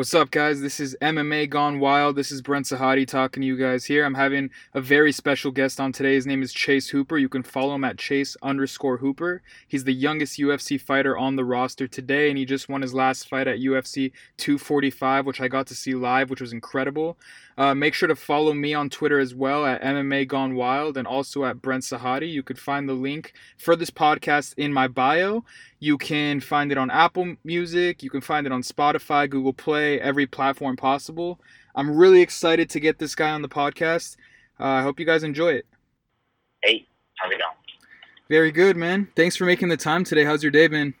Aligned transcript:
What's 0.00 0.14
up, 0.14 0.30
guys? 0.30 0.62
This 0.62 0.80
is 0.80 0.96
MMA 1.02 1.50
Gone 1.50 1.78
Wild. 1.78 2.16
This 2.16 2.32
is 2.32 2.40
Brent 2.40 2.64
Sahadi 2.64 3.06
talking 3.06 3.42
to 3.42 3.46
you 3.46 3.58
guys 3.58 3.84
here. 3.84 4.06
I'm 4.06 4.14
having 4.14 4.48
a 4.72 4.80
very 4.80 5.12
special 5.12 5.50
guest 5.50 5.78
on 5.78 5.92
today. 5.92 6.14
His 6.14 6.26
name 6.26 6.42
is 6.42 6.54
Chase 6.54 6.88
Hooper. 6.88 7.18
You 7.18 7.28
can 7.28 7.42
follow 7.42 7.74
him 7.74 7.84
at 7.84 7.98
Chase 7.98 8.34
underscore 8.40 8.96
Hooper. 8.96 9.42
He's 9.68 9.84
the 9.84 9.92
youngest 9.92 10.38
UFC 10.38 10.80
fighter 10.80 11.18
on 11.18 11.36
the 11.36 11.44
roster 11.44 11.86
today, 11.86 12.30
and 12.30 12.38
he 12.38 12.46
just 12.46 12.66
won 12.66 12.80
his 12.80 12.94
last 12.94 13.28
fight 13.28 13.46
at 13.46 13.58
UFC 13.58 14.12
245, 14.38 15.26
which 15.26 15.38
I 15.42 15.48
got 15.48 15.66
to 15.66 15.74
see 15.74 15.94
live, 15.94 16.30
which 16.30 16.40
was 16.40 16.54
incredible. 16.54 17.18
Uh, 17.60 17.74
make 17.74 17.92
sure 17.92 18.08
to 18.08 18.16
follow 18.16 18.54
me 18.54 18.72
on 18.72 18.88
Twitter 18.88 19.18
as 19.18 19.34
well 19.34 19.66
at 19.66 19.82
MMA 19.82 20.26
Gone 20.26 20.54
Wild 20.54 20.96
and 20.96 21.06
also 21.06 21.44
at 21.44 21.60
Brent 21.60 21.82
Sahadi. 21.82 22.26
You 22.26 22.42
could 22.42 22.58
find 22.58 22.88
the 22.88 22.94
link 22.94 23.34
for 23.58 23.76
this 23.76 23.90
podcast 23.90 24.54
in 24.56 24.72
my 24.72 24.88
bio. 24.88 25.44
You 25.78 25.98
can 25.98 26.40
find 26.40 26.72
it 26.72 26.78
on 26.78 26.90
Apple 26.90 27.36
Music. 27.44 28.02
You 28.02 28.08
can 28.08 28.22
find 28.22 28.46
it 28.46 28.52
on 28.52 28.62
Spotify, 28.62 29.28
Google 29.28 29.52
Play, 29.52 30.00
every 30.00 30.26
platform 30.26 30.74
possible. 30.74 31.38
I'm 31.74 31.94
really 31.94 32.22
excited 32.22 32.70
to 32.70 32.80
get 32.80 32.98
this 32.98 33.14
guy 33.14 33.28
on 33.28 33.42
the 33.42 33.48
podcast. 33.48 34.16
Uh, 34.58 34.64
I 34.64 34.82
hope 34.82 34.98
you 34.98 35.04
guys 35.04 35.22
enjoy 35.22 35.52
it. 35.52 35.66
Hey, 36.62 36.86
how's 37.16 37.30
it 37.30 37.40
going? 37.40 37.56
Very 38.30 38.52
good, 38.52 38.78
man. 38.78 39.06
Thanks 39.16 39.36
for 39.36 39.44
making 39.44 39.68
the 39.68 39.76
time 39.76 40.02
today. 40.02 40.24
How's 40.24 40.42
your 40.42 40.52
day 40.52 40.66
been? 40.66 40.94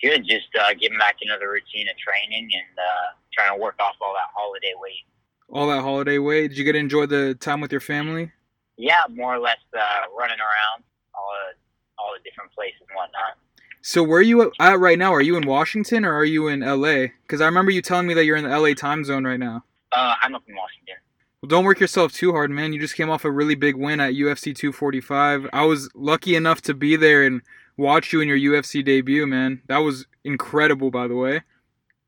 Good. 0.00 0.24
Just 0.24 0.54
uh, 0.56 0.72
getting 0.74 0.98
back 0.98 1.16
into 1.20 1.36
the 1.40 1.48
routine 1.48 1.88
of 1.88 1.96
training 1.96 2.48
and 2.52 2.78
uh, 2.78 3.16
trying 3.34 3.58
to 3.58 3.60
work 3.60 3.74
off 3.80 3.96
all 4.00 4.14
that 4.14 4.30
holiday 4.32 4.74
weight 4.80 5.02
all 5.48 5.68
that 5.68 5.82
holiday 5.82 6.18
way. 6.18 6.48
Did 6.48 6.58
you 6.58 6.64
get 6.64 6.72
to 6.72 6.78
enjoy 6.78 7.06
the 7.06 7.34
time 7.34 7.60
with 7.60 7.72
your 7.72 7.80
family? 7.80 8.32
Yeah, 8.76 9.02
more 9.10 9.34
or 9.34 9.38
less 9.38 9.58
uh, 9.76 9.80
running 10.16 10.38
around 10.38 10.84
all 11.14 11.28
the 11.32 11.56
all 11.98 12.12
the 12.14 12.28
different 12.28 12.52
places 12.52 12.80
and 12.88 12.96
whatnot. 12.96 13.38
So 13.80 14.02
where 14.02 14.18
are 14.18 14.22
you 14.22 14.52
at 14.58 14.78
right 14.78 14.98
now? 14.98 15.14
Are 15.14 15.22
you 15.22 15.36
in 15.36 15.46
Washington 15.46 16.04
or 16.04 16.12
are 16.14 16.24
you 16.24 16.48
in 16.48 16.60
LA? 16.60 17.06
Because 17.22 17.40
I 17.40 17.46
remember 17.46 17.70
you 17.70 17.80
telling 17.80 18.06
me 18.06 18.14
that 18.14 18.24
you're 18.24 18.36
in 18.36 18.44
the 18.44 18.58
LA 18.58 18.74
time 18.74 19.04
zone 19.04 19.24
right 19.24 19.38
now. 19.38 19.64
Uh, 19.92 20.14
I'm 20.22 20.34
up 20.34 20.42
in 20.48 20.56
Washington. 20.56 20.96
Well, 21.40 21.48
don't 21.48 21.64
work 21.64 21.80
yourself 21.80 22.12
too 22.12 22.32
hard, 22.32 22.50
man. 22.50 22.72
You 22.72 22.80
just 22.80 22.96
came 22.96 23.08
off 23.08 23.24
a 23.24 23.30
really 23.30 23.54
big 23.54 23.76
win 23.76 24.00
at 24.00 24.14
UFC 24.14 24.54
245. 24.54 25.48
I 25.52 25.64
was 25.64 25.88
lucky 25.94 26.34
enough 26.34 26.60
to 26.62 26.74
be 26.74 26.96
there 26.96 27.24
and 27.24 27.42
watch 27.76 28.12
you 28.12 28.20
in 28.20 28.28
your 28.28 28.38
UFC 28.38 28.84
debut, 28.84 29.26
man. 29.26 29.62
That 29.68 29.78
was 29.78 30.06
incredible, 30.24 30.90
by 30.90 31.06
the 31.06 31.14
way. 31.14 31.42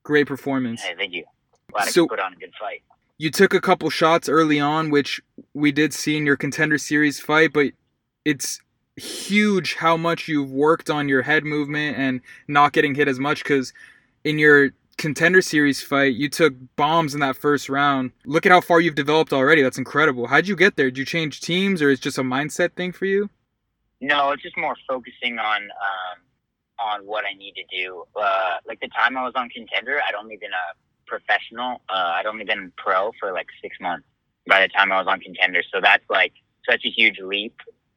Great 0.03 0.27
performance. 0.27 0.83
Hey, 0.83 0.95
thank 0.99 1.13
you. 1.13 1.25
Glad 1.73 1.89
so, 1.89 2.03
I 2.05 2.09
could 2.09 2.17
put 2.17 2.21
on 2.21 2.33
a 2.33 2.37
good 2.37 2.53
fight 2.59 2.83
you 3.19 3.31
took 3.31 3.53
a 3.53 3.61
couple 3.61 3.91
shots 3.91 4.29
early 4.29 4.61
on, 4.61 4.91
which 4.91 5.21
we 5.53 5.73
did 5.73 5.93
see 5.93 6.17
in 6.17 6.25
your 6.25 6.37
contender 6.37 6.79
series 6.79 7.21
fight, 7.21 7.53
but 7.53 7.73
it's 8.25 8.61
huge 8.97 9.75
how 9.75 9.97
much 9.97 10.29
you've 10.29 10.51
worked 10.51 10.89
on 10.89 11.09
your 11.09 11.23
head 11.23 11.45
movement 11.45 11.97
and 11.99 12.21
not 12.47 12.73
getting 12.73 12.95
hit 12.95 13.09
as 13.09 13.19
much 13.19 13.43
because 13.43 13.73
in 14.25 14.39
your 14.39 14.71
contender 14.97 15.41
series 15.41 15.81
fight 15.81 16.15
you 16.17 16.29
took 16.29 16.55
bombs 16.77 17.15
in 17.15 17.21
that 17.21 17.37
first 17.37 17.69
round. 17.69 18.13
Look 18.25 18.47
at 18.47 18.53
how 18.53 18.61
far 18.61 18.81
you've 18.81 18.95
developed 18.95 19.33
already. 19.33 19.63
That's 19.63 19.79
incredible. 19.79 20.27
How'd 20.27 20.49
you 20.49 20.57
get 20.57 20.77
there? 20.77 20.91
Did 20.91 20.99
you 20.99 21.05
change 21.05 21.41
teams 21.41 21.83
or 21.83 21.91
is 21.91 22.01
just 22.01 22.19
a 22.19 22.23
mindset 22.23 22.73
thing 22.73 22.93
for 22.93 23.05
you? 23.05 23.31
No 24.01 24.31
it's 24.31 24.43
just 24.43 24.57
more 24.57 24.77
focusing 24.89 25.39
on 25.39 25.63
um, 25.63 26.19
on 26.81 27.07
what 27.07 27.25
i 27.25 27.37
need 27.37 27.55
to 27.55 27.65
do. 27.77 28.05
Uh, 28.15 28.59
like 28.67 28.79
the 28.81 28.89
time 28.89 29.17
i 29.17 29.25
was 29.25 29.33
on 29.35 29.49
contender 29.49 30.01
i'd 30.07 30.15
only 30.15 30.37
been 30.37 30.53
a 30.53 30.88
professional. 31.09 31.81
Uh, 31.89 32.13
I'd 32.17 32.27
only 32.27 32.45
been 32.45 32.73
pro 32.77 33.13
for 33.19 33.33
like 33.33 33.49
six 33.63 33.77
months 33.81 34.07
by 34.47 34.61
the 34.61 34.69
time 34.69 34.93
I 34.93 34.99
was 34.99 35.07
on 35.09 35.21
contender. 35.21 35.63
So 35.73 35.81
that's 35.83 36.05
like 36.09 36.33
such 36.69 36.85
a 36.85 36.91
huge 36.91 37.19
leap 37.21 37.57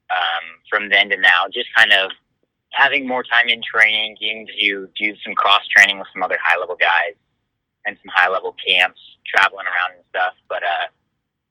um, 0.09 0.45
from 0.69 0.89
then 0.89 1.09
to 1.09 1.17
now. 1.17 1.45
Just 1.53 1.69
kind 1.75 1.91
of 1.91 2.11
having 2.71 3.07
more 3.07 3.23
time 3.23 3.47
in 3.47 3.61
training, 3.61 4.17
getting 4.19 4.47
to 4.59 4.87
do 4.97 5.15
some 5.23 5.35
cross 5.35 5.61
training 5.67 5.99
with 5.99 6.07
some 6.13 6.23
other 6.23 6.37
high 6.41 6.59
level 6.59 6.77
guys 6.79 7.15
and 7.85 7.97
some 8.03 8.11
high 8.13 8.29
level 8.29 8.55
camps, 8.65 8.99
traveling 9.25 9.65
around 9.65 9.95
and 9.97 10.05
stuff. 10.09 10.33
But 10.47 10.63
uh, 10.63 10.87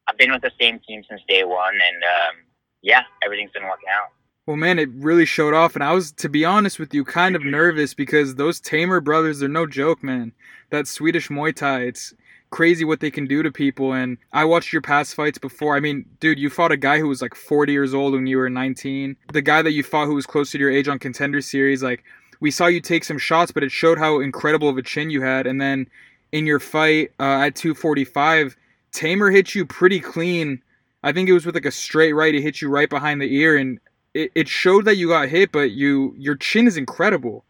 I've 0.08 0.18
been 0.18 0.32
with 0.32 0.42
the 0.42 0.52
same 0.60 0.80
team 0.86 1.02
since 1.08 1.20
day 1.28 1.44
one, 1.44 1.74
and 1.74 2.02
um, 2.02 2.36
yeah, 2.82 3.02
everything's 3.24 3.52
been 3.52 3.64
working 3.64 3.88
out. 3.92 4.08
Well, 4.46 4.56
man, 4.56 4.78
it 4.78 4.88
really 4.94 5.26
showed 5.26 5.54
off, 5.54 5.74
and 5.74 5.84
I 5.84 5.92
was, 5.92 6.12
to 6.12 6.28
be 6.28 6.44
honest 6.44 6.78
with 6.78 6.92
you, 6.94 7.04
kind 7.04 7.36
of 7.36 7.44
nervous 7.44 7.94
because 7.94 8.34
those 8.34 8.60
Teymur 8.60 9.04
brothers 9.04 9.42
are 9.42 9.48
no 9.48 9.66
joke, 9.66 10.02
man. 10.02 10.32
That 10.70 10.86
Swedish 10.86 11.28
Muay 11.28 11.54
Thai, 11.54 11.82
it's 11.82 12.14
crazy 12.50 12.84
what 12.84 13.00
they 13.00 13.10
can 13.10 13.26
do 13.26 13.42
to 13.42 13.50
people. 13.50 13.92
And 13.92 14.18
I 14.32 14.44
watched 14.44 14.72
your 14.72 14.82
past 14.82 15.14
fights 15.14 15.38
before. 15.38 15.76
I 15.76 15.80
mean, 15.80 16.04
dude, 16.20 16.38
you 16.38 16.50
fought 16.50 16.72
a 16.72 16.76
guy 16.76 16.98
who 16.98 17.08
was 17.08 17.22
like 17.22 17.34
40 17.34 17.72
years 17.72 17.94
old 17.94 18.12
when 18.12 18.26
you 18.26 18.38
were 18.38 18.50
19. 18.50 19.16
The 19.32 19.42
guy 19.42 19.62
that 19.62 19.72
you 19.72 19.82
fought 19.82 20.06
who 20.06 20.14
was 20.14 20.26
close 20.26 20.50
to 20.52 20.58
your 20.58 20.70
age 20.70 20.88
on 20.88 20.98
Contender 20.98 21.40
Series, 21.40 21.82
like 21.82 22.04
we 22.40 22.50
saw 22.50 22.66
you 22.66 22.80
take 22.80 23.04
some 23.04 23.18
shots, 23.18 23.52
but 23.52 23.62
it 23.62 23.70
showed 23.70 23.98
how 23.98 24.20
incredible 24.20 24.68
of 24.68 24.78
a 24.78 24.82
chin 24.82 25.10
you 25.10 25.22
had. 25.22 25.46
And 25.46 25.60
then 25.60 25.88
in 26.32 26.46
your 26.46 26.60
fight 26.60 27.12
uh, 27.20 27.44
at 27.44 27.54
245, 27.54 28.56
Teymur 28.92 29.32
hit 29.32 29.54
you 29.54 29.64
pretty 29.64 30.00
clean. 30.00 30.62
I 31.02 31.12
think 31.12 31.28
it 31.28 31.32
was 31.32 31.46
with 31.46 31.54
like 31.54 31.66
a 31.66 31.70
straight 31.70 32.12
right. 32.12 32.34
He 32.34 32.40
hit 32.40 32.60
you 32.60 32.68
right 32.68 32.90
behind 32.90 33.20
the 33.20 33.34
ear, 33.34 33.56
and 33.56 33.78
it, 34.14 34.32
it 34.34 34.48
showed 34.48 34.84
that 34.84 34.96
you 34.96 35.08
got 35.08 35.28
hit, 35.28 35.52
but 35.52 35.70
you 35.70 36.14
your 36.18 36.34
chin 36.34 36.66
is 36.66 36.76
incredible. 36.76 37.44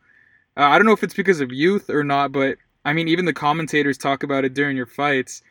Uh, 0.57 0.65
I 0.65 0.79
don't 0.79 0.87
know 0.87 0.93
if 0.93 1.03
it's 1.03 1.15
because 1.15 1.41
of 1.41 1.53
youth 1.53 1.91
or 1.91 2.05
not, 2.05 2.33
but 2.33 2.59
I 2.85 2.93
mean, 2.93 3.09
even 3.09 3.25
the 3.25 3.33
commentators 3.33 3.99
talk 3.99 4.23
about 4.23 4.45
it 4.45 4.55
during 4.55 4.77
your 4.77 4.87
fights. 4.87 5.43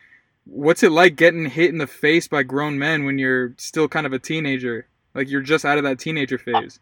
What's 0.45 0.81
it 0.83 0.91
like 0.91 1.15
getting 1.15 1.45
hit 1.45 1.69
in 1.69 1.77
the 1.77 1.87
face 1.87 2.27
by 2.27 2.43
grown 2.43 2.79
men 2.79 3.05
when 3.05 3.19
you're 3.19 3.53
still 3.57 3.87
kind 3.87 4.05
of 4.05 4.13
a 4.13 4.19
teenager? 4.19 4.87
Like 5.13 5.29
you're 5.29 5.41
just 5.41 5.65
out 5.65 5.77
of 5.77 5.83
that 5.83 5.99
teenager 5.99 6.37
phase. 6.37 6.79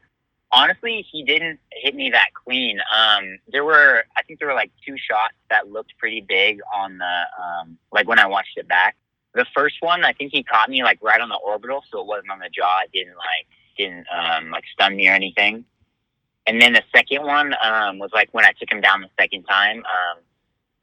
Honestly, 0.51 1.05
he 1.11 1.23
didn't 1.23 1.59
hit 1.71 1.93
me 1.95 2.09
that 2.11 2.29
clean. 2.33 2.79
Um, 2.95 3.39
there 3.51 3.65
were, 3.65 4.05
I 4.15 4.23
think 4.23 4.39
there 4.39 4.47
were 4.47 4.53
like 4.53 4.71
two 4.85 4.95
shots 4.97 5.33
that 5.49 5.69
looked 5.69 5.97
pretty 5.97 6.21
big 6.21 6.59
on 6.73 6.97
the, 6.97 7.23
um, 7.43 7.77
like 7.91 8.07
when 8.07 8.19
I 8.19 8.27
watched 8.27 8.57
it 8.57 8.67
back. 8.67 8.95
The 9.33 9.45
first 9.53 9.75
one, 9.81 10.05
I 10.05 10.13
think 10.13 10.31
he 10.31 10.43
caught 10.43 10.69
me 10.69 10.83
like 10.83 10.99
right 11.01 11.19
on 11.19 11.27
the 11.27 11.35
orbital, 11.35 11.83
so 11.91 11.99
it 11.99 12.07
wasn't 12.07 12.31
on 12.31 12.39
the 12.39 12.49
jaw. 12.49 12.79
It 12.85 12.91
didn't 12.93 13.17
like 13.17 13.47
didn't 13.77 14.07
um, 14.11 14.49
like 14.49 14.63
stun 14.73 14.95
me 14.95 15.07
or 15.09 15.13
anything. 15.13 15.65
And 16.47 16.61
then 16.61 16.73
the 16.73 16.83
second 16.95 17.23
one 17.23 17.53
um, 17.61 17.99
was 17.99 18.09
like 18.13 18.29
when 18.31 18.45
I 18.45 18.53
took 18.57 18.71
him 18.71 18.81
down 18.81 19.01
the 19.01 19.09
second 19.19 19.43
time. 19.43 19.79
Um, 19.79 20.23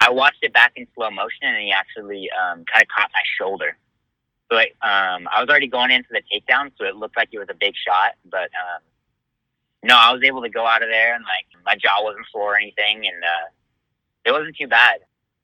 I 0.06 0.10
watched 0.10 0.42
it 0.42 0.52
back 0.52 0.72
in 0.76 0.86
slow 0.94 1.10
motion, 1.10 1.44
and 1.44 1.58
he 1.58 1.72
actually 1.72 2.28
um, 2.30 2.64
kind 2.70 2.82
of 2.82 2.88
caught 2.88 3.10
my 3.12 3.22
shoulder. 3.38 3.76
So 4.50 4.58
um, 4.58 5.28
I 5.32 5.40
was 5.40 5.48
already 5.48 5.68
going 5.68 5.90
into 5.90 6.08
the 6.10 6.22
takedown, 6.32 6.70
so 6.78 6.84
it 6.84 6.96
looked 6.96 7.16
like 7.16 7.30
it 7.32 7.38
was 7.38 7.48
a 7.50 7.54
big 7.54 7.74
shot. 7.76 8.12
But 8.30 8.50
um, 8.52 8.82
no, 9.82 9.96
I 9.96 10.12
was 10.12 10.22
able 10.22 10.42
to 10.42 10.50
go 10.50 10.66
out 10.66 10.82
of 10.82 10.88
there, 10.88 11.14
and 11.14 11.24
like 11.24 11.46
my 11.64 11.76
jaw 11.76 12.02
wasn't 12.02 12.26
sore 12.30 12.52
or 12.52 12.56
anything, 12.56 13.06
and 13.06 13.24
uh, 13.24 13.48
it 14.24 14.32
wasn't 14.32 14.56
too 14.56 14.68
bad. 14.68 15.00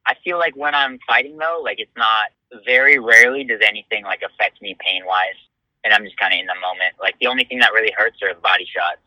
I 0.07 0.15
feel 0.25 0.39
like 0.39 0.57
when 0.57 0.75
I'm 0.75 0.99
fighting 1.07 1.37
though, 1.39 1.61
like 1.63 1.79
it's 1.79 1.97
not 1.97 2.29
very 2.67 2.99
rarely 2.99 3.45
does 3.45 3.61
anything 3.63 4.05
like 4.05 4.23
affect 4.23 4.61
me 4.61 4.77
pain 4.81 5.05
wise 5.07 5.39
and 5.85 5.95
I'm 5.95 6.05
just 6.05 6.17
kind 6.17 6.33
of 6.33 6.41
in 6.41 6.47
the 6.47 6.55
moment. 6.61 6.95
Like 7.01 7.17
the 7.21 7.27
only 7.27 7.45
thing 7.45 7.59
that 7.61 7.73
really 7.73 7.93
hurts 7.97 8.19
are 8.23 8.35
body 8.41 8.67
shots. 8.67 9.01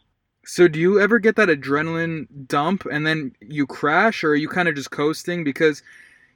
So 0.45 0.67
do 0.67 0.79
you 0.79 0.99
ever 0.99 1.19
get 1.19 1.35
that 1.37 1.49
adrenaline 1.49 2.27
dump 2.47 2.85
and 2.91 3.05
then 3.05 3.35
you 3.41 3.65
crash, 3.65 4.23
or 4.23 4.31
are 4.31 4.35
you 4.35 4.49
kind 4.49 4.67
of 4.67 4.75
just 4.75 4.91
coasting 4.91 5.43
because 5.43 5.81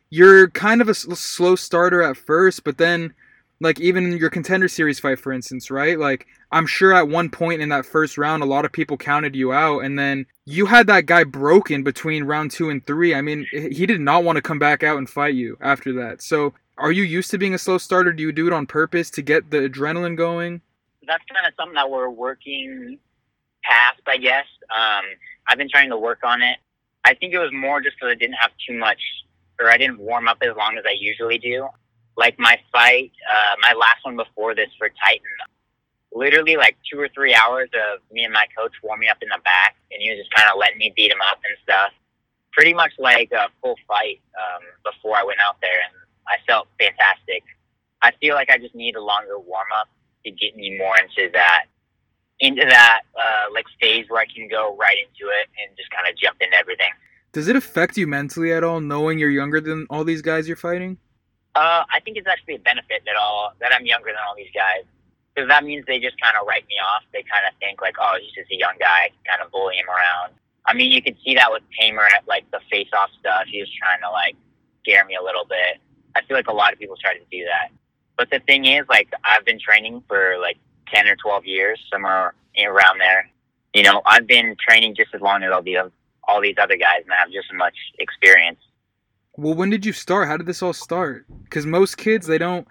you're 0.09 0.49
kind 0.49 0.81
of 0.81 0.89
a 0.89 0.93
slow 0.93 1.55
starter 1.55 2.01
at 2.01 2.17
first, 2.17 2.63
but 2.63 2.77
then 2.77 3.13
like 3.59 3.79
even 3.79 4.15
your 4.17 4.29
contender 4.29 4.67
series 4.67 4.99
fight 4.99 5.19
for 5.19 5.33
instance 5.33 5.71
right 5.71 5.97
like 5.97 6.27
i'm 6.51 6.67
sure 6.67 6.93
at 6.93 7.07
one 7.07 7.27
point 7.27 7.59
in 7.59 7.69
that 7.69 7.87
first 7.87 8.15
round 8.15 8.43
a 8.43 8.45
lot 8.45 8.65
of 8.65 8.71
people 8.71 8.95
counted 8.95 9.35
you 9.35 9.51
out 9.51 9.79
and 9.79 9.97
then 9.97 10.27
you 10.45 10.67
had 10.67 10.85
that 10.85 11.07
guy 11.07 11.23
broken 11.23 11.81
between 11.81 12.23
round 12.23 12.51
two 12.51 12.69
and 12.69 12.85
three 12.85 13.15
i 13.15 13.21
mean 13.21 13.47
he 13.51 13.87
did 13.87 13.99
not 13.99 14.23
want 14.23 14.35
to 14.35 14.43
come 14.43 14.59
back 14.59 14.83
out 14.83 14.99
and 14.99 15.09
fight 15.09 15.33
you 15.33 15.57
after 15.59 15.91
that 15.91 16.21
so 16.21 16.53
are 16.77 16.91
you 16.91 17.03
used 17.03 17.31
to 17.31 17.37
being 17.37 17.53
a 17.53 17.57
slow 17.57 17.77
starter? 17.77 18.13
Do 18.13 18.21
you 18.21 18.31
do 18.31 18.47
it 18.47 18.53
on 18.53 18.67
purpose 18.67 19.09
to 19.11 19.21
get 19.21 19.49
the 19.49 19.67
adrenaline 19.67 20.15
going? 20.15 20.61
That's 21.05 21.23
kind 21.31 21.47
of 21.47 21.53
something 21.57 21.75
that 21.75 21.89
we're 21.89 22.09
working 22.09 22.99
past, 23.67 24.01
I 24.07 24.17
guess. 24.17 24.45
Um, 24.69 25.05
I've 25.47 25.57
been 25.57 25.69
trying 25.69 25.89
to 25.89 25.97
work 25.97 26.19
on 26.23 26.41
it. 26.41 26.57
I 27.05 27.13
think 27.13 27.33
it 27.33 27.39
was 27.39 27.51
more 27.53 27.81
just 27.81 27.95
because 27.97 28.11
I 28.11 28.15
didn't 28.15 28.35
have 28.35 28.51
too 28.67 28.77
much, 28.77 28.99
or 29.59 29.69
I 29.69 29.77
didn't 29.77 29.99
warm 29.99 30.27
up 30.27 30.37
as 30.41 30.55
long 30.57 30.77
as 30.77 30.83
I 30.85 30.95
usually 30.97 31.37
do. 31.37 31.67
Like 32.17 32.37
my 32.39 32.59
fight, 32.71 33.11
uh, 33.29 33.55
my 33.61 33.73
last 33.73 34.03
one 34.03 34.17
before 34.17 34.55
this 34.55 34.69
for 34.77 34.89
Titan, 34.89 35.37
literally 36.11 36.57
like 36.57 36.77
two 36.91 36.99
or 36.99 37.07
three 37.13 37.35
hours 37.35 37.69
of 37.73 38.01
me 38.11 38.23
and 38.23 38.33
my 38.33 38.47
coach 38.57 38.73
warming 38.83 39.09
up 39.09 39.17
in 39.21 39.29
the 39.29 39.39
back, 39.43 39.75
and 39.91 40.01
he 40.01 40.09
was 40.09 40.19
just 40.19 40.33
kind 40.33 40.49
of 40.51 40.57
letting 40.57 40.77
me 40.79 40.91
beat 40.95 41.11
him 41.11 41.21
up 41.29 41.39
and 41.47 41.55
stuff. 41.63 41.91
Pretty 42.51 42.73
much 42.73 42.91
like 42.97 43.31
a 43.31 43.47
full 43.61 43.75
fight 43.87 44.19
um, 44.33 44.63
before 44.83 45.15
I 45.15 45.23
went 45.23 45.39
out 45.39 45.57
there, 45.61 45.79
and 45.85 45.93
I 46.27 46.37
felt 46.47 46.67
fantastic. 46.79 47.43
I 48.01 48.11
feel 48.19 48.35
like 48.35 48.49
I 48.49 48.57
just 48.57 48.73
need 48.73 48.95
a 48.95 49.01
longer 49.01 49.39
warm 49.39 49.67
up 49.79 49.87
to 50.25 50.31
get 50.31 50.55
me 50.55 50.77
more 50.77 50.95
into 50.97 51.31
that 51.33 51.65
into 52.39 52.65
that 52.65 53.01
uh, 53.15 53.53
like 53.53 53.65
phase 53.81 54.05
where 54.09 54.21
I 54.21 54.25
can 54.25 54.47
go 54.47 54.75
right 54.77 54.97
into 54.97 55.31
it 55.31 55.49
and 55.61 55.75
just 55.77 55.89
kind 55.91 56.05
of 56.09 56.17
jump 56.17 56.37
into 56.41 56.55
everything. 56.57 56.91
Does 57.31 57.47
it 57.47 57.55
affect 57.55 57.97
you 57.97 58.07
mentally 58.07 58.53
at 58.53 58.63
all, 58.63 58.79
knowing 58.79 59.19
you're 59.19 59.29
younger 59.29 59.59
than 59.59 59.85
all 59.89 60.03
these 60.03 60.21
guys 60.21 60.47
you're 60.47 60.57
fighting? 60.57 60.97
Uh, 61.55 61.83
I 61.91 61.99
think 62.01 62.17
it's 62.17 62.27
actually 62.27 62.55
a 62.55 62.59
benefit 62.59 63.01
that 63.05 63.15
all 63.15 63.53
that 63.59 63.73
I'm 63.73 63.85
younger 63.85 64.09
than 64.09 64.21
all 64.27 64.35
these 64.35 64.51
guys 64.53 64.85
because 65.37 65.47
that 65.49 65.63
means 65.63 65.85
they 65.85 65.99
just 65.99 66.19
kind 66.19 66.35
of 66.39 66.47
write 66.47 66.65
me 66.67 66.75
off. 66.81 67.03
They 67.13 67.21
kind 67.21 67.45
of 67.47 67.53
think 67.59 67.79
like, 67.79 67.95
oh, 67.99 68.17
he's 68.19 68.33
just 68.33 68.51
a 68.51 68.57
young 68.57 68.73
guy, 68.79 69.11
kind 69.25 69.41
of 69.41 69.51
bully 69.51 69.75
him 69.75 69.85
around. 69.87 70.33
I 70.65 70.73
mean, 70.73 70.91
you 70.91 71.01
could 71.01 71.15
see 71.23 71.35
that 71.35 71.51
with 71.51 71.61
Teymur 71.79 72.05
at 72.15 72.27
like 72.27 72.49
the 72.51 72.59
face-off 72.71 73.11
stuff. 73.19 73.43
He 73.47 73.59
was 73.59 73.69
trying 73.77 74.01
to 74.01 74.09
like 74.09 74.35
scare 74.81 75.05
me 75.05 75.15
a 75.15 75.23
little 75.23 75.45
bit. 75.45 75.77
I 76.15 76.21
feel 76.23 76.35
like 76.35 76.47
a 76.47 76.53
lot 76.53 76.73
of 76.73 76.79
people 76.79 76.97
try 76.97 77.13
to 77.13 77.23
do 77.31 77.45
that. 77.45 77.69
But 78.17 78.31
the 78.31 78.39
thing 78.39 78.65
is, 78.65 78.85
like, 78.89 79.09
I've 79.23 79.45
been 79.45 79.59
training 79.59 80.01
for 80.07 80.37
like 80.41 80.57
10 80.93 81.07
or 81.07 81.15
12 81.15 81.45
years, 81.45 81.79
somewhere 81.91 82.33
around 82.65 82.99
there. 82.99 83.29
You 83.73 83.83
know, 83.83 84.01
I've 84.05 84.27
been 84.27 84.55
training 84.67 84.95
just 84.95 85.13
as 85.13 85.21
long 85.21 85.43
as 85.43 85.51
all 85.51 85.61
the 85.61 85.91
all 86.27 86.41
these 86.41 86.55
other 86.61 86.77
guys, 86.77 87.01
and 87.03 87.13
I 87.13 87.17
have 87.17 87.31
just 87.31 87.47
as 87.51 87.57
much 87.57 87.75
experience. 87.99 88.59
Well, 89.37 89.53
when 89.53 89.69
did 89.69 89.85
you 89.85 89.93
start? 89.93 90.27
How 90.27 90.35
did 90.35 90.47
this 90.47 90.61
all 90.61 90.73
start? 90.73 91.25
Because 91.43 91.65
most 91.65 91.97
kids 91.97 92.27
they 92.27 92.37
don't 92.37 92.67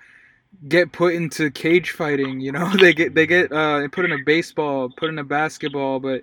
get 0.68 0.92
put 0.92 1.14
into 1.14 1.50
cage 1.50 1.90
fighting. 1.90 2.40
You 2.40 2.52
know, 2.52 2.70
they 2.80 2.92
get 2.92 3.14
they 3.14 3.26
get 3.26 3.52
uh, 3.52 3.88
put 3.88 4.04
in 4.04 4.12
a 4.12 4.22
baseball, 4.24 4.90
put 4.90 5.08
in 5.08 5.18
a 5.18 5.24
basketball, 5.24 6.00
but 6.00 6.22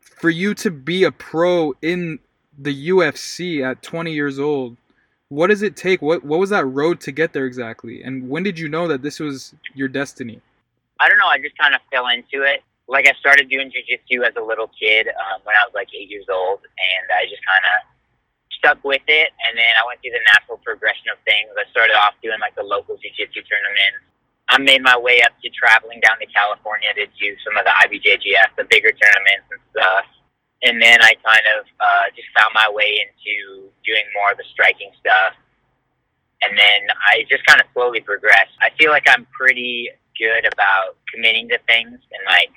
for 0.00 0.30
you 0.30 0.54
to 0.54 0.70
be 0.70 1.04
a 1.04 1.12
pro 1.12 1.72
in 1.82 2.18
the 2.58 2.90
UFC 2.90 3.62
at 3.64 3.82
20 3.82 4.12
years 4.12 4.38
old, 4.38 4.76
what 5.28 5.46
does 5.46 5.62
it 5.62 5.76
take? 5.76 6.02
What 6.02 6.24
what 6.24 6.40
was 6.40 6.50
that 6.50 6.66
road 6.66 7.00
to 7.02 7.12
get 7.12 7.32
there 7.32 7.46
exactly? 7.46 8.02
And 8.02 8.28
when 8.28 8.42
did 8.42 8.58
you 8.58 8.68
know 8.68 8.88
that 8.88 9.02
this 9.02 9.20
was 9.20 9.54
your 9.74 9.88
destiny? 9.88 10.40
I 11.00 11.08
don't 11.08 11.18
know. 11.18 11.26
I 11.28 11.40
just 11.40 11.56
kind 11.56 11.74
of 11.74 11.80
fell 11.90 12.08
into 12.08 12.44
it. 12.44 12.62
Like 12.86 13.08
I 13.08 13.14
started 13.18 13.48
doing 13.48 13.72
jujitsu 13.72 14.26
as 14.26 14.34
a 14.36 14.44
little 14.44 14.68
kid 14.76 15.08
um, 15.08 15.40
when 15.42 15.54
I 15.56 15.64
was 15.64 15.72
like 15.74 15.88
eight 15.96 16.10
years 16.10 16.26
old, 16.28 16.60
and 16.60 17.04
I 17.08 17.24
just 17.26 17.42
kind 17.46 17.64
of 17.64 17.76
stuck 18.52 18.78
with 18.84 19.02
it. 19.08 19.30
And 19.46 19.56
then 19.56 19.72
I 19.78 19.86
went 19.86 20.02
through 20.02 20.14
the 20.14 20.26
natural 20.34 20.58
progression 20.60 21.08
of 21.08 21.18
things. 21.24 21.48
I 21.56 21.64
started 21.70 21.96
off 21.96 22.18
doing 22.20 22.38
like 22.42 22.54
the 22.58 22.66
local 22.66 22.98
jiu-jitsu 23.00 23.46
tournaments. 23.46 24.04
I 24.50 24.58
made 24.58 24.82
my 24.82 24.98
way 24.98 25.22
up 25.22 25.32
to 25.40 25.48
traveling 25.54 26.02
down 26.02 26.18
to 26.18 26.26
California 26.28 26.90
to 26.98 27.06
do 27.14 27.28
some 27.46 27.54
of 27.54 27.62
the 27.62 27.74
IBJJF, 27.86 28.58
the 28.58 28.66
bigger 28.66 28.90
tournaments 28.90 29.46
and 29.54 29.62
stuff 29.70 30.04
and 30.62 30.80
then 30.80 31.00
I 31.00 31.14
kind 31.24 31.46
of 31.56 31.64
uh, 31.80 32.04
just 32.14 32.28
found 32.36 32.52
my 32.52 32.68
way 32.68 33.00
into 33.00 33.72
doing 33.84 34.04
more 34.12 34.32
of 34.32 34.36
the 34.36 34.44
striking 34.52 34.92
stuff. 35.00 35.32
And 36.42 36.56
then 36.56 36.80
I 37.08 37.24
just 37.30 37.44
kind 37.46 37.60
of 37.60 37.66
slowly 37.72 38.00
progressed. 38.00 38.52
I 38.60 38.68
feel 38.78 38.90
like 38.90 39.04
I'm 39.08 39.26
pretty 39.32 39.88
good 40.20 40.44
about 40.44 41.00
committing 41.08 41.48
to 41.48 41.58
things 41.64 41.96
and 41.96 42.22
like 42.28 42.52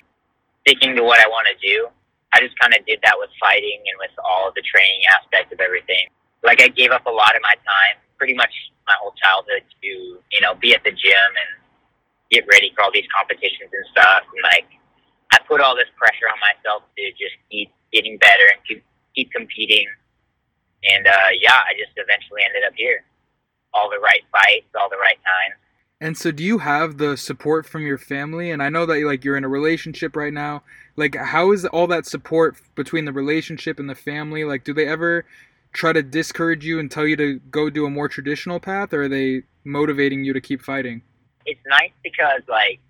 sticking 0.62 0.94
to 0.94 1.02
what 1.02 1.18
I 1.24 1.26
want 1.32 1.48
to 1.48 1.56
do. 1.56 1.88
I 2.36 2.44
just 2.44 2.58
kind 2.60 2.76
of 2.76 2.84
did 2.84 3.00
that 3.02 3.16
with 3.16 3.30
fighting 3.40 3.80
and 3.88 3.96
with 3.96 4.12
all 4.20 4.48
of 4.48 4.54
the 4.54 4.62
training 4.62 5.00
aspects 5.08 5.48
of 5.54 5.60
everything. 5.64 6.12
Like 6.44 6.60
I 6.60 6.68
gave 6.68 6.92
up 6.92 7.06
a 7.08 7.14
lot 7.14 7.32
of 7.32 7.40
my 7.40 7.56
time, 7.64 7.96
pretty 8.20 8.34
much 8.36 8.52
my 8.86 8.92
whole 9.00 9.16
childhood, 9.16 9.64
to 9.64 9.88
you 10.20 10.40
know 10.44 10.54
be 10.60 10.76
at 10.76 10.84
the 10.84 10.92
gym 10.92 11.30
and 11.40 11.50
get 12.30 12.44
ready 12.52 12.72
for 12.76 12.84
all 12.84 12.92
these 12.92 13.08
competitions 13.08 13.72
and 13.72 13.86
stuff. 13.96 14.28
And 14.28 14.42
like 14.44 14.68
I 15.32 15.40
put 15.48 15.64
all 15.64 15.74
this 15.74 15.88
pressure 15.96 16.28
on 16.28 16.36
myself 16.42 16.84
to 16.98 17.02
just 17.16 17.38
keep 17.48 17.72
getting 17.92 18.18
better 18.18 18.46
and 18.52 18.60
keep 18.68 18.84
keep 19.16 19.32
competing. 19.32 19.88
And 20.84 21.06
uh, 21.06 21.32
yeah, 21.40 21.64
I 21.64 21.72
just 21.80 21.96
eventually 21.96 22.44
ended 22.44 22.66
up 22.66 22.76
here. 22.76 23.08
All 23.72 23.88
the 23.90 23.98
right 23.98 24.22
fights, 24.30 24.68
all 24.78 24.90
the 24.90 25.00
right 25.00 25.18
times. 25.22 25.63
And 26.04 26.18
so, 26.18 26.30
do 26.30 26.44
you 26.44 26.58
have 26.58 26.98
the 26.98 27.16
support 27.16 27.64
from 27.64 27.86
your 27.86 27.96
family? 27.96 28.50
And 28.50 28.62
I 28.62 28.68
know 28.68 28.84
that 28.84 29.02
like 29.06 29.24
you're 29.24 29.38
in 29.38 29.44
a 29.44 29.48
relationship 29.48 30.16
right 30.16 30.34
now. 30.34 30.62
Like, 30.96 31.16
how 31.16 31.50
is 31.50 31.64
all 31.64 31.86
that 31.86 32.04
support 32.04 32.56
between 32.74 33.06
the 33.06 33.12
relationship 33.12 33.78
and 33.78 33.88
the 33.88 33.94
family? 33.94 34.44
Like, 34.44 34.64
do 34.64 34.74
they 34.74 34.86
ever 34.86 35.24
try 35.72 35.94
to 35.94 36.02
discourage 36.02 36.62
you 36.62 36.78
and 36.78 36.90
tell 36.90 37.06
you 37.06 37.16
to 37.16 37.40
go 37.50 37.70
do 37.70 37.86
a 37.86 37.90
more 37.90 38.06
traditional 38.06 38.60
path, 38.60 38.92
or 38.92 39.04
are 39.04 39.08
they 39.08 39.44
motivating 39.64 40.24
you 40.24 40.34
to 40.34 40.42
keep 40.42 40.60
fighting? 40.60 41.00
It's 41.46 41.64
nice 41.66 41.96
because 42.02 42.42
like 42.48 42.80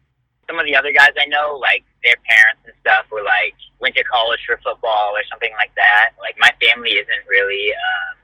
some 0.49 0.59
of 0.59 0.67
the 0.67 0.75
other 0.75 0.91
guys 0.91 1.15
I 1.17 1.27
know, 1.27 1.57
like 1.63 1.85
their 2.03 2.17
parents 2.29 2.63
and 2.65 2.75
stuff 2.81 3.07
were 3.13 3.23
like 3.23 3.55
went 3.79 3.95
to 3.95 4.03
college 4.03 4.41
for 4.45 4.59
football 4.65 5.13
or 5.15 5.23
something 5.31 5.53
like 5.53 5.71
that. 5.77 6.15
Like 6.19 6.35
my 6.41 6.51
family 6.61 6.95
isn't 6.95 7.29
really 7.29 7.71
um, 7.71 8.19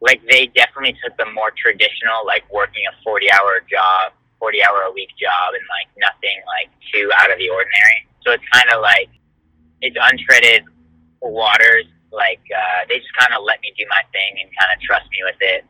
like 0.00 0.22
they 0.30 0.46
definitely 0.46 0.96
took 1.04 1.14
the 1.18 1.30
more 1.30 1.52
traditional, 1.54 2.24
like 2.24 2.50
working 2.50 2.84
a 2.88 3.04
forty 3.04 3.30
hour 3.30 3.60
job, 3.70 4.12
forty 4.40 4.64
hour 4.64 4.88
a 4.88 4.92
week 4.92 5.12
job, 5.20 5.54
and 5.54 5.62
like 5.70 5.86
nothing 6.00 6.40
like 6.48 6.72
too 6.90 7.12
out 7.14 7.30
of 7.30 7.38
the 7.38 7.48
ordinary. 7.52 8.08
So 8.26 8.32
it's 8.32 8.44
kind 8.50 8.66
of 8.74 8.82
like 8.82 9.12
it's 9.84 9.96
untreaded 9.96 10.64
waters. 11.22 11.86
Like 12.10 12.42
uh, 12.50 12.88
they 12.88 12.98
just 12.98 13.14
kind 13.14 13.36
of 13.36 13.44
let 13.44 13.60
me 13.62 13.70
do 13.78 13.84
my 13.86 14.02
thing 14.10 14.42
and 14.42 14.50
kind 14.58 14.74
of 14.74 14.82
trust 14.82 15.06
me 15.12 15.22
with 15.22 15.38
it. 15.40 15.62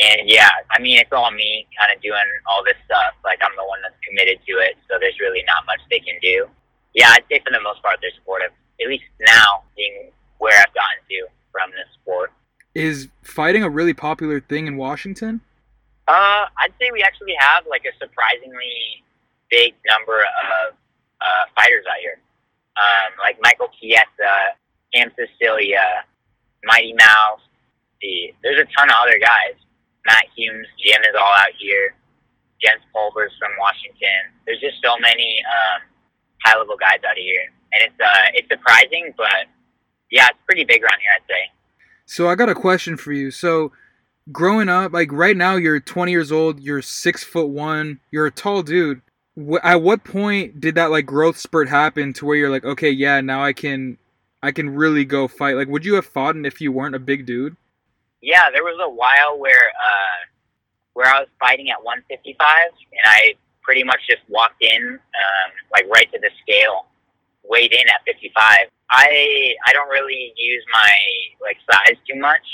And 0.00 0.28
yeah, 0.28 0.50
I 0.70 0.80
mean, 0.80 0.98
it's 0.98 1.12
all 1.12 1.30
me 1.30 1.66
kind 1.78 1.94
of 1.94 2.02
doing 2.02 2.26
all 2.50 2.64
this 2.64 2.78
stuff. 2.84 3.14
Like 3.22 3.38
I'm 3.44 3.54
the 3.54 3.68
one 3.68 3.78
that's 3.82 3.98
committed 4.02 4.40
to 4.48 4.52
it, 4.58 4.74
so 4.88 4.98
there's 4.98 5.20
really 5.20 5.44
not 5.46 5.66
much 5.66 5.80
they 5.90 6.00
can 6.00 6.18
do. 6.22 6.48
Yeah, 6.94 7.14
I'd 7.14 7.24
say 7.30 7.38
for 7.44 7.52
the 7.52 7.60
most 7.62 7.82
part 7.82 7.98
they're 8.00 8.10
supportive. 8.16 8.50
At 8.80 8.88
least 8.88 9.04
now, 9.20 9.62
being 9.76 10.10
where 10.38 10.58
I've 10.58 10.74
gotten 10.74 10.98
to 11.10 11.26
from 11.52 11.70
this 11.70 11.86
sport. 12.00 12.32
Is 12.74 13.08
fighting 13.22 13.62
a 13.62 13.70
really 13.70 13.94
popular 13.94 14.40
thing 14.40 14.66
in 14.66 14.76
Washington? 14.76 15.40
Uh, 16.10 16.50
I'd 16.58 16.74
say 16.82 16.90
we 16.90 17.06
actually 17.06 17.38
have 17.38 17.62
like 17.70 17.86
a 17.86 17.94
surprisingly 18.02 19.06
big 19.46 19.78
number 19.86 20.18
of 20.18 20.74
uh, 21.22 21.44
fighters 21.54 21.86
out 21.86 22.02
here. 22.02 22.18
Um, 22.74 23.14
like 23.22 23.38
Michael 23.38 23.70
Chiesa, 23.78 24.58
Cam 24.90 25.14
Sicilia, 25.14 26.02
Mighty 26.66 26.94
Mouse. 26.98 27.46
The, 28.02 28.34
there's 28.42 28.58
a 28.58 28.66
ton 28.74 28.90
of 28.90 28.96
other 28.98 29.22
guys. 29.22 29.54
Matt 30.02 30.26
Hume's, 30.34 30.66
gym 30.82 30.98
is 31.02 31.14
all 31.14 31.34
out 31.38 31.54
here. 31.58 31.94
Jens 32.58 32.82
Pulver's 32.92 33.30
from 33.38 33.54
Washington. 33.58 34.34
There's 34.46 34.58
just 34.58 34.82
so 34.82 34.98
many 34.98 35.38
um, 35.46 35.86
high 36.42 36.58
level 36.58 36.74
guys 36.74 36.98
out 37.06 37.16
here, 37.16 37.46
and 37.72 37.86
it's 37.86 38.00
uh, 38.00 38.26
it's 38.34 38.48
surprising, 38.50 39.14
but 39.16 39.46
yeah, 40.10 40.26
it's 40.28 40.38
pretty 40.44 40.64
big 40.64 40.82
around 40.82 40.98
here, 41.00 41.14
I'd 41.16 41.28
say. 41.28 41.52
So 42.04 42.28
I 42.28 42.34
got 42.34 42.48
a 42.48 42.54
question 42.54 42.96
for 42.96 43.12
you. 43.12 43.30
So 43.30 43.72
growing 44.32 44.68
up, 44.68 44.92
like 44.92 45.12
right 45.12 45.36
now, 45.36 45.56
you're 45.56 45.80
20 45.80 46.12
years 46.12 46.32
old. 46.32 46.60
You're 46.60 46.82
six 46.82 47.24
foot 47.24 47.48
one. 47.48 48.00
You're 48.10 48.26
a 48.26 48.30
tall 48.30 48.62
dude. 48.62 49.02
At 49.62 49.82
what 49.82 50.04
point 50.04 50.60
did 50.60 50.74
that 50.74 50.90
like 50.90 51.06
growth 51.06 51.38
spurt 51.38 51.68
happen 51.68 52.12
to 52.14 52.26
where 52.26 52.36
you're 52.36 52.50
like, 52.50 52.64
okay, 52.64 52.90
yeah, 52.90 53.20
now 53.20 53.42
I 53.42 53.52
can, 53.52 53.98
I 54.42 54.52
can 54.52 54.70
really 54.70 55.04
go 55.04 55.28
fight? 55.28 55.56
Like, 55.56 55.68
would 55.68 55.84
you 55.84 55.94
have 55.94 56.06
fought 56.06 56.36
if 56.44 56.60
you 56.60 56.72
weren't 56.72 56.94
a 56.94 56.98
big 56.98 57.26
dude? 57.26 57.56
yeah, 58.22 58.50
there 58.52 58.64
was 58.64 58.78
a 58.82 58.88
while 58.88 59.38
where 59.38 59.72
uh, 59.72 60.20
where 60.92 61.06
I 61.06 61.20
was 61.20 61.28
fighting 61.38 61.70
at 61.70 61.82
155, 61.82 62.36
and 62.36 63.06
I 63.06 63.34
pretty 63.62 63.84
much 63.84 64.00
just 64.08 64.22
walked 64.28 64.62
in, 64.62 64.98
um, 64.98 65.50
like 65.72 65.86
right 65.88 66.10
to 66.12 66.18
the 66.18 66.30
scale, 66.42 66.86
weighed 67.44 67.72
in 67.72 67.88
at 67.88 68.04
55. 68.04 68.68
I 68.90 69.54
I 69.66 69.72
don't 69.72 69.88
really 69.88 70.32
use 70.36 70.64
my 70.72 70.90
like 71.40 71.56
size 71.70 71.96
too 72.08 72.18
much, 72.18 72.44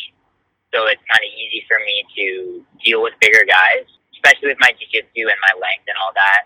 so 0.76 0.84
it's 0.84 1.00
kind 1.08 1.24
of 1.24 1.32
easy 1.32 1.64
for 1.64 1.80
me 1.80 2.04
to 2.16 2.60
deal 2.84 3.02
with 3.02 3.14
bigger 3.20 3.48
guys, 3.48 3.88
especially 4.12 4.52
with 4.52 4.60
my 4.60 4.76
jiu-jitsu 4.76 5.24
and 5.24 5.40
my 5.40 5.54
length 5.56 5.88
and 5.88 5.96
all 5.96 6.12
that. 6.14 6.44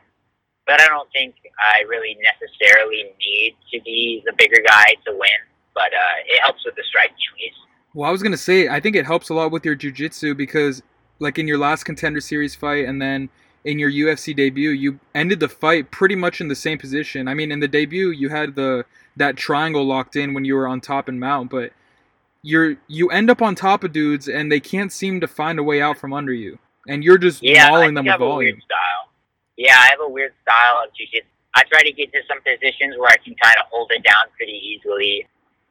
But 0.66 0.80
I 0.80 0.86
don't 0.86 1.10
think 1.10 1.34
I 1.58 1.82
really 1.88 2.16
necessarily 2.22 3.10
need 3.18 3.56
to 3.74 3.82
be 3.82 4.22
the 4.24 4.32
bigger 4.38 4.62
guy 4.64 4.84
to 5.06 5.10
win. 5.10 5.40
But 5.74 5.90
uh, 5.92 6.16
it 6.26 6.40
helps 6.42 6.64
with 6.64 6.76
the 6.76 6.84
striking 6.88 7.16
at. 7.16 7.54
Well, 7.94 8.08
I 8.08 8.12
was 8.12 8.22
gonna 8.22 8.36
say 8.36 8.68
I 8.68 8.78
think 8.78 8.94
it 8.94 9.06
helps 9.06 9.30
a 9.30 9.34
lot 9.34 9.50
with 9.50 9.64
your 9.64 9.74
jiu-jitsu 9.74 10.34
because, 10.34 10.82
like 11.18 11.38
in 11.38 11.48
your 11.48 11.58
last 11.58 11.84
contender 11.84 12.20
series 12.20 12.54
fight, 12.54 12.84
and 12.86 13.02
then 13.02 13.30
in 13.64 13.78
your 13.78 13.90
UFC 13.90 14.34
debut, 14.34 14.70
you 14.70 15.00
ended 15.14 15.40
the 15.40 15.48
fight 15.48 15.90
pretty 15.90 16.14
much 16.14 16.40
in 16.40 16.48
the 16.48 16.54
same 16.54 16.78
position. 16.78 17.26
I 17.26 17.34
mean, 17.34 17.50
in 17.50 17.58
the 17.58 17.68
debut, 17.68 18.10
you 18.10 18.28
had 18.28 18.54
the 18.54 18.84
that 19.16 19.36
triangle 19.36 19.84
locked 19.84 20.14
in 20.14 20.34
when 20.34 20.44
you 20.44 20.54
were 20.54 20.68
on 20.68 20.80
top 20.80 21.08
and 21.08 21.18
mount, 21.18 21.50
but 21.50 21.72
you're 22.42 22.76
you 22.88 23.10
end 23.10 23.30
up 23.30 23.42
on 23.42 23.54
top 23.54 23.84
of 23.84 23.92
dudes 23.92 24.28
and 24.28 24.50
they 24.50 24.60
can't 24.60 24.92
seem 24.92 25.20
to 25.20 25.26
find 25.28 25.58
a 25.58 25.62
way 25.62 25.82
out 25.82 25.98
from 25.98 26.12
under 26.12 26.32
you, 26.32 26.58
and 26.88 27.04
you're 27.04 27.18
just 27.18 27.42
yeah, 27.42 27.70
mauling 27.70 27.94
them 27.94 28.06
with 28.06 28.18
volume. 28.18 28.38
weird 28.38 28.62
style. 28.62 29.12
Yeah, 29.56 29.76
I 29.76 29.88
have 29.90 30.00
a 30.00 30.08
weird 30.08 30.32
style 30.42 30.84
of 30.84 30.94
jiu-jitsu. 30.94 31.26
I 31.54 31.64
try 31.64 31.82
to 31.82 31.92
get 31.92 32.12
to 32.12 32.20
some 32.28 32.38
positions 32.40 32.96
where 32.96 33.10
I 33.10 33.16
can 33.16 33.34
kind 33.42 33.56
of 33.60 33.66
hold 33.70 33.90
it 33.92 34.02
down 34.02 34.30
pretty 34.36 34.52
easily 34.52 35.26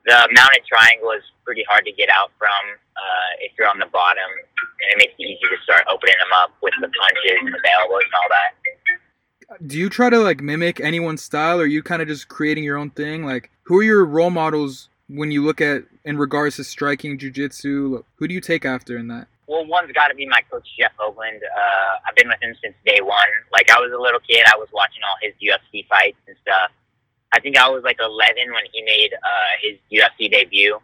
the 0.05 0.27
mounted 0.33 0.63
triangle 0.65 1.11
is 1.11 1.23
pretty 1.45 1.63
hard 1.69 1.85
to 1.85 1.91
get 1.91 2.09
out 2.09 2.31
from 2.37 2.49
uh, 2.97 3.29
if 3.41 3.51
you're 3.57 3.67
on 3.67 3.79
the 3.79 3.85
bottom, 3.87 4.23
and 4.25 4.91
it 4.91 4.97
makes 4.97 5.13
it 5.17 5.23
easy 5.23 5.39
to 5.43 5.61
start 5.63 5.83
opening 5.87 6.15
them 6.19 6.33
up 6.43 6.51
with 6.61 6.73
the 6.81 6.87
punches 6.87 7.39
and 7.41 7.53
the 7.53 7.71
elbows 7.79 8.03
and 8.03 8.13
all 8.13 8.29
that. 8.29 9.67
Do 9.67 9.77
you 9.77 9.89
try 9.89 10.09
to 10.09 10.19
like 10.19 10.41
mimic 10.41 10.79
anyone's 10.79 11.23
style, 11.23 11.59
or 11.59 11.63
are 11.63 11.67
you 11.67 11.83
kind 11.83 12.01
of 12.01 12.07
just 12.07 12.27
creating 12.27 12.63
your 12.63 12.77
own 12.77 12.91
thing? 12.91 13.25
Like, 13.25 13.51
who 13.63 13.79
are 13.79 13.83
your 13.83 14.05
role 14.05 14.29
models 14.29 14.89
when 15.09 15.31
you 15.31 15.43
look 15.43 15.59
at 15.59 15.83
in 16.05 16.17
regards 16.17 16.55
to 16.57 16.63
striking 16.63 17.17
jujitsu? 17.17 18.03
Who 18.15 18.27
do 18.27 18.33
you 18.33 18.41
take 18.41 18.65
after 18.65 18.97
in 18.97 19.07
that? 19.07 19.27
Well, 19.47 19.65
one's 19.65 19.91
got 19.91 20.09
to 20.09 20.15
be 20.15 20.27
my 20.27 20.41
coach 20.51 20.67
Jeff 20.79 20.91
Hougland. 20.99 21.41
Uh, 21.41 22.07
I've 22.07 22.15
been 22.15 22.27
with 22.27 22.41
him 22.41 22.55
since 22.63 22.75
day 22.85 23.01
one. 23.01 23.29
Like 23.51 23.69
I 23.71 23.79
was 23.79 23.91
a 23.91 23.99
little 23.99 24.19
kid, 24.19 24.45
I 24.47 24.57
was 24.57 24.69
watching 24.71 25.01
all 25.03 25.17
his 25.21 25.33
UFC 25.41 25.87
fights 25.87 26.17
and 26.27 26.35
stuff 26.41 26.71
I 27.31 27.39
think 27.39 27.57
I 27.57 27.69
was 27.69 27.83
like 27.83 27.97
11 27.99 28.51
when 28.51 28.63
he 28.71 28.81
made 28.81 29.13
uh, 29.13 29.53
his 29.61 29.77
UFC 29.91 30.31
debut, 30.31 30.79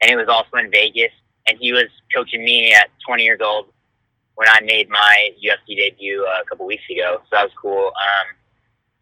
and 0.00 0.10
it 0.10 0.16
was 0.16 0.28
also 0.28 0.56
in 0.56 0.70
Vegas. 0.70 1.12
And 1.46 1.58
he 1.60 1.72
was 1.72 1.88
coaching 2.14 2.42
me 2.42 2.72
at 2.72 2.88
20 3.06 3.22
years 3.22 3.40
old 3.44 3.66
when 4.34 4.48
I 4.48 4.60
made 4.62 4.88
my 4.88 5.30
UFC 5.44 5.76
debut 5.76 6.26
uh, 6.26 6.40
a 6.40 6.44
couple 6.46 6.64
weeks 6.64 6.84
ago. 6.90 7.20
So 7.24 7.28
that 7.32 7.44
was 7.44 7.52
cool. 7.60 7.88
Um, 7.88 8.36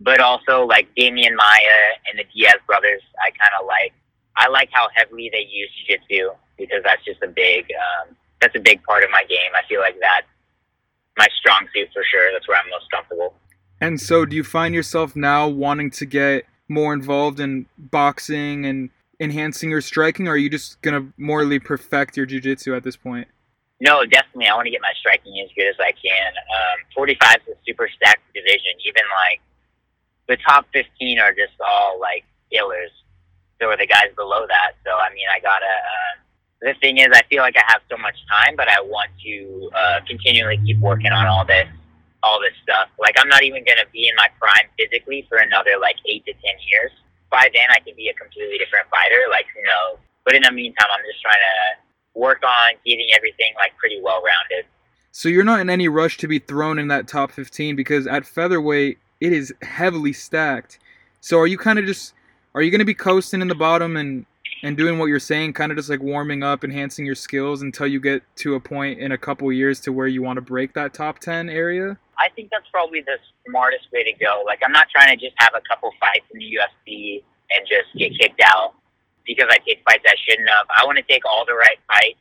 but 0.00 0.18
also 0.20 0.66
like 0.66 0.88
Demian 0.96 1.36
Maia 1.36 1.78
and 2.10 2.18
the 2.18 2.24
Diaz 2.34 2.56
brothers, 2.66 3.02
I 3.20 3.30
kind 3.30 3.52
of 3.60 3.66
like. 3.66 3.92
I 4.36 4.48
like 4.48 4.70
how 4.72 4.88
heavily 4.94 5.30
they 5.32 5.46
use 5.50 5.70
jiu-jitsu 5.86 6.30
because 6.58 6.82
that's 6.84 7.04
just 7.04 7.22
a 7.22 7.28
big 7.28 7.66
um, 7.72 8.16
that's 8.40 8.56
a 8.56 8.60
big 8.60 8.82
part 8.82 9.04
of 9.04 9.10
my 9.10 9.22
game. 9.28 9.50
I 9.54 9.66
feel 9.68 9.80
like 9.80 9.96
that's 10.00 10.26
my 11.16 11.28
strong 11.38 11.68
suit 11.74 11.88
for 11.92 12.02
sure. 12.10 12.32
That's 12.32 12.48
where 12.48 12.58
I'm 12.58 12.68
most 12.70 12.90
comfortable. 12.90 13.34
And 13.80 14.00
so, 14.00 14.24
do 14.24 14.36
you 14.36 14.44
find 14.44 14.74
yourself 14.74 15.16
now 15.16 15.48
wanting 15.48 15.90
to 15.92 16.06
get 16.06 16.44
more 16.68 16.94
involved 16.94 17.40
in 17.40 17.66
boxing 17.76 18.64
and 18.64 18.90
enhancing 19.20 19.70
your 19.70 19.80
striking, 19.80 20.26
or 20.26 20.32
are 20.32 20.36
you 20.36 20.50
just 20.50 20.80
gonna 20.82 21.12
morally 21.16 21.58
perfect 21.58 22.16
your 22.16 22.26
jiu-jitsu 22.26 22.74
at 22.74 22.84
this 22.84 22.96
point? 22.96 23.28
No, 23.82 24.06
definitely. 24.06 24.46
I 24.46 24.54
want 24.54 24.66
to 24.66 24.70
get 24.70 24.80
my 24.80 24.92
striking 24.96 25.34
as 25.42 25.50
good 25.56 25.66
as 25.66 25.74
I 25.80 25.90
can. 25.90 26.32
Um, 26.38 26.78
45 26.94 27.36
is 27.48 27.56
a 27.56 27.58
super 27.66 27.88
stacked 27.88 28.22
division. 28.32 28.78
Even 28.86 29.02
like 29.26 29.40
the 30.28 30.36
top 30.36 30.66
15 30.72 31.18
are 31.18 31.32
just 31.32 31.58
all 31.58 31.98
like 31.98 32.24
killers. 32.52 32.92
So 33.62 33.70
are 33.70 33.78
the 33.78 33.86
guys 33.86 34.10
below 34.18 34.42
that. 34.50 34.74
So 34.82 34.90
I 34.90 35.14
mean, 35.14 35.30
I 35.30 35.38
gotta. 35.38 35.70
Uh, 35.70 36.12
the 36.66 36.74
thing 36.82 36.98
is, 36.98 37.06
I 37.14 37.22
feel 37.30 37.42
like 37.42 37.54
I 37.54 37.62
have 37.70 37.82
so 37.88 37.96
much 37.96 38.18
time, 38.26 38.54
but 38.56 38.66
I 38.66 38.82
want 38.82 39.10
to 39.22 39.70
uh, 39.70 39.98
continually 40.06 40.58
keep 40.66 40.78
working 40.78 41.10
on 41.10 41.26
all 41.26 41.44
this, 41.44 41.66
all 42.22 42.40
this 42.40 42.54
stuff. 42.62 42.90
Like 42.98 43.14
I'm 43.18 43.28
not 43.28 43.44
even 43.44 43.62
gonna 43.62 43.86
be 43.92 44.08
in 44.08 44.16
my 44.16 44.26
prime 44.42 44.66
physically 44.74 45.26
for 45.28 45.38
another 45.38 45.78
like 45.80 45.94
eight 46.10 46.26
to 46.26 46.32
ten 46.32 46.58
years. 46.66 46.90
By 47.30 47.46
then, 47.54 47.70
I 47.70 47.78
can 47.86 47.94
be 47.94 48.08
a 48.08 48.14
completely 48.14 48.58
different 48.58 48.90
fighter. 48.90 49.30
Like 49.30 49.46
who 49.54 49.62
knows? 49.62 50.02
But 50.24 50.34
in 50.34 50.42
the 50.42 50.50
meantime, 50.50 50.90
I'm 50.90 51.06
just 51.06 51.22
trying 51.22 51.38
to 51.38 52.18
work 52.18 52.42
on 52.42 52.74
getting 52.84 53.14
everything 53.14 53.54
like 53.54 53.78
pretty 53.78 54.02
well 54.02 54.26
rounded. 54.26 54.66
So 55.12 55.28
you're 55.28 55.44
not 55.46 55.60
in 55.60 55.70
any 55.70 55.86
rush 55.86 56.18
to 56.18 56.26
be 56.26 56.40
thrown 56.40 56.80
in 56.80 56.88
that 56.88 57.06
top 57.06 57.30
15 57.30 57.76
because 57.76 58.08
at 58.08 58.26
featherweight 58.26 58.98
it 59.20 59.32
is 59.32 59.54
heavily 59.62 60.12
stacked. 60.12 60.80
So 61.20 61.38
are 61.38 61.46
you 61.46 61.58
kind 61.58 61.78
of 61.78 61.86
just 61.86 62.14
are 62.54 62.62
you 62.62 62.70
going 62.70 62.80
to 62.80 62.84
be 62.84 62.94
coasting 62.94 63.40
in 63.40 63.48
the 63.48 63.54
bottom 63.54 63.96
and 63.96 64.26
and 64.62 64.76
doing 64.76 64.98
what 64.98 65.06
you're 65.06 65.18
saying, 65.18 65.52
kind 65.52 65.72
of 65.72 65.78
just 65.78 65.90
like 65.90 66.00
warming 66.00 66.42
up, 66.42 66.62
enhancing 66.62 67.04
your 67.04 67.16
skills 67.16 67.62
until 67.62 67.86
you 67.86 67.98
get 67.98 68.22
to 68.36 68.54
a 68.54 68.60
point 68.60 69.00
in 69.00 69.12
a 69.12 69.18
couple 69.18 69.50
years 69.52 69.80
to 69.80 69.92
where 69.92 70.06
you 70.06 70.22
want 70.22 70.36
to 70.36 70.40
break 70.40 70.72
that 70.74 70.94
top 70.94 71.18
10 71.18 71.48
area? 71.48 71.98
I 72.18 72.28
think 72.36 72.50
that's 72.50 72.68
probably 72.70 73.00
the 73.00 73.18
smartest 73.46 73.90
way 73.92 74.04
to 74.04 74.12
go. 74.12 74.44
Like, 74.46 74.60
I'm 74.64 74.72
not 74.72 74.86
trying 74.90 75.16
to 75.16 75.16
just 75.16 75.34
have 75.38 75.52
a 75.56 75.60
couple 75.68 75.90
fights 75.98 76.26
in 76.32 76.38
the 76.38 76.46
UFC 76.46 77.24
and 77.50 77.66
just 77.66 77.90
get 77.98 78.16
kicked 78.18 78.40
out 78.44 78.74
because 79.26 79.46
I 79.50 79.58
take 79.66 79.82
fights 79.84 80.04
I 80.06 80.14
shouldn't 80.28 80.48
have. 80.48 80.66
I 80.78 80.84
want 80.86 80.98
to 80.98 81.04
take 81.04 81.26
all 81.26 81.44
the 81.44 81.54
right 81.54 81.78
fights 81.88 82.20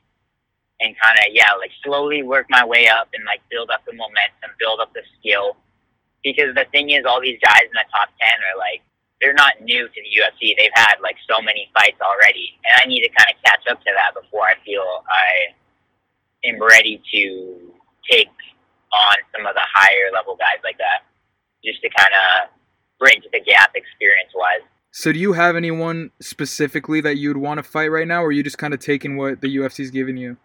and 0.79 0.95
kind 0.97 1.17
of, 1.19 1.25
yeah, 1.33 1.53
like 1.59 1.71
slowly 1.83 2.23
work 2.23 2.47
my 2.49 2.65
way 2.65 2.87
up 2.87 3.09
and 3.13 3.23
like 3.25 3.41
build 3.51 3.69
up 3.69 3.85
the 3.85 3.93
momentum, 3.93 4.49
build 4.59 4.79
up 4.79 4.91
the 4.93 5.03
skill. 5.19 5.57
Because 6.23 6.55
the 6.55 6.65
thing 6.71 6.89
is, 6.89 7.05
all 7.05 7.21
these 7.21 7.39
guys 7.43 7.65
in 7.65 7.73
the 7.73 7.85
top 7.91 8.09
10 8.17 8.29
are 8.53 8.57
like, 8.57 8.81
they're 9.21 9.37
not 9.37 9.61
new 9.61 9.87
to 9.87 9.99
the 10.01 10.11
UFC. 10.17 10.57
They've 10.57 10.73
had 10.73 10.95
like 11.01 11.15
so 11.29 11.41
many 11.41 11.69
fights 11.73 12.01
already, 12.01 12.57
and 12.65 12.81
I 12.81 12.89
need 12.89 13.01
to 13.01 13.09
kind 13.09 13.29
of 13.29 13.37
catch 13.45 13.63
up 13.69 13.79
to 13.85 13.91
that 13.93 14.17
before 14.19 14.43
I 14.43 14.57
feel 14.65 15.05
I 15.07 15.53
am 16.49 16.61
ready 16.61 17.01
to 17.13 17.71
take 18.09 18.33
on 18.91 19.15
some 19.31 19.45
of 19.45 19.53
the 19.53 19.63
higher 19.71 20.11
level 20.11 20.35
guys 20.35 20.59
like 20.63 20.77
that, 20.79 21.05
just 21.63 21.81
to 21.81 21.89
kind 21.89 22.11
of 22.11 22.49
bridge 22.99 23.23
the 23.31 23.39
gap 23.39 23.71
experience 23.75 24.31
wise. 24.35 24.65
So, 24.91 25.13
do 25.13 25.19
you 25.19 25.33
have 25.33 25.55
anyone 25.55 26.11
specifically 26.19 26.99
that 27.01 27.15
you'd 27.15 27.37
want 27.37 27.59
to 27.59 27.63
fight 27.63 27.87
right 27.87 28.07
now, 28.07 28.23
or 28.23 28.27
are 28.27 28.31
you 28.31 28.43
just 28.43 28.57
kind 28.57 28.73
of 28.73 28.79
taking 28.81 29.15
what 29.15 29.39
the 29.39 29.55
UFC's 29.55 29.91
giving 29.91 30.17
you? 30.17 30.35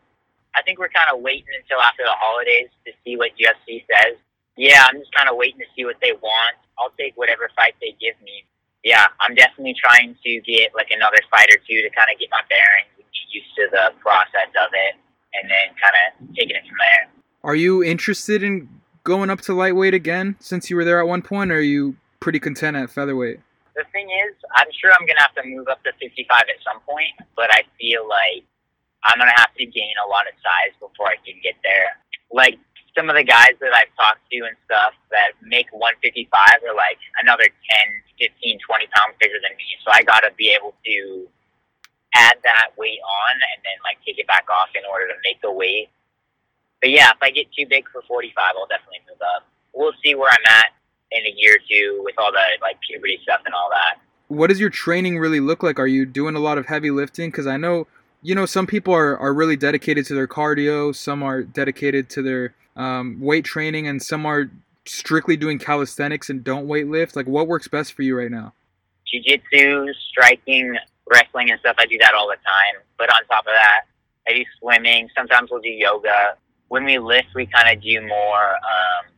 I 0.54 0.62
think 0.62 0.78
we're 0.78 0.92
kind 0.92 1.11
of 1.12 1.21
waiting 1.21 1.52
until 1.61 1.83
after 1.83 2.04
the 2.04 2.14
holidays 2.14 2.68
to 2.87 2.92
see 3.04 3.16
what 3.16 3.33
UFC 3.37 3.85
says. 3.90 4.16
Yeah, 4.56 4.87
I'm 4.88 5.00
just 5.00 5.12
kind 5.14 5.28
of 5.28 5.37
waiting 5.37 5.59
to 5.59 5.66
see 5.76 5.85
what 5.85 5.97
they 6.00 6.12
want. 6.12 6.56
I'll 6.78 6.95
take 6.97 7.16
whatever 7.16 7.50
fight 7.56 7.75
they 7.80 7.97
give 8.00 8.14
me. 8.25 8.45
Yeah, 8.85 9.06
I'm 9.21 9.35
definitely 9.35 9.75
trying 9.75 10.16
to 10.23 10.40
get 10.42 10.75
like 10.75 10.90
another 10.90 11.18
fight 11.30 11.49
or 11.50 11.59
two 11.59 11.83
to 11.83 11.90
kind 11.90 12.09
of 12.12 12.18
get 12.18 12.28
my 12.30 12.42
bearings 12.49 12.92
and 12.97 13.06
get 13.11 13.26
used 13.35 13.52
to 13.56 13.68
the 13.71 13.92
process 14.00 14.50
of 14.54 14.71
it, 14.73 14.95
and 15.35 15.50
then 15.50 15.75
kind 15.80 15.97
of 16.06 16.35
taking 16.35 16.56
it 16.56 16.62
from 16.68 16.78
there. 16.78 17.11
Are 17.42 17.56
you 17.56 17.83
interested 17.83 18.42
in 18.42 18.68
going 19.04 19.30
up 19.30 19.40
to 19.42 19.54
lightweight 19.54 19.95
again 19.95 20.37
since 20.40 20.71
you 20.71 20.76
were 20.76 20.85
there 20.85 21.00
at 21.00 21.06
one 21.06 21.23
point, 21.23 21.50
or 21.50 21.56
are 21.56 21.61
you 21.61 21.97
pretty 22.21 22.40
content 22.40 22.76
at 22.76 22.90
featherweight? 22.90 23.40
The 23.75 23.85
thing 23.92 24.09
is, 24.09 24.35
I'm 24.56 24.68
sure 24.80 24.90
I'm 24.92 25.06
gonna 25.06 25.21
have 25.21 25.35
to 25.37 25.45
move 25.45 25.68
up 25.68 25.83
to 25.85 25.92
55 26.00 26.26
at 26.49 26.59
some 26.64 26.80
point, 26.83 27.14
but 27.37 27.50
I 27.52 27.62
feel 27.78 28.09
like 28.09 28.42
I'm 29.04 29.18
gonna 29.18 29.37
have 29.37 29.54
to 29.59 29.66
gain 29.66 29.95
a 30.04 30.09
lot 30.09 30.26
of 30.26 30.35
size 30.42 30.75
before 30.80 31.06
I 31.06 31.16
can 31.25 31.38
get 31.42 31.54
there. 31.62 31.95
Like 32.33 32.59
some 32.97 33.12
of 33.12 33.15
the 33.15 33.23
guys 33.23 33.53
that 33.61 33.76
I've 33.76 33.93
talked 33.95 34.25
to 34.33 34.38
and 34.49 34.57
stuff 34.65 34.97
that 35.12 35.37
make 35.45 35.69
155 35.71 36.33
are 36.65 36.75
like 36.75 36.97
another 37.21 37.45
10, 37.45 37.53
15, 38.17 38.59
20 38.59 38.87
pounds 38.97 39.15
bigger 39.21 39.37
than 39.45 39.53
me. 39.61 39.69
So 39.85 39.93
I 39.93 40.00
gotta 40.03 40.33
be 40.35 40.57
able 40.57 40.73
to 40.73 41.29
add 42.17 42.41
that 42.43 42.73
weight 42.81 42.99
on 43.05 43.35
and 43.37 43.59
then 43.61 43.76
like 43.85 44.00
take 44.00 44.17
it 44.19 44.26
back 44.26 44.49
off 44.49 44.73
in 44.73 44.83
order 44.88 45.07
to 45.12 45.17
make 45.23 45.41
the 45.45 45.53
weight. 45.53 45.93
But 46.81 46.91
yeah, 46.91 47.12
if 47.12 47.21
I 47.21 47.31
get 47.31 47.53
too 47.53 47.69
big 47.69 47.85
for 47.93 48.00
45, 48.09 48.33
I'll 48.57 48.67
definitely 48.67 49.05
move 49.05 49.21
up. 49.21 49.45
We'll 49.76 49.97
see 50.03 50.17
where 50.17 50.33
I'm 50.33 50.47
at 50.49 50.73
in 51.12 51.29
a 51.29 51.35
year 51.37 51.61
or 51.61 51.62
two 51.69 52.00
with 52.03 52.17
all 52.19 52.33
the 52.33 52.45
like 52.65 52.81
puberty 52.81 53.21
stuff 53.23 53.41
and 53.45 53.55
all 53.55 53.69
that. 53.71 54.00
What 54.29 54.49
does 54.49 54.59
your 54.59 54.71
training 54.71 55.19
really 55.19 55.41
look 55.41 55.62
like? 55.62 55.79
Are 55.79 55.87
you 55.87 56.07
doing 56.07 56.35
a 56.35 56.41
lot 56.41 56.59
of 56.59 56.67
heavy 56.67 56.91
lifting? 56.91 57.31
Because 57.31 57.47
I 57.47 57.57
know, 57.57 57.87
you 58.23 58.35
know, 58.35 58.47
some 58.47 58.67
people 58.67 58.93
are, 58.93 59.17
are 59.19 59.33
really 59.33 59.57
dedicated 59.57 60.07
to 60.07 60.15
their 60.15 60.26
cardio, 60.26 60.95
some 60.95 61.23
are 61.23 61.43
dedicated 61.43 62.09
to 62.11 62.23
their 62.23 62.55
um, 62.76 63.21
weight 63.21 63.45
training, 63.45 63.87
and 63.88 64.02
some 64.02 64.26
are 64.26 64.50
strictly 64.85 65.37
doing 65.37 65.59
calisthenics 65.59 66.30
and 66.30 66.45
don't 66.45 66.68
weight 66.68 66.88
lift. 66.88 67.16
Like, 67.16 67.26
what 67.26 67.49
works 67.49 67.68
best 67.68 67.92
for 67.95 68.02
you 68.02 68.16
right 68.16 68.30
now? 68.30 68.52
Jiu 69.11 69.23
jitsu, 69.23 69.92
striking, 70.11 70.76
wrestling, 71.11 71.50
and 71.50 71.61
stuff. 71.61 71.76
I 71.78 71.87
do 71.87 71.99
that 71.99 72.14
all 72.14 72.28
the 72.28 72.37
time. 72.37 72.83
But 72.99 73.12
on 73.12 73.25
top 73.26 73.47
of 73.47 73.52
that, 73.52 73.83
I 74.28 74.35
do 74.35 74.45
swimming. 74.61 75.09
Sometimes 75.16 75.50
we'll 75.50 75.62
do 75.62 75.68
yoga. 75.68 76.37
When 76.68 76.85
we 76.85 76.99
lift, 76.99 77.28
we 77.35 77.47
kind 77.47 77.75
of 77.75 77.83
do 77.83 78.00
more. 78.00 78.50
Um, 78.50 79.12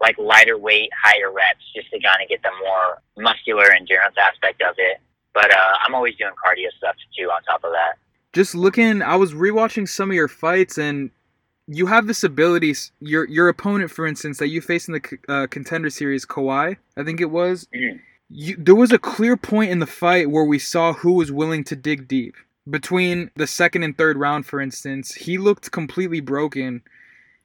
like 0.00 0.18
lighter 0.18 0.58
weight, 0.58 0.90
higher 1.02 1.32
reps, 1.32 1.64
just 1.74 1.90
to 1.90 1.98
kind 2.00 2.22
of 2.22 2.28
get 2.28 2.42
the 2.42 2.50
more 2.62 3.00
muscular 3.16 3.72
endurance 3.72 4.14
aspect 4.18 4.60
of 4.62 4.74
it. 4.76 5.00
But 5.32 5.50
uh, 5.50 5.72
I'm 5.86 5.94
always 5.94 6.14
doing 6.16 6.32
cardio 6.32 6.68
stuff 6.76 6.94
too 7.18 7.30
on 7.30 7.42
top 7.44 7.64
of 7.64 7.72
that. 7.72 7.94
Just 8.32 8.54
looking, 8.54 9.00
I 9.00 9.16
was 9.16 9.32
rewatching 9.32 9.88
some 9.88 10.10
of 10.10 10.14
your 10.14 10.28
fights, 10.28 10.76
and 10.76 11.10
you 11.66 11.86
have 11.86 12.06
this 12.06 12.24
ability. 12.24 12.74
Your 13.00 13.28
your 13.28 13.48
opponent, 13.48 13.90
for 13.90 14.06
instance, 14.06 14.38
that 14.38 14.48
you 14.48 14.60
faced 14.60 14.88
in 14.88 14.94
the 14.94 15.18
uh, 15.28 15.46
contender 15.46 15.90
series, 15.90 16.26
Kawhi, 16.26 16.76
I 16.96 17.04
think 17.04 17.20
it 17.20 17.30
was. 17.30 17.66
Mm-hmm. 17.74 17.98
You, 18.30 18.56
there 18.58 18.74
was 18.74 18.92
a 18.92 18.98
clear 18.98 19.36
point 19.36 19.70
in 19.70 19.78
the 19.78 19.86
fight 19.86 20.30
where 20.30 20.44
we 20.44 20.58
saw 20.58 20.92
who 20.92 21.12
was 21.12 21.30
willing 21.30 21.64
to 21.64 21.76
dig 21.76 22.08
deep. 22.08 22.34
Between 22.68 23.30
the 23.36 23.46
second 23.46 23.82
and 23.82 23.96
third 23.96 24.16
round, 24.16 24.46
for 24.46 24.60
instance, 24.60 25.14
he 25.14 25.36
looked 25.36 25.70
completely 25.70 26.20
broken, 26.20 26.82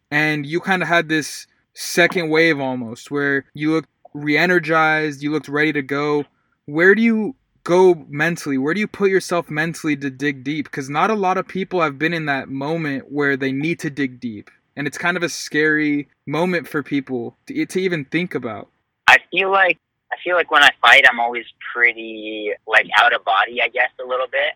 and 0.09 0.45
you 0.45 0.61
kind 0.61 0.81
of 0.81 0.87
had 0.87 1.09
this 1.09 1.45
second 1.73 2.29
wave 2.29 2.59
almost, 2.59 3.11
where 3.11 3.45
you 3.53 3.73
looked 3.73 3.89
re-energized, 4.13 5.21
you 5.21 5.31
looked 5.31 5.49
ready 5.49 5.73
to 5.73 5.81
go. 5.81 6.25
Where 6.65 6.95
do 6.95 7.01
you 7.01 7.35
go 7.69 8.03
mentally? 8.09 8.57
Where 8.57 8.73
do 8.73 8.79
you 8.79 8.87
put 8.87 9.11
yourself 9.11 9.47
mentally 9.49 9.95
to 9.97 10.09
dig 10.09 10.43
deep? 10.43 10.65
Because 10.65 10.89
not 10.89 11.11
a 11.11 11.15
lot 11.15 11.37
of 11.37 11.47
people 11.47 11.81
have 11.81 11.99
been 11.99 12.13
in 12.13 12.25
that 12.25 12.49
moment 12.49 13.11
where 13.11 13.37
they 13.37 13.51
need 13.51 13.79
to 13.81 13.91
dig 13.91 14.19
deep, 14.19 14.49
and 14.75 14.87
it's 14.87 14.97
kind 14.97 15.15
of 15.15 15.21
a 15.21 15.29
scary 15.29 16.09
moment 16.25 16.67
for 16.67 16.81
people 16.81 17.37
to, 17.45 17.65
to 17.67 17.79
even 17.79 18.05
think 18.05 18.33
about. 18.33 18.69
I 19.07 19.17
feel 19.31 19.51
like 19.51 19.77
I 20.11 20.15
feel 20.23 20.35
like 20.35 20.49
when 20.49 20.63
I 20.63 20.71
fight, 20.81 21.05
I'm 21.07 21.19
always 21.19 21.45
pretty 21.71 22.53
like 22.65 22.87
out 22.97 23.13
of 23.13 23.23
body, 23.23 23.61
I 23.61 23.67
guess, 23.67 23.91
a 24.03 24.07
little 24.07 24.27
bit. 24.27 24.53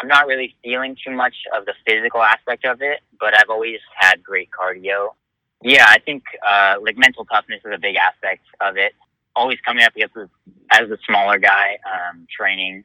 I'm 0.00 0.08
not 0.08 0.26
really 0.26 0.54
feeling 0.62 0.94
too 1.02 1.14
much 1.14 1.34
of 1.56 1.64
the 1.64 1.72
physical 1.86 2.22
aspect 2.22 2.66
of 2.66 2.82
it, 2.82 3.00
but 3.18 3.34
I've 3.34 3.48
always 3.48 3.78
had 3.96 4.22
great 4.22 4.50
cardio. 4.50 5.14
Yeah, 5.62 5.86
I 5.88 6.00
think 6.00 6.24
uh, 6.46 6.74
like 6.82 6.98
mental 6.98 7.24
toughness 7.24 7.62
is 7.64 7.72
a 7.74 7.78
big 7.78 7.96
aspect 7.96 8.44
of 8.60 8.76
it. 8.76 8.92
Always 9.34 9.58
coming 9.64 9.84
up 9.84 9.94
against 9.96 10.14
the, 10.14 10.28
as 10.70 10.90
a 10.90 10.98
smaller 11.06 11.38
guy, 11.38 11.78
um, 11.86 12.26
training. 12.34 12.84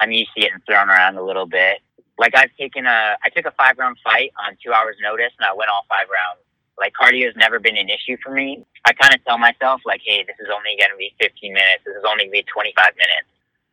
I'm 0.00 0.12
used 0.12 0.30
to 0.34 0.40
getting 0.40 0.60
thrown 0.66 0.88
around 0.88 1.16
a 1.16 1.22
little 1.22 1.46
bit. 1.46 1.78
Like 2.18 2.36
I've 2.36 2.54
taken 2.58 2.86
a, 2.86 3.16
I 3.24 3.28
took 3.34 3.46
a 3.46 3.52
five 3.52 3.78
round 3.78 3.96
fight 4.04 4.32
on 4.46 4.56
two 4.64 4.72
hours 4.72 4.96
notice, 5.02 5.32
and 5.38 5.46
I 5.46 5.54
went 5.54 5.70
all 5.70 5.86
five 5.88 6.08
rounds. 6.08 6.44
Like 6.78 6.92
cardio 6.94 7.26
has 7.26 7.34
never 7.36 7.58
been 7.58 7.76
an 7.76 7.88
issue 7.88 8.16
for 8.22 8.30
me. 8.30 8.64
I 8.84 8.92
kind 8.92 9.14
of 9.14 9.24
tell 9.24 9.38
myself 9.38 9.80
like, 9.84 10.00
hey, 10.04 10.24
this 10.24 10.36
is 10.38 10.46
only 10.54 10.78
going 10.78 10.90
to 10.92 10.96
be 10.98 11.12
15 11.20 11.52
minutes. 11.52 11.82
This 11.84 11.96
is 11.96 12.04
only 12.06 12.24
going 12.24 12.42
to 12.42 12.46
be 12.46 12.52
25 12.52 12.94
minutes, 12.94 13.28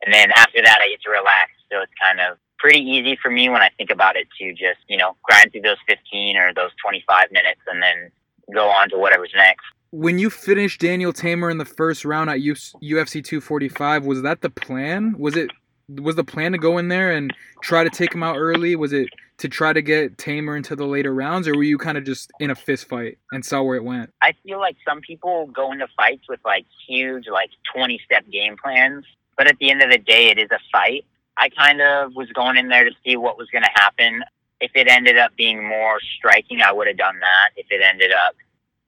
and 0.06 0.14
then 0.14 0.32
after 0.36 0.62
that, 0.64 0.80
I 0.82 0.90
get 0.90 1.02
to 1.04 1.10
relax. 1.10 1.52
So 1.72 1.82
it's 1.82 1.94
kind 2.02 2.20
of 2.20 2.38
pretty 2.58 2.80
easy 2.80 3.18
for 3.22 3.30
me 3.30 3.50
when 3.50 3.62
I 3.62 3.70
think 3.78 3.92
about 3.92 4.16
it 4.16 4.28
to 4.40 4.52
just 4.54 4.82
you 4.88 4.98
know 4.98 5.16
grind 5.24 5.52
through 5.52 5.62
those 5.62 5.82
15 5.88 6.38
or 6.38 6.54
those 6.54 6.72
25 6.82 7.32
minutes, 7.32 7.62
and 7.68 7.82
then 7.82 8.12
go 8.54 8.70
on 8.70 8.90
to 8.90 8.98
whatever's 8.98 9.34
next. 9.36 9.66
When 9.98 10.20
you 10.20 10.30
finished 10.30 10.82
Daniel 10.82 11.14
Teymur 11.14 11.50
in 11.50 11.58
the 11.58 11.64
first 11.64 12.04
round 12.04 12.30
at 12.30 12.40
UFC 12.40 13.24
245, 13.24 14.06
was 14.06 14.24
that 14.24 14.42
the 14.42 14.50
plan? 14.50 15.16
Was 15.18 15.38
it 15.38 15.52
was 15.88 16.18
the 16.18 16.24
plan 16.26 16.52
to 16.52 16.58
go 16.58 16.78
in 16.78 16.90
there 16.90 17.14
and 17.14 17.34
try 17.64 17.86
to 17.86 17.90
take 17.90 18.14
him 18.14 18.22
out 18.22 18.36
early? 18.36 18.76
Was 18.76 18.92
it 18.92 19.08
to 19.38 19.48
try 19.48 19.72
to 19.72 19.82
get 19.82 20.18
Teymur 20.18 20.58
into 20.58 20.76
the 20.76 20.86
later 20.86 21.14
rounds, 21.14 21.48
or 21.48 21.56
were 21.56 21.64
you 21.64 21.78
kind 21.78 21.98
of 21.98 22.04
just 22.04 22.30
in 22.42 22.50
a 22.50 22.56
fist 22.56 22.90
fight 22.90 23.20
and 23.32 23.46
saw 23.46 23.62
where 23.62 23.78
it 23.78 23.86
went? 23.86 24.12
I 24.22 24.34
feel 24.44 24.60
like 24.60 24.76
some 24.86 25.00
people 25.00 25.48
go 25.48 25.72
into 25.72 25.88
fights 25.96 26.28
with 26.28 26.42
like 26.44 26.66
huge, 26.86 27.30
like 27.32 27.52
20 27.74 27.98
step 28.04 28.26
game 28.30 28.58
plans, 28.62 29.06
but 29.38 29.48
at 29.48 29.58
the 29.60 29.72
end 29.72 29.82
of 29.82 29.90
the 29.90 29.98
day, 29.98 30.28
it 30.28 30.38
is 30.38 30.52
a 30.52 30.60
fight. 30.74 31.06
I 31.38 31.48
kind 31.48 31.80
of 31.80 32.14
was 32.18 32.30
going 32.34 32.58
in 32.58 32.68
there 32.68 32.84
to 32.84 32.92
see 33.06 33.16
what 33.16 33.38
was 33.38 33.48
going 33.50 33.64
to 33.64 33.72
happen 33.76 34.26
if 34.62 34.72
it 34.76 34.88
ended 34.88 35.18
up 35.18 35.36
being 35.36 35.68
more 35.68 36.00
striking, 36.18 36.62
I 36.62 36.72
would 36.72 36.88
have 36.88 36.98
done 36.98 37.20
that. 37.20 37.50
If 37.56 37.68
it 37.70 37.82
ended 37.82 38.12
up 38.12 38.36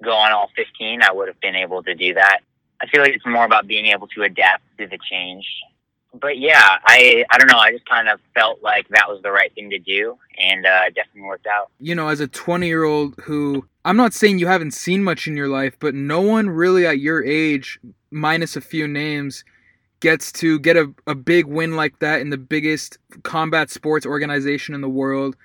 going 0.03 0.31
all 0.31 0.49
15, 0.55 1.01
I 1.01 1.11
would 1.11 1.27
have 1.27 1.39
been 1.39 1.55
able 1.55 1.83
to 1.83 1.95
do 1.95 2.13
that. 2.13 2.39
I 2.81 2.87
feel 2.87 3.01
like 3.01 3.13
it's 3.13 3.25
more 3.25 3.45
about 3.45 3.67
being 3.67 3.87
able 3.87 4.07
to 4.09 4.23
adapt 4.23 4.63
to 4.77 4.87
the 4.87 4.99
change. 5.09 5.45
But 6.13 6.37
yeah, 6.37 6.77
I 6.85 7.25
I 7.29 7.37
don't 7.37 7.51
know. 7.51 7.57
I 7.57 7.71
just 7.71 7.85
kind 7.85 8.07
of 8.07 8.19
felt 8.33 8.63
like 8.63 8.87
that 8.89 9.07
was 9.07 9.21
the 9.23 9.31
right 9.31 9.53
thing 9.53 9.69
to 9.71 9.79
do, 9.79 10.17
and 10.39 10.65
uh, 10.65 10.81
it 10.87 10.95
definitely 10.95 11.23
worked 11.23 11.47
out. 11.47 11.69
You 11.79 11.95
know, 11.95 12.07
as 12.07 12.19
a 12.19 12.27
20 12.27 12.65
year 12.65 12.83
old 12.83 13.15
who 13.21 13.67
I'm 13.85 13.97
not 13.97 14.13
saying 14.13 14.39
you 14.39 14.47
haven't 14.47 14.71
seen 14.71 15.03
much 15.03 15.27
in 15.27 15.35
your 15.35 15.49
life, 15.49 15.77
but 15.79 15.93
no 15.95 16.21
one 16.21 16.49
really 16.49 16.85
at 16.87 16.99
your 16.99 17.23
age, 17.23 17.79
minus 18.09 18.55
a 18.55 18.61
few 18.61 18.87
names, 18.87 19.43
gets 19.99 20.31
to 20.33 20.59
get 20.59 20.77
a, 20.77 20.93
a 21.07 21.15
big 21.15 21.45
win 21.45 21.75
like 21.75 21.99
that 21.99 22.21
in 22.21 22.29
the 22.29 22.37
biggest 22.37 22.97
combat 23.23 23.69
sports 23.69 24.05
organization 24.05 24.75
in 24.75 24.81
the 24.81 24.89
world 24.89 25.35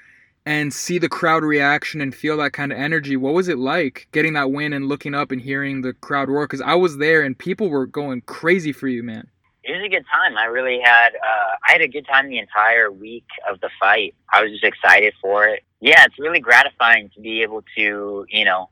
and 0.45 0.73
see 0.73 0.99
the 0.99 1.09
crowd 1.09 1.45
reaction 1.45 2.01
and 2.01 2.15
feel 2.15 2.37
that 2.39 2.53
kind 2.53 2.73
of 2.73 2.79
energy. 2.79 3.17
What 3.17 3.35
was 3.35 3.49
it 3.49 3.59
like 3.59 4.09
getting 4.13 4.33
that 4.33 4.51
win 4.51 4.73
and 4.73 4.89
looking 4.89 5.15
up 5.15 5.31
and 5.31 5.41
hearing 5.41 5.83
the 5.83 5.93
crowd 5.93 6.29
roar? 6.29 6.47
Because 6.47 6.61
I 6.61 6.75
was 6.75 6.99
there 6.99 7.23
and 7.23 7.39
people 7.39 7.69
were 7.69 7.87
going 7.87 8.23
crazy 8.23 8.73
for 8.73 8.89
you, 8.89 9.03
man. 9.03 9.29
It 9.65 9.73
was 9.73 9.85
a 9.85 9.89
good 9.89 10.05
time. 10.13 10.37
I 10.37 10.47
really 10.47 10.81
had 10.83 11.11
uh, 11.15 11.57
I 11.69 11.73
had 11.73 11.81
a 11.83 11.89
good 11.89 12.07
time 12.07 12.29
the 12.29 12.39
entire 12.39 12.91
week 12.91 13.27
of 13.49 13.61
the 13.61 13.71
fight. 13.79 14.15
I 14.33 14.43
was 14.43 14.51
just 14.51 14.65
excited 14.65 15.15
for 15.21 15.47
it. 15.47 15.63
Yeah, 15.81 16.05
it's 16.05 16.19
really 16.19 16.41
gratifying 16.41 17.11
to 17.15 17.21
be 17.21 17.43
able 17.43 17.63
to 17.77 18.27
you 18.29 18.45
know 18.45 18.71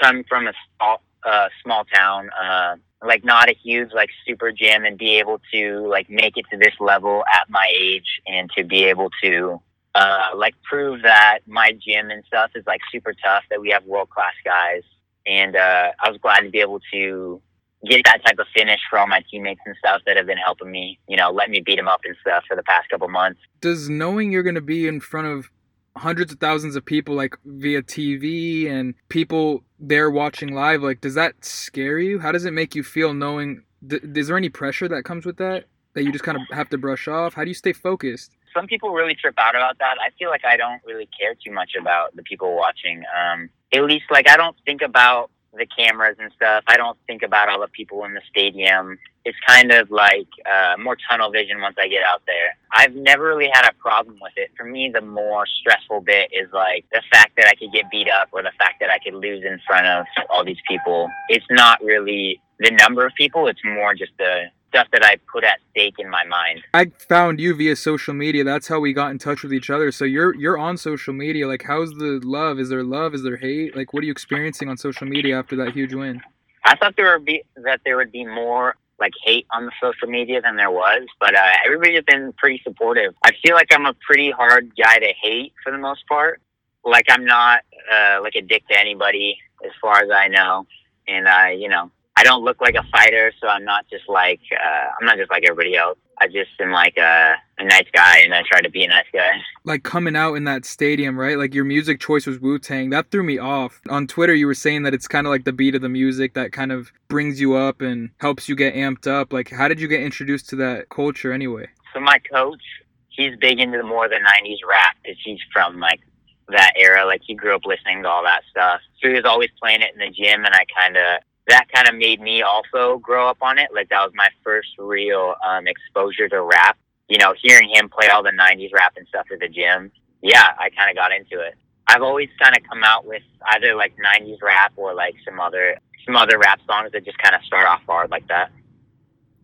come 0.00 0.24
from 0.26 0.46
a 0.46 0.54
small 0.78 1.02
uh, 1.24 1.48
small 1.62 1.84
town. 1.84 2.30
Uh, 2.30 2.76
like 3.04 3.24
not 3.24 3.48
a 3.48 3.54
huge 3.54 3.92
like 3.92 4.10
super 4.26 4.52
gym 4.52 4.84
and 4.84 4.98
be 4.98 5.18
able 5.18 5.40
to 5.52 5.86
like 5.88 6.08
make 6.10 6.36
it 6.36 6.46
to 6.50 6.56
this 6.56 6.74
level 6.80 7.24
at 7.32 7.48
my 7.48 7.66
age 7.74 8.20
and 8.26 8.50
to 8.56 8.64
be 8.64 8.84
able 8.84 9.10
to 9.22 9.60
uh, 9.94 10.28
like 10.36 10.54
prove 10.62 11.02
that 11.02 11.40
my 11.46 11.72
gym 11.72 12.10
and 12.10 12.24
stuff 12.26 12.50
is 12.54 12.64
like 12.66 12.80
super 12.92 13.12
tough 13.12 13.44
that 13.50 13.60
we 13.60 13.70
have 13.70 13.84
world 13.84 14.10
class 14.10 14.34
guys. 14.44 14.82
And 15.26 15.56
uh, 15.56 15.90
I 16.02 16.10
was 16.10 16.18
glad 16.18 16.40
to 16.40 16.50
be 16.50 16.60
able 16.60 16.80
to 16.92 17.42
get 17.88 18.02
that 18.04 18.24
type 18.24 18.38
of 18.38 18.46
finish 18.54 18.80
for 18.88 18.98
all 18.98 19.06
my 19.06 19.22
teammates 19.30 19.60
and 19.64 19.74
stuff 19.78 20.02
that 20.06 20.16
have 20.16 20.26
been 20.26 20.36
helping 20.36 20.70
me 20.70 20.98
you 21.08 21.16
know 21.16 21.30
let 21.30 21.48
me 21.48 21.60
beat 21.60 21.76
them 21.76 21.88
up 21.88 22.00
and 22.04 22.14
stuff 22.20 22.44
for 22.46 22.56
the 22.56 22.62
past 22.62 22.88
couple 22.90 23.08
months. 23.08 23.40
Does 23.60 23.88
knowing 23.88 24.32
you're 24.32 24.42
going 24.42 24.54
to 24.54 24.60
be 24.60 24.86
in 24.86 25.00
front 25.00 25.28
of 25.28 25.50
hundreds 25.96 26.32
of 26.32 26.38
thousands 26.38 26.76
of 26.76 26.84
people 26.84 27.14
like 27.14 27.36
via 27.44 27.82
TV 27.82 28.70
and 28.70 28.94
people 29.08 29.64
there 29.78 30.10
watching 30.10 30.54
live 30.54 30.82
like 30.82 31.00
does 31.00 31.14
that 31.14 31.44
scare 31.44 31.98
you? 31.98 32.18
How 32.18 32.32
does 32.32 32.44
it 32.44 32.52
make 32.52 32.74
you 32.74 32.82
feel 32.82 33.14
knowing 33.14 33.62
th- 33.88 34.02
is 34.02 34.28
there 34.28 34.36
any 34.36 34.50
pressure 34.50 34.88
that 34.88 35.04
comes 35.04 35.24
with 35.24 35.38
that 35.38 35.64
that 35.94 36.04
you 36.04 36.12
just 36.12 36.24
kind 36.24 36.38
of 36.38 36.42
have 36.54 36.68
to 36.70 36.78
brush 36.78 37.08
off? 37.08 37.34
How 37.34 37.44
do 37.44 37.48
you 37.48 37.54
stay 37.54 37.72
focused 37.72 38.36
some 38.54 38.66
people 38.66 38.90
really 38.90 39.14
trip 39.14 39.34
out 39.38 39.54
about 39.54 39.78
that 39.78 39.96
i 40.00 40.10
feel 40.18 40.30
like 40.30 40.44
i 40.44 40.56
don't 40.56 40.80
really 40.84 41.08
care 41.18 41.34
too 41.34 41.52
much 41.52 41.72
about 41.78 42.14
the 42.16 42.22
people 42.22 42.56
watching 42.56 43.02
um 43.18 43.48
at 43.72 43.84
least 43.84 44.04
like 44.10 44.28
i 44.28 44.36
don't 44.36 44.56
think 44.66 44.82
about 44.82 45.30
the 45.56 45.66
cameras 45.66 46.16
and 46.18 46.30
stuff. 46.32 46.64
I 46.66 46.76
don't 46.76 46.98
think 47.06 47.22
about 47.22 47.48
all 47.48 47.60
the 47.60 47.68
people 47.68 48.04
in 48.04 48.14
the 48.14 48.20
stadium. 48.30 48.98
It's 49.24 49.38
kind 49.46 49.72
of 49.72 49.90
like 49.90 50.28
uh, 50.46 50.76
more 50.80 50.96
tunnel 51.08 51.30
vision 51.30 51.60
once 51.60 51.76
I 51.78 51.88
get 51.88 52.02
out 52.04 52.22
there. 52.26 52.56
I've 52.72 52.94
never 52.94 53.24
really 53.24 53.50
had 53.52 53.68
a 53.68 53.74
problem 53.74 54.18
with 54.20 54.32
it. 54.36 54.50
For 54.56 54.64
me, 54.64 54.90
the 54.92 55.00
more 55.00 55.46
stressful 55.46 56.02
bit 56.02 56.30
is 56.32 56.48
like 56.52 56.84
the 56.92 57.02
fact 57.12 57.32
that 57.36 57.46
I 57.48 57.54
could 57.54 57.72
get 57.72 57.90
beat 57.90 58.08
up 58.08 58.28
or 58.32 58.42
the 58.42 58.52
fact 58.58 58.80
that 58.80 58.90
I 58.90 58.98
could 58.98 59.14
lose 59.14 59.44
in 59.44 59.60
front 59.66 59.86
of 59.86 60.06
all 60.30 60.44
these 60.44 60.60
people. 60.68 61.10
It's 61.28 61.46
not 61.50 61.82
really 61.82 62.40
the 62.58 62.70
number 62.70 63.04
of 63.04 63.12
people. 63.14 63.46
It's 63.48 63.64
more 63.64 63.94
just 63.94 64.12
the 64.18 64.44
stuff 64.70 64.88
that 64.92 65.04
I 65.04 65.16
put 65.30 65.44
at 65.44 65.58
stake 65.70 65.96
in 65.98 66.08
my 66.08 66.24
mind. 66.24 66.62
I 66.72 66.92
found 67.08 67.40
you 67.40 67.54
via 67.54 67.76
social 67.76 68.14
media. 68.14 68.44
That's 68.44 68.68
how 68.68 68.80
we 68.80 68.92
got 68.92 69.10
in 69.10 69.18
touch 69.18 69.42
with 69.42 69.52
each 69.52 69.68
other. 69.68 69.92
So 69.92 70.04
you're 70.04 70.34
you're 70.34 70.58
on 70.58 70.76
social 70.76 71.12
media. 71.12 71.46
Like 71.46 71.64
how's 71.66 71.90
the 71.90 72.20
love? 72.24 72.58
Is 72.58 72.70
there 72.70 72.82
love? 72.82 73.14
Is 73.14 73.22
there 73.22 73.36
hate? 73.36 73.76
Like 73.76 73.92
what 73.92 74.02
are 74.02 74.06
you 74.06 74.12
experiencing 74.12 74.68
on 74.68 74.76
social 74.76 75.06
media 75.06 75.38
after 75.38 75.56
that 75.56 75.72
huge 75.74 75.92
win? 75.92 76.22
I 76.64 76.76
thought 76.76 76.94
there 76.96 77.12
would 77.12 77.24
be 77.24 77.42
that 77.56 77.80
there 77.84 77.96
would 77.96 78.12
be 78.12 78.24
more 78.24 78.76
like 78.98 79.12
hate 79.24 79.46
on 79.50 79.66
the 79.66 79.72
social 79.80 80.08
media 80.08 80.42
than 80.42 80.56
there 80.56 80.70
was, 80.70 81.06
but 81.18 81.34
uh, 81.34 81.52
everybody's 81.64 82.04
been 82.04 82.32
pretty 82.34 82.60
supportive. 82.62 83.14
I 83.24 83.30
feel 83.42 83.54
like 83.54 83.68
I'm 83.72 83.86
a 83.86 83.94
pretty 83.94 84.30
hard 84.30 84.72
guy 84.76 84.98
to 84.98 85.12
hate 85.20 85.54
for 85.64 85.72
the 85.72 85.78
most 85.78 86.06
part. 86.06 86.40
Like 86.84 87.06
I'm 87.08 87.24
not 87.24 87.60
uh, 87.92 88.20
like 88.22 88.34
a 88.36 88.42
dick 88.42 88.68
to 88.68 88.78
anybody 88.78 89.38
as 89.64 89.72
far 89.80 90.02
as 90.02 90.10
I 90.10 90.28
know, 90.28 90.66
and 91.08 91.28
I, 91.28 91.52
you 91.52 91.68
know, 91.68 91.90
I 92.16 92.22
don't 92.22 92.44
look 92.44 92.60
like 92.60 92.74
a 92.74 92.82
fighter, 92.92 93.32
so 93.40 93.48
I'm 93.48 93.64
not 93.64 93.86
just 93.88 94.08
like 94.08 94.40
uh, 94.52 94.88
I'm 95.00 95.06
not 95.06 95.16
just 95.16 95.30
like 95.30 95.44
everybody 95.44 95.76
else. 95.76 95.98
I 96.22 96.26
just 96.26 96.50
am 96.60 96.70
like 96.70 96.98
a, 96.98 97.34
a 97.58 97.64
nice 97.64 97.86
guy, 97.94 98.18
and 98.18 98.34
I 98.34 98.42
try 98.42 98.60
to 98.60 98.68
be 98.68 98.84
a 98.84 98.88
nice 98.88 99.06
guy. 99.10 99.30
Like 99.64 99.84
coming 99.84 100.14
out 100.14 100.34
in 100.34 100.44
that 100.44 100.66
stadium, 100.66 101.18
right? 101.18 101.38
Like 101.38 101.54
your 101.54 101.64
music 101.64 101.98
choice 101.98 102.26
was 102.26 102.38
Wu 102.38 102.58
Tang. 102.58 102.90
That 102.90 103.10
threw 103.10 103.22
me 103.22 103.38
off. 103.38 103.80
On 103.88 104.06
Twitter, 104.06 104.34
you 104.34 104.46
were 104.46 104.54
saying 104.54 104.82
that 104.82 104.92
it's 104.92 105.08
kind 105.08 105.26
of 105.26 105.30
like 105.30 105.44
the 105.44 105.52
beat 105.52 105.74
of 105.74 105.80
the 105.80 105.88
music 105.88 106.34
that 106.34 106.52
kind 106.52 106.72
of 106.72 106.92
brings 107.08 107.40
you 107.40 107.54
up 107.54 107.80
and 107.80 108.10
helps 108.18 108.50
you 108.50 108.56
get 108.56 108.74
amped 108.74 109.06
up. 109.06 109.32
Like, 109.32 109.48
how 109.48 109.66
did 109.66 109.80
you 109.80 109.88
get 109.88 110.02
introduced 110.02 110.48
to 110.50 110.56
that 110.56 110.90
culture 110.90 111.32
anyway? 111.32 111.68
So 111.94 112.00
my 112.00 112.18
coach, 112.18 112.62
he's 113.08 113.34
big 113.40 113.60
into 113.60 113.78
the 113.78 113.84
more 113.84 114.08
the 114.08 114.16
'90s 114.16 114.58
rap 114.68 114.96
because 115.02 115.16
he's 115.24 115.40
from 115.52 115.80
like 115.80 116.00
that 116.48 116.72
era. 116.76 117.06
Like 117.06 117.22
he 117.26 117.34
grew 117.34 117.54
up 117.54 117.64
listening 117.64 118.02
to 118.02 118.08
all 118.10 118.24
that 118.24 118.42
stuff. 118.50 118.82
So 119.00 119.08
he 119.08 119.14
was 119.14 119.24
always 119.24 119.48
playing 119.58 119.80
it 119.80 119.94
in 119.94 120.00
the 120.00 120.10
gym, 120.10 120.44
and 120.44 120.54
I 120.54 120.66
kind 120.76 120.98
of 120.98 121.22
that 121.50 121.66
kind 121.72 121.88
of 121.88 121.94
made 121.94 122.20
me 122.20 122.42
also 122.42 122.98
grow 122.98 123.28
up 123.28 123.38
on 123.42 123.58
it. 123.58 123.70
Like 123.74 123.88
that 123.90 124.02
was 124.02 124.12
my 124.14 124.28
first 124.42 124.68
real 124.78 125.34
um, 125.46 125.66
exposure 125.66 126.28
to 126.28 126.42
rap. 126.42 126.78
You 127.08 127.18
know, 127.18 127.34
hearing 127.40 127.70
him 127.70 127.88
play 127.88 128.08
all 128.08 128.22
the 128.22 128.30
'90s 128.30 128.72
rap 128.72 128.94
and 128.96 129.06
stuff 129.08 129.26
at 129.32 129.40
the 129.40 129.48
gym. 129.48 129.90
Yeah, 130.22 130.48
I 130.58 130.70
kind 130.70 130.90
of 130.90 130.96
got 130.96 131.12
into 131.12 131.44
it. 131.44 131.54
I've 131.88 132.02
always 132.02 132.28
kind 132.40 132.56
of 132.56 132.62
come 132.68 132.84
out 132.84 133.04
with 133.04 133.22
either 133.52 133.74
like 133.74 133.94
'90s 133.96 134.40
rap 134.42 134.72
or 134.76 134.94
like 134.94 135.14
some 135.24 135.40
other 135.40 135.76
some 136.06 136.16
other 136.16 136.38
rap 136.38 136.60
songs 136.66 136.92
that 136.92 137.04
just 137.04 137.18
kind 137.18 137.34
of 137.34 137.42
start 137.42 137.66
off 137.66 137.82
hard 137.86 138.10
like 138.10 138.26
that. 138.28 138.50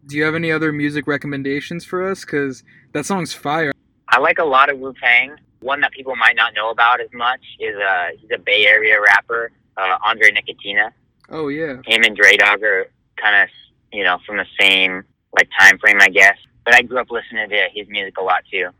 Do 0.07 0.17
you 0.17 0.25
have 0.25 0.37
any 0.37 0.53
other 0.53 0.73
music 0.73 1.09
recommendations 1.09 1.85
for 1.85 2.09
us? 2.09 2.25
Because 2.25 2.63
that 2.93 3.05
song's 3.05 3.33
fire. 3.33 3.73
I 4.09 4.21
like 4.21 4.39
a 4.39 4.45
lot 4.45 4.71
of 4.71 4.79
Wu 4.79 4.95
Tang. 5.03 5.37
One 5.61 5.81
that 5.81 5.91
people 5.91 6.15
might 6.15 6.37
not 6.37 6.55
know 6.55 6.71
about 6.71 7.01
as 7.01 7.09
much 7.13 7.41
is 7.59 7.75
uh 7.77 8.09
he's 8.17 8.31
a 8.33 8.39
Bay 8.39 8.67
Area 8.67 9.01
rapper, 9.01 9.51
uh, 9.77 9.97
Andre 10.05 10.31
Nickatina. 10.31 10.93
Oh 11.29 11.49
yeah. 11.49 11.77
Him 11.85 12.03
and 12.03 12.17
Dre 12.17 12.37
Dog 12.37 12.63
are 12.63 12.87
kind 13.17 13.43
of 13.43 13.49
you 13.93 14.05
know 14.05 14.19
from 14.27 14.37
the 14.37 14.47
same 14.59 15.05
like 15.37 15.49
time 15.59 15.79
frame, 15.79 15.99
I 16.01 16.09
guess. 16.09 16.37
But 16.65 16.75
I 16.75 16.83
grew 16.83 16.99
up 16.99 17.11
listening 17.11 17.49
to 17.49 17.69
his 17.73 17.89
music 17.89 18.19
a 18.19 18.23
lot 18.23 18.43
too, 18.51 18.71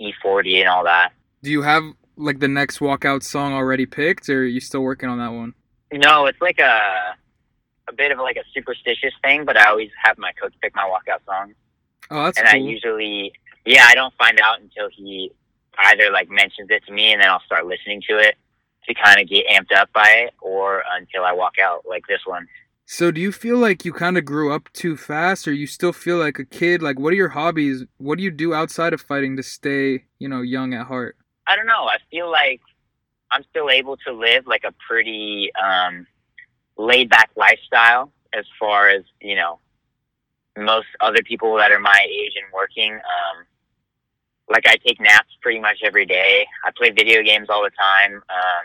E40 0.00 0.60
and 0.60 0.68
all 0.68 0.84
that. 0.84 1.12
Do 1.42 1.50
you 1.50 1.62
have 1.62 1.82
like 2.16 2.38
the 2.38 2.48
next 2.48 2.78
walkout 2.78 3.22
song 3.22 3.52
already 3.52 3.86
picked, 3.86 4.28
or 4.28 4.40
are 4.40 4.44
you 4.44 4.60
still 4.60 4.82
working 4.82 5.08
on 5.08 5.18
that 5.18 5.32
one? 5.32 5.54
No, 5.92 6.26
it's 6.26 6.40
like 6.40 6.58
a 6.60 7.16
a 7.88 7.92
bit 7.92 8.12
of 8.12 8.18
like 8.18 8.36
a 8.36 8.44
superstitious 8.54 9.12
thing, 9.22 9.44
but 9.44 9.56
I 9.56 9.68
always 9.68 9.90
have 10.02 10.16
my 10.18 10.32
coach 10.40 10.54
pick 10.62 10.74
my 10.74 10.82
walkout 10.82 11.24
song. 11.26 11.54
Oh, 12.10 12.24
that's 12.24 12.38
and 12.38 12.46
cool. 12.48 12.54
I 12.54 12.62
usually, 12.62 13.32
yeah, 13.64 13.86
I 13.88 13.94
don't 13.94 14.14
find 14.14 14.40
out 14.40 14.60
until 14.60 14.88
he 14.90 15.32
either 15.78 16.10
like 16.10 16.30
mentions 16.30 16.70
it 16.70 16.84
to 16.86 16.92
me, 16.92 17.12
and 17.12 17.20
then 17.20 17.28
I'll 17.28 17.42
start 17.42 17.66
listening 17.66 18.02
to 18.08 18.18
it 18.18 18.36
to 18.88 18.94
kind 18.94 19.20
of 19.20 19.28
get 19.28 19.46
amped 19.48 19.74
up 19.74 19.92
by 19.92 20.08
it, 20.26 20.34
or 20.40 20.82
until 20.96 21.24
I 21.24 21.32
walk 21.32 21.58
out 21.62 21.84
like 21.88 22.06
this 22.06 22.20
one. 22.26 22.46
So, 22.86 23.10
do 23.10 23.20
you 23.20 23.32
feel 23.32 23.56
like 23.56 23.84
you 23.84 23.92
kind 23.92 24.18
of 24.18 24.26
grew 24.26 24.52
up 24.52 24.70
too 24.74 24.96
fast, 24.96 25.48
or 25.48 25.52
you 25.52 25.66
still 25.66 25.92
feel 25.92 26.18
like 26.18 26.38
a 26.38 26.44
kid? 26.44 26.82
Like, 26.82 26.98
what 26.98 27.12
are 27.12 27.16
your 27.16 27.30
hobbies? 27.30 27.84
What 27.96 28.18
do 28.18 28.24
you 28.24 28.30
do 28.30 28.52
outside 28.52 28.92
of 28.92 29.00
fighting 29.00 29.36
to 29.38 29.42
stay, 29.42 30.04
you 30.18 30.28
know, 30.28 30.42
young 30.42 30.74
at 30.74 30.86
heart? 30.86 31.16
I 31.46 31.56
don't 31.56 31.66
know. 31.66 31.84
I 31.84 31.96
feel 32.10 32.30
like 32.30 32.60
I'm 33.30 33.44
still 33.50 33.70
able 33.70 33.96
to 34.06 34.12
live 34.12 34.46
like 34.46 34.64
a 34.64 34.74
pretty 34.86 35.50
um, 35.62 36.06
laid 36.76 37.08
back 37.08 37.30
lifestyle 37.36 38.12
as 38.32 38.44
far 38.58 38.88
as 38.88 39.02
you 39.20 39.36
know 39.36 39.58
most 40.58 40.86
other 41.00 41.22
people 41.22 41.56
that 41.56 41.72
are 41.72 41.80
my 41.80 42.06
age 42.08 42.32
and 42.36 42.52
working. 42.52 42.92
Um, 42.92 43.46
like 44.48 44.66
I 44.66 44.76
take 44.76 45.00
naps 45.00 45.30
pretty 45.40 45.60
much 45.60 45.78
every 45.82 46.06
day. 46.06 46.46
I 46.64 46.70
play 46.76 46.90
video 46.90 47.22
games 47.22 47.48
all 47.48 47.62
the 47.62 47.70
time. 47.70 48.14
Um, 48.14 48.64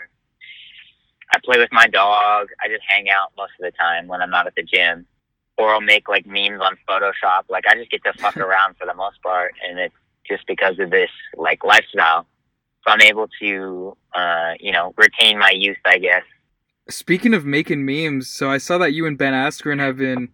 I 1.32 1.38
play 1.44 1.58
with 1.58 1.70
my 1.72 1.86
dog. 1.86 2.48
I 2.62 2.68
just 2.68 2.82
hang 2.86 3.08
out 3.08 3.32
most 3.36 3.52
of 3.58 3.64
the 3.64 3.72
time 3.72 4.08
when 4.08 4.20
I'm 4.20 4.30
not 4.30 4.46
at 4.46 4.54
the 4.54 4.62
gym, 4.62 5.06
or 5.56 5.70
I'll 5.70 5.80
make 5.80 6.08
like 6.08 6.26
memes 6.26 6.60
on 6.60 6.76
Photoshop. 6.88 7.44
Like 7.48 7.66
I 7.68 7.74
just 7.74 7.90
get 7.90 8.02
to 8.04 8.12
fuck 8.14 8.36
around 8.38 8.76
for 8.76 8.86
the 8.86 8.94
most 8.94 9.22
part, 9.22 9.54
and 9.66 9.78
it's 9.78 9.94
just 10.28 10.46
because 10.46 10.78
of 10.78 10.90
this 10.90 11.10
like 11.36 11.64
lifestyle. 11.64 12.26
So 12.86 12.92
I'm 12.92 13.02
able 13.02 13.28
to, 13.40 13.96
uh, 14.14 14.54
you 14.58 14.72
know, 14.72 14.94
retain 14.96 15.38
my 15.38 15.50
youth, 15.50 15.76
I 15.84 15.98
guess. 15.98 16.22
Speaking 16.88 17.34
of 17.34 17.44
making 17.44 17.84
memes, 17.84 18.28
so 18.28 18.50
I 18.50 18.58
saw 18.58 18.78
that 18.78 18.92
you 18.92 19.06
and 19.06 19.18
Ben 19.18 19.34
Askren 19.34 19.78
have 19.78 19.98
been, 19.98 20.30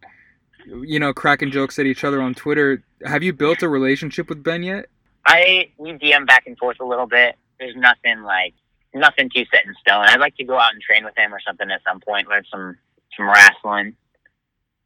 you 0.65 1.01
know, 1.01 1.13
cracking 1.13 1.51
jokes 1.51 1.79
at 1.79 1.87
each 1.87 2.05
other 2.05 2.23
on 2.23 2.35
Twitter. 2.35 2.85
Have 3.05 3.23
you 3.23 3.33
built 3.33 3.63
a 3.63 3.69
relationship 3.69 4.29
with 4.29 4.45
Ben 4.45 4.63
yet? 4.63 4.87
I 5.27 5.71
we 5.77 5.93
DM 5.93 6.27
back 6.27 6.47
and 6.47 6.57
forth 6.57 6.79
a 6.81 6.85
little 6.85 7.07
bit. 7.07 7.37
There's 7.59 7.77
nothing 7.77 8.23
like 8.23 8.55
nothing 8.95 9.29
too 9.35 9.45
set 9.51 9.67
in 9.67 9.75
stone. 9.81 10.05
I'd 10.07 10.21
like 10.21 10.37
to 10.37 10.45
go 10.45 10.59
out 10.59 10.73
and 10.73 10.81
train 10.81 11.05
with 11.05 11.17
him 11.17 11.35
or 11.35 11.41
something 11.41 11.71
at 11.71 11.83
some 11.87 12.01
point, 12.01 12.29
learn 12.29 12.45
some 12.51 12.77
some 13.17 13.29
wrestling. 13.29 13.97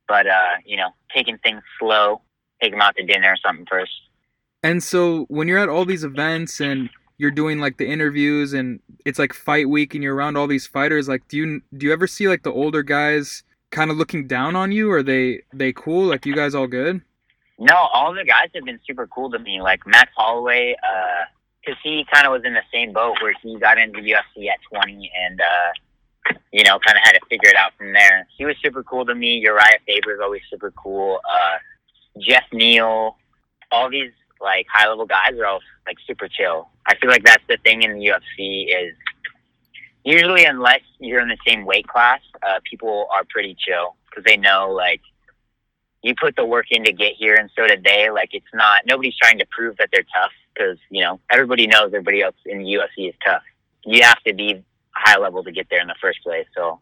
But 0.09 0.27
uh, 0.27 0.57
you 0.65 0.77
know, 0.77 0.91
taking 1.15 1.39
things 1.39 1.63
slow, 1.79 2.23
take 2.61 2.73
him 2.73 2.81
out 2.81 2.97
to 2.97 3.05
dinner 3.05 3.33
or 3.33 3.37
something 3.37 3.67
first. 3.69 3.93
And 4.63 4.83
so 4.83 5.25
when 5.29 5.49
you're 5.49 5.59
at 5.59 5.69
all 5.69 5.85
these 5.85 6.05
events 6.05 6.61
and 6.61 6.91
you're 7.21 7.31
doing 7.31 7.59
like 7.59 7.77
the 7.77 7.87
interviews 7.87 8.55
and 8.55 8.81
it's 9.05 9.19
like 9.19 9.35
fight 9.35 9.69
week 9.69 9.95
and 9.95 10.03
you're 10.03 10.15
around 10.15 10.37
all 10.37 10.47
these 10.47 10.67
fighters 10.67 11.07
like 11.07 11.29
do 11.29 11.37
you 11.37 11.61
do 11.77 11.85
you 11.85 11.93
ever 11.93 12.07
see 12.07 12.27
like 12.27 12.43
the 12.45 12.53
older 12.53 12.83
guys 12.83 13.43
kind 13.71 13.91
of 13.91 13.99
looking 13.99 14.27
down 14.27 14.57
on 14.57 14.73
you 14.73 14.91
or 14.91 14.97
are 14.97 15.03
they 15.03 15.43
they 15.53 15.71
cool 15.71 16.07
like 16.07 16.25
you 16.25 16.35
guys 16.35 16.55
all 16.55 16.67
good 16.67 17.03
No, 17.61 17.75
all 17.75 18.15
the 18.15 18.25
guys 18.25 18.49
have 18.55 18.65
been 18.65 18.81
super 18.87 19.07
cool 19.07 19.31
to 19.31 19.39
me. 19.39 19.61
Like 19.61 19.87
Max 19.87 20.11
Holloway, 20.17 20.75
because 21.61 21.79
he 21.83 22.07
kind 22.11 22.27
of 22.27 22.33
was 22.33 22.43
in 22.45 22.55
the 22.55 22.63
same 22.73 22.93
boat 22.95 23.17
where 23.21 23.35
he 23.43 23.59
got 23.59 23.79
into 23.79 24.01
the 24.01 24.13
UFC 24.13 24.49
at 24.49 24.59
20 24.73 25.13
and, 25.15 25.41
uh, 25.41 26.35
you 26.53 26.65
know, 26.65 26.79
kind 26.79 26.97
of 26.97 27.03
had 27.05 27.13
to 27.13 27.21
figure 27.29 27.51
it 27.51 27.57
out 27.57 27.73
from 27.77 27.93
there. 27.93 28.27
He 28.37 28.47
was 28.47 28.57
super 28.63 28.83
cool 28.83 29.05
to 29.05 29.15
me. 29.15 29.45
Urijah 29.45 29.79
Faber 29.87 30.15
is 30.15 30.21
always 30.23 30.41
super 30.51 30.71
cool. 30.71 31.21
Uh, 31.31 31.59
Geoff 32.19 32.45
Neal, 32.51 33.17
all 33.71 33.91
these 33.91 34.13
like 34.41 34.67
high 34.73 34.89
level 34.89 35.05
guys 35.07 35.35
are 35.35 35.45
all 35.45 35.61
like 35.87 35.99
super 36.07 36.29
chill. 36.29 36.71
I 36.87 36.97
feel 36.97 37.11
like 37.11 37.25
that's 37.25 37.45
the 37.47 37.59
thing 37.59 37.83
in 37.83 37.99
the 37.99 38.07
UFC 38.07 38.69
is 38.69 38.95
usually 40.05 40.47
unless 40.47 40.81
you're 40.99 41.21
in 41.21 41.29
the 41.29 41.37
same 41.47 41.67
weight 41.67 41.87
class, 41.87 42.21
uh, 42.43 42.61
people 42.69 43.07
are 43.13 43.25
pretty 43.29 43.55
chill 43.59 43.97
because 44.09 44.25
they 44.25 44.39
know 44.39 44.71
like 44.71 45.03
you 46.03 46.15
put 46.21 46.37
the 46.37 46.45
work 46.45 46.67
in 46.71 46.85
to 46.85 46.93
get 46.93 47.15
here, 47.15 47.35
and 47.35 47.51
so 47.57 47.67
did 47.67 47.85
they. 47.85 48.11
Like 48.11 48.31
it's 48.33 48.47
not 48.55 48.83
nobody's 48.87 49.17
trying 49.17 49.39
to 49.39 49.47
prove 49.51 49.77
that 49.79 49.89
they're 49.93 50.07
tough 50.15 50.33
because 50.55 50.79
you 50.91 51.03
know 51.03 51.21
everybody 51.31 51.67
knows 51.67 51.87
everybody 51.87 52.23
else 52.23 52.37
in 52.47 52.59
the 52.59 52.65
UFC 52.65 53.09
is 53.09 53.15
tough. 53.25 53.43
You 53.85 54.03
have 54.03 54.23
to 54.27 54.35
be 54.35 54.63
high 54.93 55.19
level 55.19 55.43
to 55.45 55.53
get 55.53 55.69
there 55.71 55.81
in 55.81 55.89
the 55.89 55.95
first 56.01 56.23
place. 56.23 56.47
So 56.55 56.81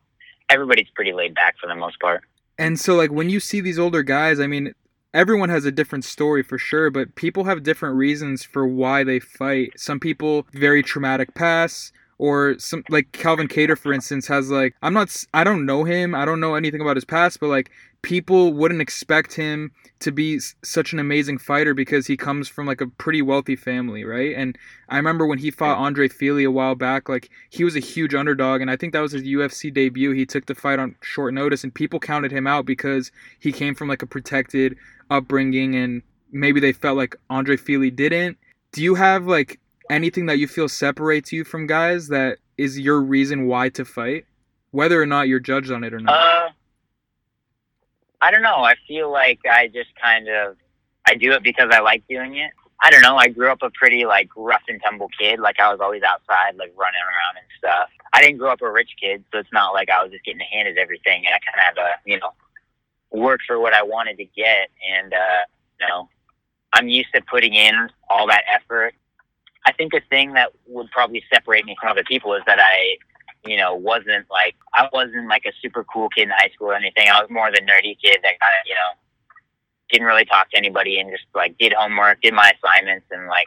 everybody's 0.50 0.88
pretty 0.94 1.12
laid 1.12 1.34
back 1.34 1.56
for 1.60 1.66
the 1.66 1.74
most 1.74 2.00
part. 2.00 2.24
And 2.58 2.78
so, 2.78 2.96
like, 2.96 3.12
when 3.12 3.30
you 3.30 3.40
see 3.40 3.60
these 3.60 3.78
older 3.78 4.02
guys, 4.02 4.40
I 4.40 4.46
mean, 4.46 4.72
everyone 5.14 5.48
has 5.48 5.64
a 5.64 5.70
different 5.70 6.04
story 6.04 6.42
for 6.42 6.58
sure, 6.58 6.90
but 6.90 7.14
people 7.14 7.44
have 7.44 7.62
different 7.62 7.96
reasons 7.96 8.42
for 8.42 8.66
why 8.66 9.04
they 9.04 9.20
fight. 9.20 9.78
Some 9.78 10.00
people, 10.00 10.46
very 10.52 10.82
traumatic 10.82 11.34
past, 11.34 11.92
or 12.18 12.58
some, 12.58 12.82
like, 12.88 13.12
Calvin 13.12 13.46
Kattar, 13.46 13.78
for 13.78 13.92
instance, 13.92 14.26
has, 14.26 14.50
like, 14.50 14.74
I'm 14.82 14.92
not, 14.92 15.24
I 15.32 15.44
don't 15.44 15.66
know 15.66 15.84
him, 15.84 16.16
I 16.16 16.24
don't 16.24 16.40
know 16.40 16.56
anything 16.56 16.80
about 16.80 16.96
his 16.96 17.04
past, 17.04 17.38
but, 17.38 17.46
like, 17.46 17.70
people 18.02 18.52
wouldn't 18.52 18.80
expect 18.80 19.34
him 19.34 19.72
to 20.00 20.12
be 20.12 20.38
such 20.62 20.92
an 20.92 20.98
amazing 20.98 21.38
fighter 21.38 21.74
because 21.74 22.06
he 22.06 22.16
comes 22.16 22.48
from, 22.48 22.66
like, 22.66 22.80
a 22.80 22.86
pretty 22.86 23.22
wealthy 23.22 23.56
family, 23.56 24.04
right? 24.04 24.34
And 24.36 24.56
I 24.88 24.96
remember 24.96 25.26
when 25.26 25.38
he 25.38 25.50
fought 25.50 25.78
Andre 25.78 26.08
Fili 26.08 26.44
a 26.44 26.50
while 26.50 26.74
back, 26.74 27.08
like, 27.08 27.30
he 27.50 27.64
was 27.64 27.74
a 27.74 27.80
huge 27.80 28.14
underdog, 28.14 28.60
and 28.60 28.70
I 28.70 28.76
think 28.76 28.92
that 28.92 29.00
was 29.00 29.12
his 29.12 29.24
UFC 29.24 29.72
debut. 29.72 30.12
He 30.12 30.26
took 30.26 30.46
the 30.46 30.54
fight 30.54 30.78
on 30.78 30.94
short 31.02 31.34
notice, 31.34 31.64
and 31.64 31.74
people 31.74 31.98
counted 31.98 32.30
him 32.30 32.46
out 32.46 32.64
because 32.64 33.10
he 33.40 33.52
came 33.52 33.74
from 33.74 33.88
like 33.88 34.02
a 34.02 34.06
protected 34.06 34.76
upbringing, 35.10 35.74
and 35.74 36.02
maybe 36.30 36.60
they 36.60 36.72
felt 36.72 36.96
like 36.96 37.16
Andre 37.30 37.56
Fili 37.56 37.90
didn't. 37.90 38.38
Do 38.72 38.82
you 38.82 38.94
have 38.94 39.26
like 39.26 39.58
anything 39.90 40.26
that 40.26 40.38
you 40.38 40.46
feel 40.46 40.68
separates 40.68 41.32
you 41.32 41.44
from 41.44 41.66
guys 41.66 42.08
that 42.08 42.38
is 42.56 42.78
your 42.78 43.00
reason 43.00 43.46
why 43.46 43.68
to 43.70 43.84
fight, 43.84 44.26
whether 44.70 45.00
or 45.00 45.06
not 45.06 45.28
you're 45.28 45.40
judged 45.40 45.70
on 45.70 45.84
it 45.84 45.94
or 45.94 46.00
not? 46.00 46.14
Uh, 46.14 46.48
I 48.20 48.30
don't 48.30 48.42
know. 48.42 48.64
I 48.64 48.74
feel 48.86 49.10
like 49.10 49.40
I 49.50 49.68
just 49.68 49.90
kind 50.00 50.28
of 50.28 50.56
I 51.06 51.14
do 51.14 51.32
it 51.32 51.42
because 51.42 51.70
I 51.72 51.80
like 51.80 52.06
doing 52.08 52.36
it. 52.36 52.52
I 52.82 52.90
don't 52.90 53.02
know. 53.02 53.16
I 53.16 53.28
grew 53.28 53.50
up 53.50 53.62
a 53.62 53.70
pretty 53.70 54.04
like 54.04 54.28
rough 54.36 54.62
and 54.68 54.80
tumble 54.82 55.08
kid. 55.18 55.40
Like 55.40 55.58
I 55.58 55.70
was 55.70 55.80
always 55.80 56.02
outside, 56.02 56.56
like 56.56 56.72
running 56.76 57.00
around 57.00 57.36
and 57.36 57.46
stuff. 57.58 57.88
I 58.12 58.22
didn't 58.22 58.38
grow 58.38 58.52
up 58.52 58.62
a 58.62 58.70
rich 58.70 58.90
kid, 59.00 59.24
so 59.32 59.38
it's 59.38 59.52
not 59.52 59.72
like 59.72 59.90
I 59.90 60.02
was 60.02 60.12
just 60.12 60.24
getting 60.24 60.40
handed 60.40 60.78
everything. 60.78 61.24
And 61.26 61.34
I 61.34 61.38
kind 61.38 61.56
of 61.56 61.60
had 61.60 61.74
to, 61.74 62.10
you 62.10 62.18
know, 62.18 62.32
work 63.10 63.40
for 63.46 63.58
what 63.58 63.74
I 63.74 63.82
wanted 63.82 64.16
to 64.18 64.24
get. 64.24 64.70
And 64.88 65.12
uh, 65.12 65.42
you 65.80 65.88
know, 65.88 66.08
I'm 66.72 66.88
used 66.88 67.12
to 67.14 67.22
putting 67.22 67.54
in 67.54 67.88
all 68.10 68.26
that 68.28 68.44
effort. 68.52 68.94
I 69.66 69.72
think 69.72 69.92
the 69.92 70.02
thing 70.08 70.34
that 70.34 70.52
would 70.66 70.90
probably 70.90 71.22
separate 71.32 71.64
me 71.64 71.76
from 71.80 71.90
other 71.90 72.04
people 72.04 72.34
is 72.34 72.42
that 72.46 72.58
I 72.60 72.96
you 73.50 73.56
know, 73.56 73.74
wasn't 73.74 74.26
like 74.30 74.54
I 74.74 74.88
wasn't 74.92 75.28
like 75.28 75.44
a 75.46 75.52
super 75.62 75.84
cool 75.84 76.08
kid 76.10 76.24
in 76.24 76.30
high 76.30 76.50
school 76.54 76.68
or 76.68 76.74
anything. 76.74 77.08
I 77.08 77.20
was 77.20 77.30
more 77.30 77.50
the 77.50 77.60
nerdy 77.60 77.96
kid 78.02 78.18
that 78.22 78.38
kind 78.40 78.54
of, 78.60 78.66
you 78.66 78.74
know, 78.74 78.90
didn't 79.90 80.06
really 80.06 80.24
talk 80.24 80.50
to 80.50 80.56
anybody 80.56 81.00
and 81.00 81.10
just 81.10 81.24
like 81.34 81.56
did 81.58 81.72
homework, 81.72 82.20
did 82.20 82.34
my 82.34 82.52
assignments, 82.56 83.06
and 83.10 83.26
like 83.28 83.46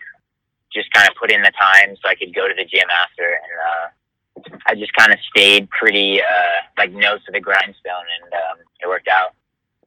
just 0.74 0.92
kind 0.92 1.08
of 1.08 1.16
put 1.16 1.32
in 1.32 1.42
the 1.42 1.52
time 1.60 1.96
so 2.02 2.10
I 2.10 2.16
could 2.16 2.34
go 2.34 2.48
to 2.48 2.54
the 2.56 2.66
gym 2.66 2.88
after. 2.90 3.24
And 3.26 3.54
uh, 3.70 4.58
I 4.68 4.76
just 4.76 4.94
kind 4.94 5.12
of 5.12 5.20
stayed 5.30 5.70
pretty 5.70 6.22
uh, 6.22 6.68
like 6.78 6.92
nose 6.92 7.24
to 7.26 7.32
the 7.32 7.40
grindstone, 7.40 8.08
and 8.24 8.34
um, 8.34 8.58
it 8.80 8.88
worked 8.88 9.08
out. 9.08 9.34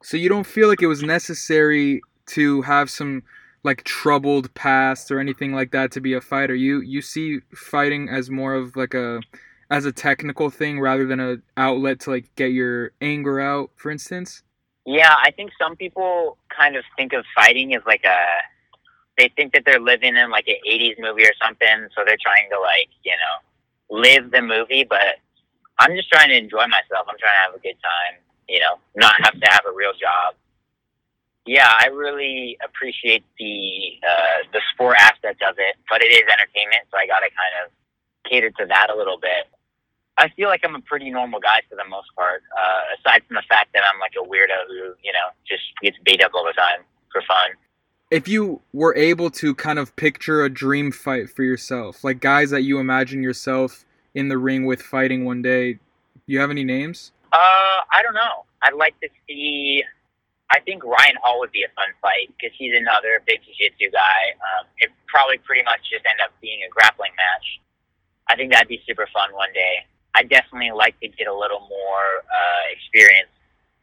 so 0.03 0.17
you 0.17 0.29
don't 0.29 0.47
feel 0.47 0.69
like 0.69 0.83
it 0.83 0.87
was 0.87 1.03
necessary 1.03 2.01
to 2.27 2.63
have 2.63 2.91
some 2.91 3.23
like 3.65 3.83
troubled 3.85 4.53
past 4.55 5.11
or 5.11 5.19
anything 5.19 5.53
like 5.55 5.71
that 5.73 5.91
to 5.93 6.01
be 6.01 6.13
a 6.13 6.21
fighter. 6.21 6.55
You 6.55 6.81
you 6.81 7.01
see 7.01 7.41
fighting 7.55 8.09
as 8.09 8.31
more 8.31 8.55
of 8.55 8.77
like 8.77 8.95
a 8.95 9.21
as 9.71 9.85
a 9.85 9.93
technical 9.93 10.51
thing 10.51 10.81
rather 10.81 11.07
than 11.07 11.21
a 11.21 11.37
outlet 11.57 12.01
to 12.01 12.11
like 12.11 12.35
get 12.37 12.53
your 12.53 12.93
anger 13.01 13.41
out, 13.41 13.71
for 13.77 13.91
instance. 13.91 14.43
Yeah, 14.87 15.15
I 15.23 15.31
think 15.31 15.51
some 15.61 15.77
people 15.77 16.37
kind 16.55 16.77
of 16.77 16.85
think 16.97 17.13
of 17.13 17.25
fighting 17.35 17.75
as 17.75 17.83
like 17.87 18.05
a 18.05 18.17
they 19.17 19.31
think 19.37 19.53
that 19.55 19.63
they're 19.65 19.81
living 19.81 20.17
in 20.17 20.31
like 20.31 20.49
an 20.49 20.57
80s 20.69 20.97
movie 20.99 21.25
or 21.25 21.33
something, 21.43 21.89
so 21.95 22.03
they're 22.05 22.19
trying 22.21 22.51
to 22.51 22.59
like, 22.59 22.91
you 23.05 23.13
know, 23.13 24.01
live 24.01 24.31
the 24.31 24.43
movie, 24.43 24.85
but 24.85 25.23
I'm 25.79 25.95
just 25.95 26.09
trying 26.11 26.31
to 26.31 26.37
enjoy 26.37 26.67
myself. 26.67 27.07
I'm 27.09 27.19
trying 27.19 27.39
to 27.39 27.45
have 27.47 27.55
a 27.55 27.63
good 27.63 27.79
time, 27.79 28.19
you 28.49 28.61
know, 28.61 28.79
not 28.97 29.15
have 29.23 29.39
to 29.39 29.47
have 29.51 29.63
a 29.71 29.75
real 29.75 29.93
job. 29.93 30.35
Yeah, 31.47 31.69
I 31.69 31.87
really 31.89 32.57
appreciate 32.65 33.23
the 33.39 34.01
uh, 34.01 34.49
the 34.53 34.61
sport 34.73 34.97
aspect 34.99 35.43
of 35.43 35.57
it, 35.59 35.77
but 35.91 36.03
it 36.03 36.11
is 36.11 36.25
entertainment, 36.25 36.89
so 36.91 36.97
I 36.97 37.07
got 37.07 37.21
to 37.21 37.29
kind 37.29 37.55
of 37.63 37.71
cater 38.29 38.51
to 38.51 38.67
that 38.67 38.91
a 38.91 38.97
little 38.97 39.19
bit. 39.19 39.49
I 40.17 40.29
feel 40.31 40.49
like 40.49 40.61
I'm 40.65 40.77
a 40.77 40.81
pretty 40.81 41.11
normal 41.11 41.41
guy 41.41 41.63
for 41.69 41.75
the 41.77 41.89
most 41.89 42.09
part, 42.15 42.43
uh, 42.57 42.83
aside 42.99 43.23
from 43.27 43.35
the 43.35 43.43
fact 43.49 43.71
that 43.75 43.83
I'm 43.93 43.99
like 43.99 44.13
a 44.17 44.25
weirdo 44.25 44.69
who, 44.69 44.95
you 45.03 45.13
know, 45.13 45.29
just 45.49 45.63
gets 45.83 45.97
beat 46.05 46.23
up 46.23 46.33
all 46.35 46.45
the 46.45 46.53
time 46.53 46.85
for 47.13 47.21
fun. 47.23 47.51
If 48.11 48.29
you 48.29 48.61
were 48.73 48.95
able 48.95 49.31
to 49.31 49.55
kind 49.55 49.79
of 49.79 49.97
picture 49.97 50.45
a 50.45 50.49
dream 50.49 50.93
fight 50.93 51.31
for 51.31 51.43
yourself, 51.43 52.05
like 52.05 52.21
guys 52.21 52.51
that 52.51 52.63
you 52.63 52.79
imagine 52.79 53.23
yourself 53.23 53.85
in 54.15 54.29
the 54.29 54.39
ring 54.39 54.67
with 54.67 54.81
fighting 54.83 55.25
one 55.25 55.43
day, 55.43 55.81
you 56.27 56.39
have 56.39 56.51
any 56.51 56.63
names? 56.63 57.11
Uh, 57.33 57.83
I 57.91 58.03
don't 58.03 58.15
know. 58.15 58.45
I'd 58.63 58.75
like 58.75 58.99
to 59.01 59.09
see. 59.27 59.83
I 60.51 60.61
think 60.61 60.85
Ryan 60.85 61.17
Hall 61.23 61.41
would 61.41 61.51
be 61.51 61.65
a 61.65 61.73
fun 61.75 61.91
fight 62.01 62.33
because 62.39 62.55
he's 62.57 62.77
another 62.77 63.21
big 63.27 63.41
jiu-jitsu 63.43 63.91
guy. 63.91 64.21
Um, 64.39 64.67
it 64.79 64.91
probably 65.09 65.39
pretty 65.39 65.65
much 65.65 65.81
just 65.91 66.07
end 66.07 66.21
up 66.23 66.31
being 66.41 66.61
a 66.65 66.71
grappling 66.71 67.13
match. 67.17 67.61
I 68.29 68.37
think 68.37 68.53
that'd 68.53 68.69
be 68.69 68.83
super 68.87 69.07
fun 69.13 69.33
one 69.35 69.53
day. 69.53 69.87
I 70.15 70.23
definitely 70.23 70.71
like 70.71 70.99
to 71.01 71.09
get 71.09 71.27
a 71.27 71.35
little 71.35 71.61
more 71.61 72.23
uh, 72.23 72.73
experience 72.73 73.29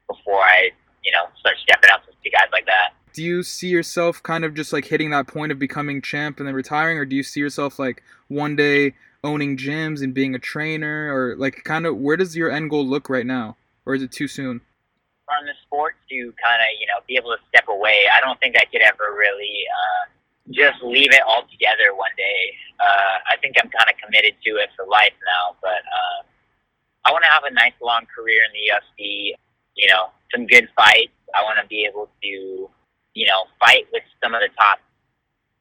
before 0.07 0.41
I, 0.41 0.71
you 1.03 1.11
know, 1.11 1.25
start 1.39 1.55
stepping 1.61 1.89
up 1.91 2.01
to 2.05 2.29
guys 2.29 2.47
like 2.51 2.65
that. 2.65 2.93
Do 3.13 3.23
you 3.23 3.43
see 3.43 3.67
yourself 3.67 4.23
kind 4.23 4.45
of 4.45 4.53
just 4.53 4.71
like 4.71 4.85
hitting 4.85 5.09
that 5.09 5.27
point 5.27 5.51
of 5.51 5.59
becoming 5.59 6.01
champ 6.01 6.39
and 6.39 6.47
then 6.47 6.55
retiring, 6.55 6.97
or 6.97 7.05
do 7.05 7.15
you 7.15 7.23
see 7.23 7.41
yourself 7.41 7.77
like 7.77 8.01
one 8.29 8.55
day 8.55 8.93
owning 9.23 9.57
gyms 9.57 10.01
and 10.01 10.13
being 10.13 10.33
a 10.33 10.39
trainer, 10.39 11.13
or 11.13 11.35
like 11.35 11.63
kind 11.65 11.85
of 11.85 11.97
where 11.97 12.15
does 12.15 12.37
your 12.37 12.49
end 12.49 12.69
goal 12.69 12.87
look 12.87 13.09
right 13.09 13.25
now, 13.25 13.57
or 13.85 13.93
is 13.93 14.01
it 14.01 14.11
too 14.11 14.27
soon? 14.29 14.61
on 15.39 15.45
the 15.45 15.55
sport 15.63 15.95
to 16.09 16.33
kind 16.43 16.59
of 16.59 16.67
you 16.79 16.87
know 16.87 16.99
be 17.07 17.15
able 17.15 17.31
to 17.31 17.41
step 17.49 17.67
away. 17.69 18.05
I 18.11 18.19
don't 18.21 18.39
think 18.39 18.55
I 18.57 18.65
could 18.65 18.81
ever 18.81 19.15
really 19.15 19.65
uh, 19.71 20.03
just 20.53 20.81
leave 20.83 21.11
it 21.11 21.21
all 21.27 21.43
together 21.51 21.95
one 21.95 22.11
day. 22.17 22.41
Uh, 22.79 23.15
I 23.29 23.37
think 23.41 23.55
I'm 23.57 23.69
kind 23.69 23.89
of 23.89 23.95
committed 24.01 24.35
to 24.43 24.51
it 24.57 24.69
for 24.75 24.85
life 24.85 25.15
now, 25.21 25.55
but 25.61 25.83
uh, 25.85 26.19
I 27.05 27.11
want 27.11 27.23
to 27.23 27.31
have 27.31 27.43
a 27.45 27.53
nice 27.53 27.75
long 27.81 28.05
career 28.09 28.41
in 28.45 28.51
the 28.53 28.63
UFC. 28.71 29.33
You 29.75 29.87
know, 29.87 30.11
some 30.33 30.47
good 30.47 30.67
fights. 30.75 31.15
I 31.33 31.43
want 31.43 31.59
to 31.61 31.67
be 31.67 31.85
able 31.85 32.09
to 32.21 32.69
you 33.13 33.25
know 33.27 33.47
fight 33.59 33.87
with 33.91 34.03
some 34.23 34.33
of 34.33 34.41
the 34.41 34.49
top 34.57 34.79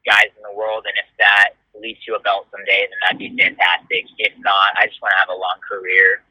guys 0.07 0.33
in 0.37 0.43
the 0.43 0.57
world, 0.57 0.85
and 0.87 0.97
if 0.99 1.09
that 1.19 1.55
leads 1.79 2.03
to 2.05 2.15
a 2.15 2.21
belt 2.21 2.49
someday, 2.51 2.89
then 2.89 2.99
that'd 3.05 3.21
be 3.21 3.31
fantastic. 3.37 4.11
If 4.19 4.33
not, 4.41 4.75
I 4.77 4.87
just 4.87 5.01
want 5.01 5.13
to 5.15 5.21
have 5.21 5.31
a 5.31 5.39
long 5.39 5.61
career 5.63 6.23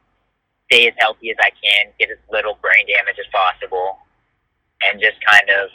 stay 0.69 0.88
as 0.88 0.93
healthy 0.98 1.32
as 1.32 1.38
I 1.41 1.50
can, 1.50 1.91
get 1.98 2.12
as 2.12 2.22
little 2.30 2.58
brain 2.62 2.86
damage 2.86 3.17
as 3.17 3.26
possible, 3.34 3.98
and 4.86 5.02
just 5.02 5.17
kind 5.26 5.50
of 5.50 5.74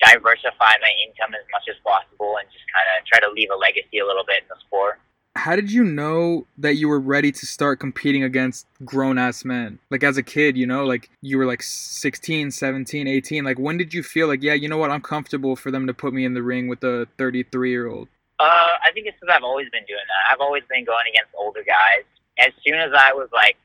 diversify 0.00 0.72
my 0.80 0.92
income 1.06 1.34
as 1.34 1.46
much 1.52 1.64
as 1.68 1.76
possible 1.84 2.36
and 2.38 2.48
just 2.52 2.64
kind 2.72 2.86
of 2.98 3.06
try 3.06 3.20
to 3.20 3.32
leave 3.32 3.48
a 3.50 3.56
legacy 3.56 3.98
a 3.98 4.06
little 4.06 4.24
bit 4.26 4.42
in 4.42 4.48
the 4.48 4.56
sport. 4.66 5.00
How 5.36 5.54
did 5.54 5.70
you 5.70 5.84
know 5.84 6.46
that 6.56 6.76
you 6.76 6.88
were 6.88 6.98
ready 6.98 7.30
to 7.30 7.46
start 7.46 7.78
competing 7.78 8.22
against 8.22 8.66
grown 8.84 9.18
ass 9.18 9.44
men? 9.44 9.78
Like 9.90 10.02
as 10.02 10.16
a 10.16 10.22
kid, 10.22 10.56
you 10.56 10.66
know, 10.66 10.84
like 10.84 11.10
you 11.20 11.36
were 11.36 11.44
like 11.44 11.62
16, 11.62 12.50
17, 12.50 13.06
18. 13.06 13.44
Like 13.44 13.58
when 13.58 13.76
did 13.76 13.92
you 13.92 14.02
feel 14.02 14.28
like, 14.28 14.42
yeah, 14.42 14.54
you 14.54 14.68
know 14.68 14.78
what, 14.78 14.90
I'm 14.90 15.02
comfortable 15.02 15.54
for 15.54 15.70
them 15.70 15.86
to 15.86 15.94
put 15.94 16.14
me 16.14 16.24
in 16.24 16.32
the 16.32 16.42
ring 16.42 16.68
with 16.68 16.82
a 16.84 17.06
33 17.18 17.70
year 17.70 17.86
old? 17.86 18.08
Uh, 18.38 18.44
I 18.44 18.92
think 18.92 19.06
it's 19.06 19.16
because 19.20 19.34
I've 19.34 19.44
always 19.44 19.68
been 19.70 19.84
doing 19.86 20.04
that. 20.06 20.32
I've 20.32 20.40
always 20.40 20.62
been 20.68 20.84
going 20.84 21.04
against 21.08 21.32
older 21.38 21.62
guys. 21.64 22.04
As 22.38 22.52
soon 22.66 22.74
as 22.74 22.92
I 22.94 23.12
was 23.12 23.28
like 23.32 23.56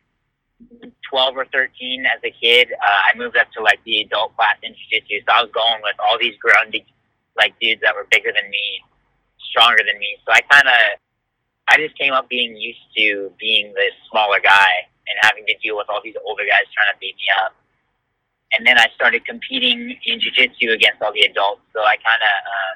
12 1.10 1.38
or 1.38 1.46
13 1.52 2.06
as 2.06 2.22
a 2.24 2.32
kid, 2.32 2.72
uh, 2.72 3.02
I 3.12 3.18
moved 3.18 3.38
up 3.38 3.52
to 3.54 3.62
like 3.62 3.84
the 3.86 4.02
adult 4.02 4.36
class 4.36 4.56
in 4.64 4.74
jiu-jitsu. 4.74 5.26
So 5.28 5.34
I 5.34 5.42
was 5.44 5.52
going 5.52 5.82
with 5.84 5.96
all 6.00 6.18
these 6.20 6.36
grown 6.40 6.72
like 7.38 7.54
dudes 7.60 7.82
that 7.82 7.96
were 7.96 8.08
bigger 8.12 8.32
than 8.32 8.50
me, 8.50 8.82
stronger 9.50 9.84
than 9.86 10.00
me. 10.00 10.18
So 10.26 10.34
I 10.34 10.42
kind 10.48 10.68
of 10.68 11.00
I 11.70 11.78
just 11.78 11.98
came 11.98 12.12
up 12.12 12.28
being 12.28 12.56
used 12.58 12.84
to 12.98 13.32
being 13.40 13.74
this 13.74 13.96
smaller 14.10 14.40
guy 14.40 14.88
and 15.08 15.16
having 15.22 15.46
to 15.48 15.56
deal 15.64 15.78
with 15.78 15.88
all 15.90 16.02
these 16.04 16.16
older 16.26 16.44
guys 16.44 16.68
trying 16.76 16.92
to 16.92 17.00
beat 17.00 17.16
me 17.16 17.28
up. 17.44 17.56
And 18.52 18.68
then 18.68 18.78
I 18.78 18.88
started 18.96 19.24
competing 19.24 19.96
in 20.04 20.20
jiu-jitsu 20.20 20.72
against 20.72 21.02
all 21.02 21.14
the 21.14 21.24
adults. 21.24 21.64
So 21.72 21.80
I 21.80 21.96
kind 22.04 22.20
of 22.20 22.36
um, 22.44 22.76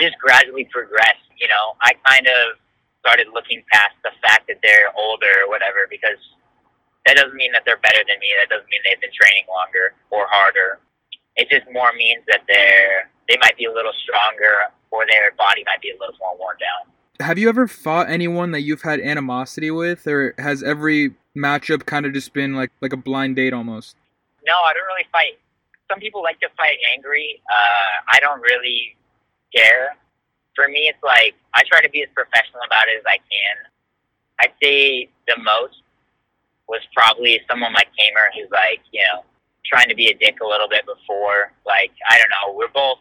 just 0.00 0.18
gradually 0.20 0.68
progressed. 0.68 1.24
You 1.40 1.48
know, 1.48 1.76
I 1.80 1.96
kind 2.04 2.26
of 2.26 2.60
started 3.00 3.28
looking 3.32 3.64
past 3.72 3.96
the 4.04 4.12
fact 4.20 4.48
that 4.48 4.60
they're 4.62 4.92
older 4.96 5.32
or 5.44 5.48
whatever 5.48 5.88
because 5.88 6.20
that 7.08 7.16
doesn't 7.16 7.40
mean 7.40 7.52
that 7.52 7.64
they're 7.64 7.80
better 7.80 8.04
than 8.04 8.20
me. 8.20 8.28
That 8.36 8.52
doesn't 8.52 8.68
mean 8.68 8.84
they've 8.84 9.00
been 9.00 9.16
training 9.16 9.48
longer 9.48 9.96
or 10.12 10.28
harder. 10.28 10.78
It 11.40 11.48
just 11.48 11.64
more 11.72 11.88
means 11.96 12.20
that 12.28 12.44
they're 12.46 13.08
they 13.28 13.40
might 13.40 13.56
be 13.56 13.64
a 13.64 13.72
little 13.72 13.96
stronger 14.04 14.68
or 14.90 15.08
their 15.08 15.32
body 15.40 15.64
might 15.64 15.80
be 15.80 15.88
a 15.88 15.96
little 15.98 16.14
more 16.20 16.36
worn 16.36 16.56
down. 16.60 16.92
Have 17.24 17.38
you 17.38 17.48
ever 17.48 17.66
fought 17.66 18.10
anyone 18.10 18.52
that 18.52 18.60
you've 18.60 18.82
had 18.82 19.00
animosity 19.00 19.70
with, 19.70 20.06
or 20.06 20.34
has 20.38 20.62
every 20.62 21.16
matchup 21.36 21.86
kind 21.86 22.04
of 22.04 22.12
just 22.12 22.32
been 22.34 22.54
like 22.54 22.70
like 22.82 22.92
a 22.92 23.00
blind 23.00 23.36
date 23.36 23.54
almost? 23.54 23.96
No, 24.44 24.52
I 24.52 24.74
don't 24.74 24.86
really 24.86 25.08
fight. 25.10 25.40
Some 25.90 26.00
people 26.00 26.22
like 26.22 26.38
to 26.40 26.48
fight 26.58 26.76
angry. 26.92 27.40
Uh, 27.50 28.12
I 28.12 28.20
don't 28.20 28.40
really 28.40 28.96
care. 29.54 29.96
For 30.54 30.68
me, 30.68 30.92
it's 30.92 31.02
like 31.02 31.34
I 31.54 31.62
try 31.64 31.80
to 31.80 31.88
be 31.88 32.02
as 32.02 32.08
professional 32.14 32.60
about 32.66 32.88
it 32.92 33.00
as 33.00 33.06
I 33.08 33.16
can. 33.16 33.56
I'd 34.40 34.52
say 34.62 35.08
the 35.26 35.36
most 35.42 35.82
was 36.68 36.80
probably 36.94 37.40
someone 37.50 37.72
like 37.72 37.88
Teymur 37.96 38.28
who's 38.36 38.50
like, 38.52 38.80
you 38.92 39.00
know, 39.08 39.24
trying 39.64 39.88
to 39.88 39.96
be 39.96 40.08
a 40.08 40.14
dick 40.14 40.40
a 40.40 40.46
little 40.46 40.68
bit 40.68 40.84
before. 40.84 41.52
Like, 41.66 41.92
I 42.10 42.18
don't 42.18 42.30
know. 42.30 42.56
We're 42.56 42.72
both 42.72 42.98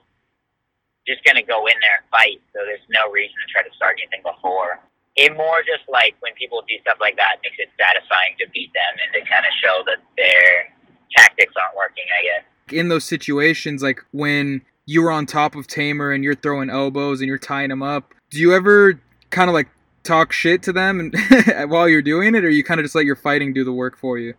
just 1.08 1.24
to 1.24 1.42
go 1.42 1.66
in 1.68 1.76
there 1.80 2.04
and 2.04 2.08
fight, 2.12 2.44
so 2.52 2.60
there's 2.68 2.84
no 2.92 3.10
reason 3.10 3.36
to 3.40 3.48
try 3.48 3.64
to 3.64 3.74
start 3.76 3.96
anything 4.00 4.20
before. 4.28 4.80
It 5.16 5.36
more 5.36 5.64
just 5.64 5.88
like 5.88 6.16
when 6.20 6.36
people 6.36 6.62
do 6.68 6.76
stuff 6.82 6.98
like 7.00 7.16
that 7.16 7.40
it 7.40 7.48
makes 7.48 7.58
it 7.58 7.72
satisfying 7.80 8.36
to 8.40 8.46
beat 8.54 8.70
them 8.76 8.94
and 9.02 9.10
to 9.16 9.20
kind 9.32 9.46
of 9.48 9.54
show 9.64 9.82
that 9.88 10.04
their 10.20 10.76
tactics 11.16 11.54
aren't 11.56 11.76
working, 11.76 12.04
I 12.12 12.22
guess. 12.24 12.44
In 12.76 12.90
those 12.90 13.06
situations, 13.06 13.82
like 13.82 14.04
when 14.12 14.62
you 14.86 15.02
were 15.02 15.12
on 15.12 15.26
top 15.26 15.56
of 15.56 15.66
Teymur 15.66 16.14
and 16.14 16.24
you're 16.24 16.36
throwing 16.36 16.70
elbows 16.70 17.22
and 17.22 17.28
you're 17.28 17.40
tying 17.40 17.72
him 17.72 17.82
up, 17.82 18.14
do 18.30 18.40
you 18.40 18.54
ever 18.54 19.00
kind 19.32 19.50
of 19.50 19.54
like 19.54 19.70
talk 20.08 20.32
shit 20.32 20.64
to 20.64 20.74
them 20.74 21.00
and 21.00 21.70
while 21.70 21.88
you're 21.88 22.02
doing 22.02 22.36
it, 22.36 22.44
or 22.44 22.50
you 22.50 22.64
kind 22.64 22.80
of 22.80 22.86
just 22.86 22.96
let 22.96 23.06
your 23.06 23.16
fighting 23.16 23.54
do 23.54 23.64
the 23.64 23.74
work 23.74 23.98
for 23.98 24.18
you? 24.18 24.34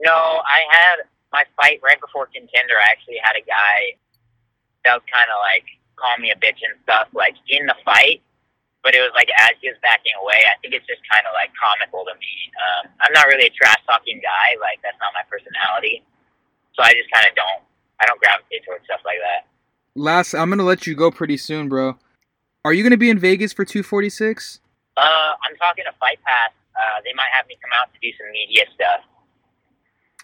No, 0.00 0.12
I 0.12 0.64
had 0.70 0.96
my 1.32 1.44
fight 1.56 1.80
right 1.82 2.00
before 2.00 2.26
contender. 2.26 2.74
I 2.76 2.90
actually 2.90 3.18
had 3.22 3.36
a 3.36 3.44
guy 3.44 3.96
that 4.84 4.94
was 4.96 5.04
kind 5.12 5.28
of 5.28 5.38
like 5.40 5.66
call 5.96 6.16
me 6.18 6.32
a 6.32 6.38
bitch 6.40 6.60
and 6.64 6.76
stuff, 6.82 7.08
like 7.12 7.36
in 7.48 7.66
the 7.66 7.76
fight. 7.84 8.22
But 8.82 8.96
it 8.96 9.04
was 9.04 9.12
like 9.12 9.28
as 9.36 9.60
he 9.60 9.68
was 9.68 9.76
backing 9.84 10.16
away, 10.24 10.40
I 10.48 10.56
think 10.64 10.72
it's 10.72 10.88
just 10.88 11.04
kind 11.04 11.24
of 11.28 11.36
like 11.36 11.52
comical 11.52 12.08
to 12.08 12.16
me. 12.16 12.34
Um, 12.56 12.82
I'm 13.04 13.12
not 13.12 13.28
really 13.28 13.44
a 13.44 13.52
trash 13.52 13.80
talking 13.84 14.20
guy. 14.24 14.56
Like 14.56 14.80
that's 14.80 14.96
not 15.04 15.12
my 15.12 15.24
personality. 15.28 16.00
So 16.72 16.80
I 16.80 16.96
just 16.96 17.12
kind 17.12 17.28
of 17.28 17.36
don't. 17.36 17.60
I 18.00 18.08
don't 18.08 18.16
gravitate 18.16 18.64
towards 18.64 18.88
stuff 18.88 19.04
like 19.04 19.20
that. 19.20 19.44
Last, 19.92 20.32
I'm 20.32 20.48
gonna 20.48 20.64
let 20.64 20.86
you 20.86 20.96
go 20.96 21.10
pretty 21.10 21.36
soon, 21.36 21.68
bro. 21.68 22.00
Are 22.64 22.72
you 22.72 22.82
gonna 22.82 22.96
be 22.96 23.10
in 23.12 23.18
Vegas 23.18 23.52
for 23.52 23.68
246? 23.68 24.60
Uh, 25.00 25.32
I'm 25.48 25.56
talking 25.56 25.84
to 25.88 25.92
Fight 25.98 26.18
Pass. 26.24 26.52
Uh, 26.76 27.00
they 27.04 27.12
might 27.16 27.30
have 27.32 27.46
me 27.48 27.56
come 27.62 27.70
out 27.80 27.88
to 27.92 27.98
do 28.00 28.12
some 28.18 28.30
media 28.32 28.64
stuff. 28.74 29.00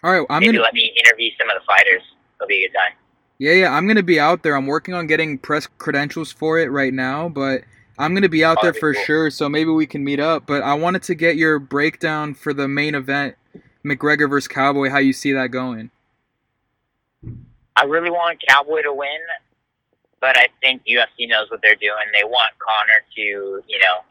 All 0.04 0.12
right, 0.12 0.26
I'm 0.28 0.40
Maybe 0.40 0.52
gonna 0.52 0.64
let 0.64 0.74
me 0.74 0.92
interview 1.04 1.30
some 1.40 1.48
of 1.48 1.56
the 1.58 1.64
fighters. 1.66 2.02
It'll 2.38 2.46
be 2.48 2.64
a 2.64 2.68
good 2.68 2.74
time. 2.76 2.92
yeah, 3.38 3.52
yeah. 3.52 3.72
I'm 3.72 3.86
gonna 3.88 4.02
be 4.02 4.20
out 4.20 4.42
there. 4.42 4.54
I'm 4.54 4.66
working 4.66 4.92
on 4.94 5.06
getting 5.06 5.38
press 5.38 5.66
credentials 5.78 6.30
for 6.30 6.58
it 6.58 6.70
right 6.70 6.92
now, 6.92 7.28
but 7.30 7.62
I'm 7.98 8.14
gonna 8.14 8.28
be 8.28 8.44
out 8.44 8.58
Oh, 8.60 8.62
there 8.64 8.72
be 8.74 8.80
for 8.80 8.92
cool. 8.94 9.02
sure. 9.04 9.30
So 9.30 9.48
maybe 9.48 9.70
we 9.70 9.86
can 9.86 10.04
meet 10.04 10.20
up. 10.20 10.46
But 10.46 10.62
I 10.62 10.74
wanted 10.74 11.02
to 11.04 11.14
get 11.14 11.36
your 11.36 11.58
breakdown 11.58 12.34
for 12.34 12.52
the 12.52 12.68
main 12.68 12.94
event, 12.94 13.34
McGregor 13.84 14.28
versus 14.28 14.46
Cowboy. 14.48 14.90
How 14.90 14.98
you 14.98 15.14
see 15.14 15.32
that 15.32 15.48
going? 15.50 15.90
I 17.76 17.84
really 17.84 18.10
want 18.10 18.38
Cowboy 18.48 18.82
to 18.82 18.92
win, 18.92 19.18
but 20.20 20.36
I 20.36 20.48
think 20.62 20.82
UFC 20.86 21.26
knows 21.28 21.50
what 21.50 21.60
they're 21.62 21.74
doing. 21.74 22.04
They 22.12 22.24
want 22.24 22.52
Conor 22.58 23.04
to, 23.16 23.22
you 23.22 23.78
know, 23.78 24.04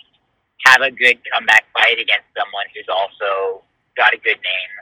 have 0.64 0.82
a 0.82 0.92
good 0.92 1.20
comeback 1.32 1.66
fight 1.74 2.00
against 2.00 2.26
someone 2.38 2.66
who's 2.74 2.88
also 2.90 3.64
got 3.98 4.14
a 4.14 4.18
good 4.18 4.40
name. 4.40 4.74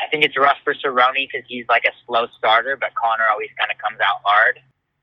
I 0.00 0.08
think 0.08 0.24
it's 0.24 0.36
rough 0.36 0.58
for 0.64 0.74
Cerrone 0.74 1.28
because 1.30 1.46
he's 1.46 1.66
like 1.68 1.84
a 1.84 1.94
slow 2.06 2.26
starter, 2.38 2.76
but 2.76 2.94
Conor 2.94 3.26
always 3.30 3.50
kind 3.58 3.70
of 3.70 3.78
comes 3.78 4.00
out 4.00 4.22
hard. 4.24 4.58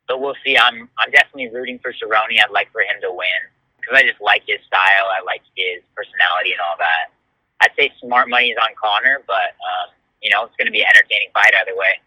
But 0.07 0.19
we'll 0.19 0.35
see. 0.43 0.57
I'm 0.57 0.89
I'm 0.97 1.11
definitely 1.11 1.49
rooting 1.49 1.79
for 1.79 1.93
Cerrone. 1.93 2.35
I'd 2.35 2.51
like 2.51 2.71
for 2.71 2.81
him 2.81 2.99
to 3.01 3.11
win 3.11 3.41
because 3.79 3.95
I 3.95 4.03
just 4.03 4.19
like 4.19 4.43
his 4.47 4.59
style. 4.65 5.07
I 5.07 5.23
like 5.23 5.41
his 5.55 5.83
personality 5.95 6.51
and 6.51 6.61
all 6.61 6.75
that. 6.79 7.13
I'd 7.61 7.75
say 7.77 7.91
smart 8.01 8.29
money 8.29 8.49
is 8.49 8.57
on 8.61 8.73
Conor, 8.75 9.21
but 9.27 9.55
um, 9.61 9.93
you 10.21 10.29
know 10.29 10.43
it's 10.43 10.55
going 10.57 10.65
to 10.65 10.71
be 10.71 10.81
an 10.81 10.87
entertaining 10.95 11.29
fight 11.33 11.53
either 11.55 11.77
way. 11.77 12.01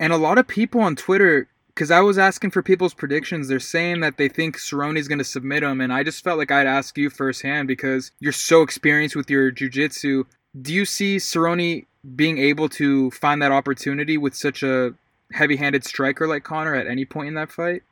And 0.00 0.12
a 0.12 0.16
lot 0.16 0.38
of 0.38 0.48
people 0.48 0.80
on 0.80 0.96
Twitter, 0.96 1.48
because 1.74 1.90
I 1.90 2.00
was 2.00 2.18
asking 2.18 2.52
for 2.52 2.62
people's 2.62 2.94
predictions, 2.94 3.48
they're 3.48 3.58
saying 3.58 4.00
that 4.00 4.16
they 4.16 4.28
think 4.28 4.58
Cerrone's 4.58 5.08
going 5.08 5.18
to 5.18 5.24
submit 5.24 5.64
him, 5.64 5.80
and 5.80 5.92
I 5.92 6.04
just 6.04 6.22
felt 6.22 6.38
like 6.38 6.52
I'd 6.52 6.66
ask 6.66 6.96
you 6.96 7.10
firsthand 7.10 7.66
because 7.66 8.12
you're 8.20 8.32
so 8.32 8.62
experienced 8.62 9.16
with 9.16 9.28
your 9.28 9.50
jujitsu. 9.50 10.24
Do 10.60 10.72
you 10.72 10.84
see 10.84 11.16
Cerrone 11.16 11.86
being 12.14 12.38
able 12.38 12.68
to 12.70 13.10
find 13.10 13.42
that 13.42 13.50
opportunity 13.50 14.16
with 14.16 14.36
such 14.36 14.62
a 14.62 14.94
heavy-handed 15.32 15.84
striker 15.84 16.28
like 16.28 16.44
Conor 16.44 16.76
at 16.76 16.86
any 16.86 17.04
point 17.04 17.28
in 17.28 17.34
that 17.34 17.50
fight? 17.50 17.82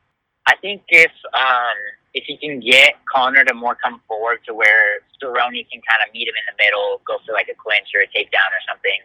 I 0.47 0.55
think 0.57 0.83
if 0.89 1.11
um, 1.35 1.79
if 2.15 2.25
he 2.27 2.37
can 2.37 2.61
get 2.61 2.95
Conor 3.13 3.45
to 3.45 3.55
more 3.55 3.77
come 3.83 4.01
forward 4.07 4.41
to 4.47 4.55
where 4.55 5.01
Cerrone 5.21 5.67
can 5.71 5.81
kind 5.89 6.03
of 6.07 6.13
meet 6.15 6.29
him 6.29 6.35
in 6.35 6.55
the 6.55 6.63
middle, 6.63 7.01
go 7.07 7.19
for 7.27 7.33
like 7.33 7.49
a 7.51 7.57
clinch 7.61 7.89
or 7.95 8.01
a 8.03 8.07
takedown 8.07 8.51
or 8.51 8.63
something, 8.69 9.01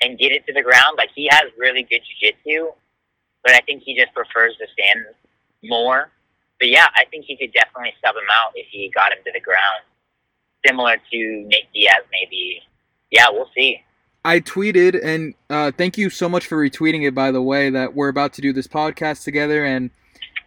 and 0.00 0.18
get 0.18 0.32
it 0.32 0.46
to 0.46 0.52
the 0.54 0.62
ground. 0.62 0.96
Like 0.96 1.10
he 1.14 1.28
has 1.30 1.44
really 1.58 1.82
good 1.82 2.00
jiu-jitsu, 2.00 2.72
but 3.44 3.54
I 3.54 3.60
think 3.60 3.82
he 3.84 3.94
just 3.96 4.12
prefers 4.14 4.56
to 4.58 4.66
stand 4.72 5.04
more. 5.62 6.10
But 6.58 6.68
yeah, 6.68 6.86
I 6.96 7.04
think 7.10 7.24
he 7.26 7.36
could 7.36 7.52
definitely 7.52 7.92
sub 8.04 8.16
him 8.16 8.28
out 8.32 8.52
if 8.54 8.66
he 8.70 8.90
got 8.94 9.12
him 9.12 9.18
to 9.24 9.32
the 9.32 9.40
ground, 9.40 9.82
similar 10.66 10.96
to 10.96 11.44
Nate 11.46 11.72
Diaz 11.74 12.02
maybe. 12.12 12.60
Yeah, 13.10 13.26
we'll 13.30 13.50
see. 13.54 13.82
I 14.24 14.40
tweeted, 14.40 15.04
and 15.04 15.34
uh, 15.50 15.70
thank 15.76 15.98
you 15.98 16.08
so 16.08 16.28
much 16.28 16.46
for 16.46 16.56
retweeting 16.56 17.06
it, 17.06 17.14
by 17.14 17.30
the 17.30 17.42
way, 17.42 17.68
that 17.70 17.94
we're 17.94 18.08
about 18.08 18.32
to 18.34 18.40
do 18.40 18.52
this 18.54 18.66
podcast 18.66 19.22
together. 19.22 19.64
And 19.66 19.90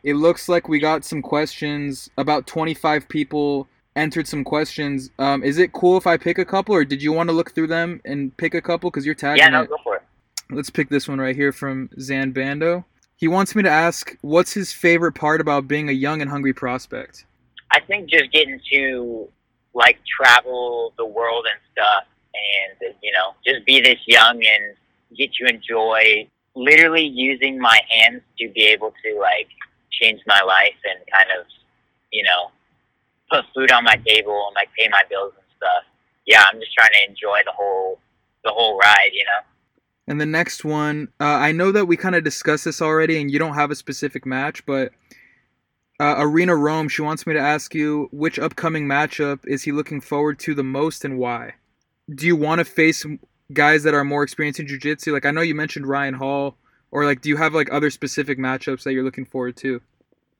it 0.04 0.16
looks 0.16 0.50
like 0.50 0.68
we 0.68 0.80
got 0.80 1.06
some 1.06 1.22
questions. 1.22 2.10
About 2.18 2.48
25 2.48 3.08
people 3.08 3.68
entered 3.96 4.28
some 4.28 4.44
questions. 4.44 5.12
Um, 5.20 5.44
is 5.44 5.60
it 5.60 5.74
cool 5.74 5.96
if 5.98 6.08
I 6.08 6.18
pick 6.18 6.40
a 6.40 6.46
couple, 6.46 6.74
or 6.74 6.86
did 6.86 7.04
you 7.04 7.14
want 7.14 7.30
to 7.30 7.34
look 7.34 7.52
through 7.54 7.68
them 7.68 8.02
and 8.04 8.36
pick 8.38 8.56
a 8.56 8.62
couple? 8.62 8.90
Because 8.90 9.06
you're 9.06 9.14
tagging 9.16 9.44
Yeah, 9.44 9.50
no, 9.50 9.62
it. 9.62 9.70
go 9.70 9.78
for 9.84 9.97
it. 9.97 9.97
Let's 10.50 10.70
pick 10.70 10.90
this 10.90 11.08
one 11.08 11.20
right 11.20 11.36
here 11.36 11.52
from 11.52 11.90
Zan 12.00 12.32
Bando. 12.32 12.86
He 13.18 13.28
wants 13.28 13.56
me 13.56 13.64
to 13.64 13.70
ask, 13.70 14.16
what's 14.22 14.54
his 14.54 14.72
favorite 14.72 15.14
part 15.14 15.42
about 15.42 15.68
being 15.68 15.90
a 15.90 15.94
young 15.94 16.22
and 16.22 16.30
hungry 16.30 16.54
prospect? 16.54 17.26
I 17.72 17.82
think 17.82 18.10
just 18.10 18.32
getting 18.32 18.60
to 18.72 19.28
like 19.74 20.00
travel 20.06 20.94
the 20.98 21.06
world 21.06 21.46
and 21.52 21.60
stuff, 21.72 22.06
and 22.34 22.94
you 23.02 23.12
know, 23.12 23.34
just 23.46 23.66
be 23.66 23.82
this 23.82 24.00
young 24.06 24.36
and 24.36 24.76
get 25.18 25.34
to 25.34 25.46
enjoy 25.48 26.28
literally 26.56 27.06
using 27.06 27.60
my 27.60 27.80
hands 27.90 28.22
to 28.40 28.50
be 28.50 28.62
able 28.68 28.94
to 29.04 29.20
like 29.20 29.50
change 29.92 30.22
my 30.28 30.42
life 30.42 30.78
and 30.86 31.00
kind 31.12 31.30
of, 31.40 31.46
you 32.12 32.24
know, 32.24 32.52
put 33.30 33.46
food 33.54 33.72
on 33.72 33.84
my 33.84 33.96
table 34.08 34.48
and 34.48 34.56
like 34.56 34.70
pay 34.78 34.88
my 34.88 35.04
bills 35.10 35.34
and 35.36 35.46
stuff. 35.58 35.84
Yeah, 36.26 36.44
I'm 36.52 36.60
just 36.60 36.74
trying 36.74 36.90
to 36.94 37.10
enjoy 37.10 37.42
the 37.46 37.52
whole 37.52 38.00
the 38.44 38.52
whole 38.52 38.78
ride, 38.78 39.10
you 39.12 39.26
know. 39.26 39.46
And 40.08 40.22
the 40.22 40.26
next 40.26 40.64
one, 40.64 41.10
uh, 41.20 41.26
I 41.26 41.52
know 41.52 41.72
that 41.72 41.86
we 41.86 41.98
kind 41.98 42.16
of 42.16 42.24
discussed 42.24 42.66
this 42.66 42.82
already, 42.82 43.20
and 43.20 43.30
you 43.30 43.40
don't 43.40 43.56
have 43.56 43.72
a 43.72 43.76
specific 43.76 44.26
match, 44.26 44.66
but 44.66 44.94
uh, 46.00 46.16
Arena 46.18 46.56
Rome, 46.56 46.88
she 46.88 47.02
wants 47.02 47.26
me 47.26 47.34
to 47.34 47.40
ask 47.40 47.74
you 47.74 48.08
which 48.12 48.40
upcoming 48.40 48.86
matchup 48.86 49.40
is 49.46 49.64
he 49.64 49.72
looking 49.72 50.00
forward 50.00 50.40
to 50.40 50.54
the 50.54 50.64
most 50.64 51.04
and 51.04 51.18
why? 51.18 51.56
Do 52.14 52.26
you 52.26 52.36
want 52.36 52.60
to 52.60 52.66
face 52.66 53.06
guys 53.52 53.84
that 53.84 53.94
are 53.94 54.04
more 54.04 54.24
experienced 54.24 54.60
in 54.60 54.68
jiu-jitsu? 54.68 55.12
Like 55.12 55.26
I 55.26 55.32
know 55.32 55.42
you 55.42 55.56
mentioned 55.56 55.88
Ryan 55.88 56.14
Hall, 56.14 56.56
or 56.92 57.06
like 57.06 57.22
do 57.22 57.30
you 57.30 57.38
have 57.38 57.54
like 57.54 57.72
other 57.74 57.90
specific 57.90 58.38
matchups 58.38 58.84
that 58.84 58.94
you're 58.94 59.04
looking 59.04 59.26
forward 59.26 59.58
to? 59.58 59.82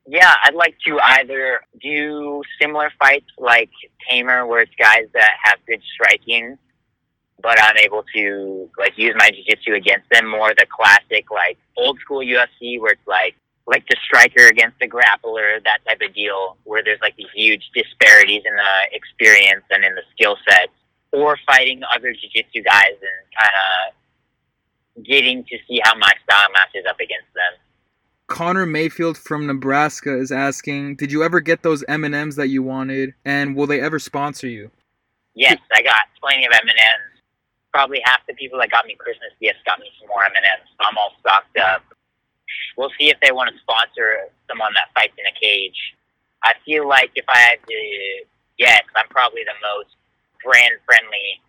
Yeah, 0.06 0.32
I'd 0.44 0.54
like 0.54 0.76
to 0.86 0.98
either 1.02 1.60
do 1.82 2.42
similar 2.60 2.90
fights 2.98 3.26
like 3.36 3.70
Teymur, 4.08 4.48
where 4.48 4.62
it's 4.62 4.72
guys 4.78 5.04
that 5.12 5.32
have 5.42 5.58
good 5.66 5.82
striking, 5.94 6.56
but 7.42 7.62
I'm 7.62 7.76
able 7.76 8.04
to 8.14 8.70
like 8.78 8.96
use 8.96 9.14
my 9.16 9.30
jiu-jitsu 9.30 9.74
against 9.74 10.08
them. 10.10 10.28
More 10.28 10.52
the 10.56 10.66
classic 10.66 11.30
like 11.30 11.58
old 11.76 11.98
school 12.00 12.20
UFC, 12.20 12.80
where 12.80 12.92
it's 12.92 13.06
like 13.06 13.34
like 13.66 13.84
the 13.88 13.96
striker 14.04 14.46
against 14.46 14.78
the 14.80 14.88
grappler, 14.88 15.62
that 15.64 15.78
type 15.86 16.00
of 16.02 16.14
deal, 16.14 16.56
where 16.64 16.82
there's 16.82 17.00
like 17.02 17.14
these 17.16 17.30
huge 17.34 17.70
disparities 17.74 18.42
in 18.44 18.56
the 18.56 18.96
experience 18.96 19.64
and 19.70 19.84
in 19.84 19.94
the 19.94 20.02
skill 20.12 20.36
sets, 20.48 20.72
or 21.12 21.38
fighting 21.46 21.82
other 21.94 22.12
jiu-jitsu 22.12 22.62
guys 22.62 22.92
and 22.92 23.20
kind 23.38 23.54
of 24.96 25.04
getting 25.04 25.44
to 25.44 25.58
see 25.68 25.80
how 25.84 25.94
my 25.96 26.12
style 26.24 26.48
matches 26.52 26.84
up 26.88 26.96
against 26.98 27.32
them. 27.34 27.60
Connor 28.26 28.66
Mayfield 28.66 29.16
from 29.16 29.46
Nebraska 29.46 30.18
is 30.18 30.32
asking, 30.32 30.96
"Did 30.96 31.12
you 31.12 31.22
ever 31.22 31.40
get 31.40 31.62
those 31.62 31.84
M 31.84 32.04
and 32.04 32.14
M's 32.14 32.36
that 32.36 32.48
you 32.48 32.62
wanted, 32.62 33.14
and 33.24 33.54
will 33.54 33.66
they 33.66 33.80
ever 33.80 33.98
sponsor 33.98 34.48
you?" 34.48 34.70
Yes, 35.34 35.58
I 35.72 35.82
got 35.82 35.94
plenty 36.20 36.44
of 36.46 36.52
M 36.52 36.68
and 36.68 36.78
M's. 36.78 37.17
Probably 37.72 38.00
half 38.04 38.20
the 38.26 38.34
people 38.34 38.58
that 38.60 38.70
got 38.70 38.86
me 38.86 38.96
Christmas 38.98 39.30
gifts 39.40 39.60
got 39.64 39.78
me 39.78 39.86
some 40.00 40.08
more 40.08 40.24
M 40.24 40.32
and 40.34 40.44
M's. 40.44 40.68
I'm 40.80 40.96
all 40.96 41.12
stocked 41.20 41.56
up. 41.58 41.82
We'll 42.76 42.92
see 42.98 43.10
if 43.10 43.18
they 43.20 43.32
want 43.32 43.50
to 43.52 43.56
sponsor 43.60 44.30
someone 44.48 44.72
that 44.74 44.88
fights 44.94 45.14
in 45.18 45.26
a 45.26 45.34
cage. 45.38 45.76
I 46.42 46.54
feel 46.64 46.88
like 46.88 47.10
if 47.14 47.24
I 47.28 47.38
had 47.38 47.58
to 47.66 47.80
guess, 48.58 48.84
I'm 48.96 49.08
probably 49.08 49.42
the 49.44 49.58
most 49.60 49.94
brand 50.44 50.74
friendly 50.86 51.42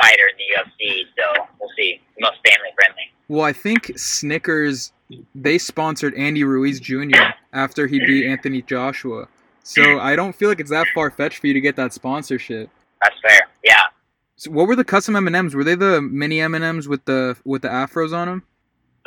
fighter 0.00 0.28
in 0.28 0.36
the 0.36 0.48
UFC. 0.58 1.04
So 1.16 1.46
we'll 1.60 1.70
see. 1.76 2.00
Most 2.20 2.38
family 2.44 2.70
friendly. 2.74 3.10
Well, 3.28 3.44
I 3.44 3.52
think 3.52 3.92
Snickers 3.96 4.92
they 5.34 5.58
sponsored 5.58 6.14
Andy 6.14 6.44
Ruiz 6.44 6.80
Jr. 6.80 7.32
after 7.52 7.86
he 7.86 7.98
beat 7.98 8.26
Anthony 8.26 8.62
Joshua. 8.62 9.28
So 9.62 10.00
I 10.00 10.16
don't 10.16 10.34
feel 10.34 10.48
like 10.48 10.60
it's 10.60 10.70
that 10.70 10.86
far 10.94 11.10
fetched 11.10 11.38
for 11.38 11.46
you 11.46 11.54
to 11.54 11.60
get 11.60 11.76
that 11.76 11.92
sponsorship. 11.92 12.68
That's 13.00 13.14
fair. 13.22 13.48
Yeah. 13.64 13.80
So 14.42 14.50
what 14.50 14.66
were 14.66 14.74
the 14.74 14.82
custom 14.82 15.14
M 15.14 15.28
and 15.28 15.36
M's? 15.36 15.54
Were 15.54 15.62
they 15.62 15.76
the 15.76 16.02
mini 16.02 16.40
M 16.40 16.56
and 16.56 16.64
M's 16.64 16.88
with 16.88 17.04
the 17.04 17.36
with 17.44 17.62
the 17.62 17.68
afros 17.68 18.12
on 18.12 18.26
them? 18.26 18.42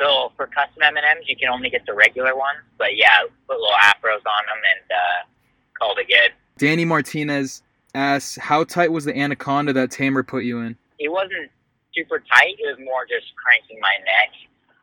So 0.00 0.32
for 0.34 0.46
custom 0.46 0.82
M 0.82 0.96
and 0.96 1.04
M's, 1.04 1.28
you 1.28 1.36
can 1.36 1.50
only 1.50 1.68
get 1.68 1.84
the 1.84 1.92
regular 1.92 2.34
ones. 2.34 2.60
But 2.78 2.96
yeah, 2.96 3.18
put 3.46 3.58
little 3.58 3.76
afros 3.82 4.24
on 4.24 4.46
them 4.46 4.62
and 4.72 4.90
uh, 4.90 5.26
called 5.78 5.98
it 5.98 6.08
good. 6.08 6.32
Danny 6.56 6.86
Martinez 6.86 7.62
asks, 7.94 8.36
"How 8.36 8.64
tight 8.64 8.92
was 8.92 9.04
the 9.04 9.14
anaconda 9.14 9.74
that 9.74 9.90
Teymur 9.90 10.26
put 10.26 10.44
you 10.44 10.60
in?" 10.60 10.74
It 10.98 11.12
wasn't 11.12 11.50
super 11.94 12.18
tight. 12.34 12.56
It 12.58 12.74
was 12.74 12.78
more 12.82 13.04
just 13.04 13.26
cranking 13.36 13.78
my 13.78 13.92
neck. 14.06 14.30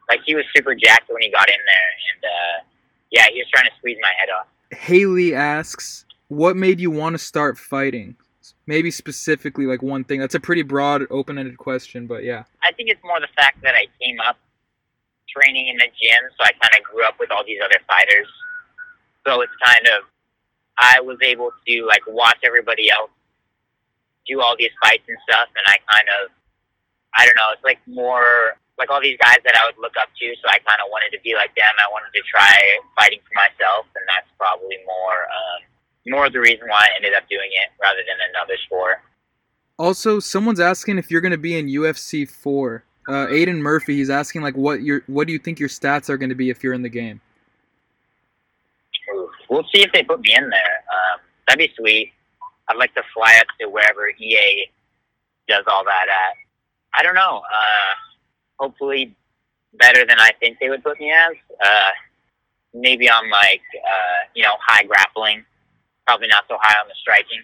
Like 0.07 0.19
he 0.23 0.35
was 0.35 0.45
super 0.55 0.75
jacked 0.75 1.09
when 1.09 1.23
he 1.23 1.31
got 1.31 1.49
in 1.49 1.57
there, 1.65 1.89
and 2.13 2.25
uh, 2.25 2.65
yeah, 3.09 3.25
he 3.33 3.39
was 3.39 3.47
trying 3.51 3.65
to 3.65 3.75
squeeze 3.79 3.97
my 4.03 4.11
head 4.19 4.29
off. 4.29 4.45
Haley 4.77 5.33
asks, 5.33 6.05
"What 6.27 6.55
made 6.55 6.79
you 6.79 6.91
want 6.91 7.15
to 7.15 7.17
start 7.17 7.57
fighting?" 7.57 8.17
Maybe 8.65 8.91
specifically 8.91 9.65
like 9.65 9.81
one 9.81 10.03
thing. 10.03 10.19
That's 10.19 10.35
a 10.35 10.39
pretty 10.39 10.61
broad, 10.61 11.03
open-ended 11.09 11.57
question, 11.57 12.07
but 12.07 12.23
yeah. 12.23 12.43
I 12.63 12.71
think 12.71 12.89
it's 12.89 13.03
more 13.03 13.19
the 13.19 13.27
fact 13.35 13.61
that 13.61 13.75
I 13.75 13.87
came 14.01 14.19
up 14.21 14.37
training 15.27 15.67
in 15.67 15.77
the 15.77 15.87
gym, 15.99 16.23
so 16.37 16.43
I 16.45 16.51
kind 16.61 16.73
of 16.77 16.83
grew 16.83 17.03
up 17.03 17.15
with 17.19 17.31
all 17.31 17.43
these 17.45 17.59
other 17.63 17.79
fighters. 17.87 18.27
So 19.25 19.41
it's 19.41 19.53
kind 19.65 19.87
of 19.87 20.03
I 20.77 20.99
was 21.01 21.17
able 21.21 21.51
to 21.67 21.73
like 21.85 22.03
watch 22.07 22.37
everybody 22.43 22.89
else 22.89 23.11
do 24.27 24.41
all 24.41 24.55
these 24.57 24.71
fights 24.81 25.03
and 25.07 25.17
stuff, 25.27 25.49
and 25.55 25.65
I 25.67 25.77
kind 25.91 26.07
of 26.21 26.31
I 27.15 27.25
don't 27.25 27.35
know. 27.35 27.51
It's 27.53 27.63
like 27.63 27.79
more 27.87 28.57
like 28.79 28.89
all 28.89 29.01
these 29.01 29.19
guys 29.21 29.37
that 29.45 29.53
I 29.53 29.61
would 29.69 29.77
look 29.77 29.93
up 29.99 30.09
to, 30.09 30.25
so 30.41 30.45
I 30.49 30.57
kind 30.65 30.81
of 30.81 30.89
wanted 30.89 31.13
to 31.13 31.21
be 31.21 31.35
like 31.35 31.53
them. 31.53 31.73
I 31.77 31.91
wanted 31.91 32.09
to 32.15 32.23
try 32.25 32.53
fighting 32.97 33.21
for 33.21 33.33
myself, 33.37 33.85
and 33.93 34.05
that's 34.09 34.29
probably 34.37 34.81
more 34.85 35.17
um, 35.29 35.61
more 36.07 36.29
the 36.29 36.39
reason 36.39 36.67
why 36.67 36.79
I 36.81 36.95
ended 36.97 37.13
up 37.15 37.27
doing 37.29 37.49
it 37.51 37.69
rather 37.81 37.99
than 37.99 38.17
another 38.29 38.57
sport. 38.65 38.97
Also, 39.79 40.19
someone's 40.19 40.59
asking 40.59 40.97
if 40.97 41.09
you're 41.09 41.21
going 41.21 41.31
to 41.31 41.37
be 41.37 41.57
in 41.57 41.67
UFC 41.67 42.29
four. 42.29 42.83
Uh, 43.07 43.27
Aiden 43.27 43.59
Murphy, 43.59 43.95
he's 43.95 44.09
asking 44.09 44.41
like 44.41 44.55
what 44.55 44.81
your 44.81 45.03
what 45.07 45.27
do 45.27 45.33
you 45.33 45.39
think 45.39 45.59
your 45.59 45.69
stats 45.69 46.09
are 46.09 46.17
going 46.17 46.29
to 46.29 46.35
be 46.35 46.49
if 46.49 46.63
you're 46.63 46.73
in 46.73 46.81
the 46.81 46.89
game? 46.89 47.19
We'll 49.49 49.67
see 49.73 49.81
if 49.81 49.91
they 49.91 50.03
put 50.03 50.21
me 50.21 50.33
in 50.35 50.49
there. 50.49 50.83
Um, 50.91 51.19
that'd 51.47 51.59
be 51.59 51.73
sweet. 51.75 52.13
I'd 52.69 52.77
like 52.77 52.93
to 52.95 53.03
fly 53.13 53.35
up 53.39 53.47
to 53.59 53.67
wherever 53.67 54.09
EA 54.09 54.71
does 55.47 55.65
all 55.67 55.83
that 55.83 56.07
at. 56.07 56.35
I 56.97 57.03
don't 57.03 57.15
know. 57.15 57.41
Uh, 57.53 57.93
hopefully, 58.59 59.13
better 59.73 60.05
than 60.05 60.19
I 60.19 60.31
think 60.39 60.59
they 60.59 60.69
would 60.69 60.83
put 60.83 60.99
me 60.99 61.11
as. 61.11 61.35
Uh, 61.63 61.89
maybe 62.73 63.09
on 63.09 63.29
like 63.29 63.61
uh, 63.75 64.27
you 64.33 64.43
know 64.43 64.53
high 64.65 64.83
grappling 64.83 65.43
probably 66.05 66.27
not 66.27 66.45
so 66.49 66.57
high 66.61 66.79
on 66.79 66.87
the 66.87 66.95
striking. 66.99 67.41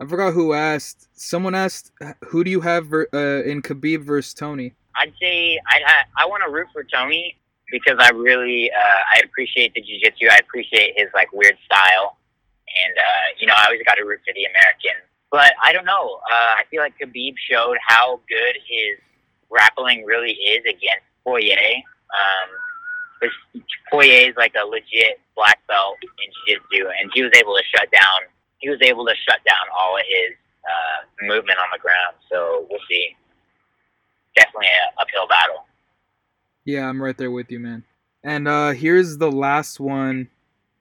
I 0.00 0.06
forgot 0.06 0.32
who 0.32 0.52
asked. 0.52 1.08
Someone 1.18 1.54
asked, 1.54 1.92
"Who 2.28 2.44
do 2.44 2.50
you 2.50 2.60
have 2.60 2.92
uh, 2.92 3.42
in 3.44 3.62
Khabib 3.62 4.04
versus 4.04 4.34
Tony?" 4.34 4.74
I'd 4.94 5.12
say 5.20 5.58
I 5.68 5.80
I, 5.86 6.24
I 6.24 6.26
want 6.26 6.42
to 6.46 6.52
root 6.52 6.68
for 6.72 6.84
Tony 6.84 7.36
because 7.70 7.96
I 7.98 8.10
really 8.10 8.70
uh, 8.70 9.00
I 9.14 9.20
appreciate 9.24 9.74
the 9.74 9.80
jiu-jitsu. 9.80 10.26
I 10.30 10.36
appreciate 10.36 10.94
his 10.96 11.08
like 11.14 11.32
weird 11.32 11.56
style, 11.64 12.18
and 12.84 12.96
uh, 12.96 13.26
you 13.38 13.46
know 13.46 13.54
I 13.56 13.64
always 13.66 13.82
got 13.86 13.94
to 13.94 14.04
root 14.04 14.20
for 14.26 14.34
the 14.34 14.44
American. 14.44 15.02
But 15.30 15.52
I 15.64 15.72
don't 15.72 15.84
know. 15.84 16.20
Uh, 16.30 16.60
I 16.60 16.62
feel 16.70 16.80
like 16.80 16.94
Khabib 16.98 17.34
showed 17.50 17.76
how 17.86 18.20
good 18.28 18.56
his 18.68 18.98
grappling 19.50 20.04
really 20.04 20.32
is 20.32 20.60
against 20.60 21.04
Poirier. 21.24 21.82
Um, 22.12 23.30
Poirier 23.90 24.30
is 24.30 24.36
like 24.36 24.54
a 24.60 24.66
legit 24.66 25.20
black 25.36 25.60
belt 25.68 25.96
in 26.02 26.30
jiu-jitsu, 26.48 26.88
and 27.00 27.10
he 27.14 27.22
was 27.22 27.32
able 27.36 27.54
to 27.54 27.62
shut 27.70 27.90
down. 27.92 28.28
He 28.58 28.70
was 28.70 28.80
able 28.82 29.04
to 29.06 29.14
shut 29.28 29.38
down 29.44 29.66
all 29.78 29.96
of 29.96 30.02
his 30.08 30.32
uh, 30.64 31.26
movement 31.26 31.58
on 31.58 31.68
the 31.72 31.78
ground. 31.78 32.16
So 32.30 32.66
we'll 32.70 32.80
see. 32.88 33.14
Definitely 34.34 34.66
an 34.66 34.92
uphill 34.98 35.28
battle. 35.28 35.64
Yeah, 36.64 36.88
I'm 36.88 37.00
right 37.00 37.16
there 37.16 37.30
with 37.30 37.50
you, 37.50 37.60
man. 37.60 37.84
And 38.24 38.48
uh, 38.48 38.70
here's 38.70 39.18
the 39.18 39.30
last 39.30 39.78
one. 39.78 40.28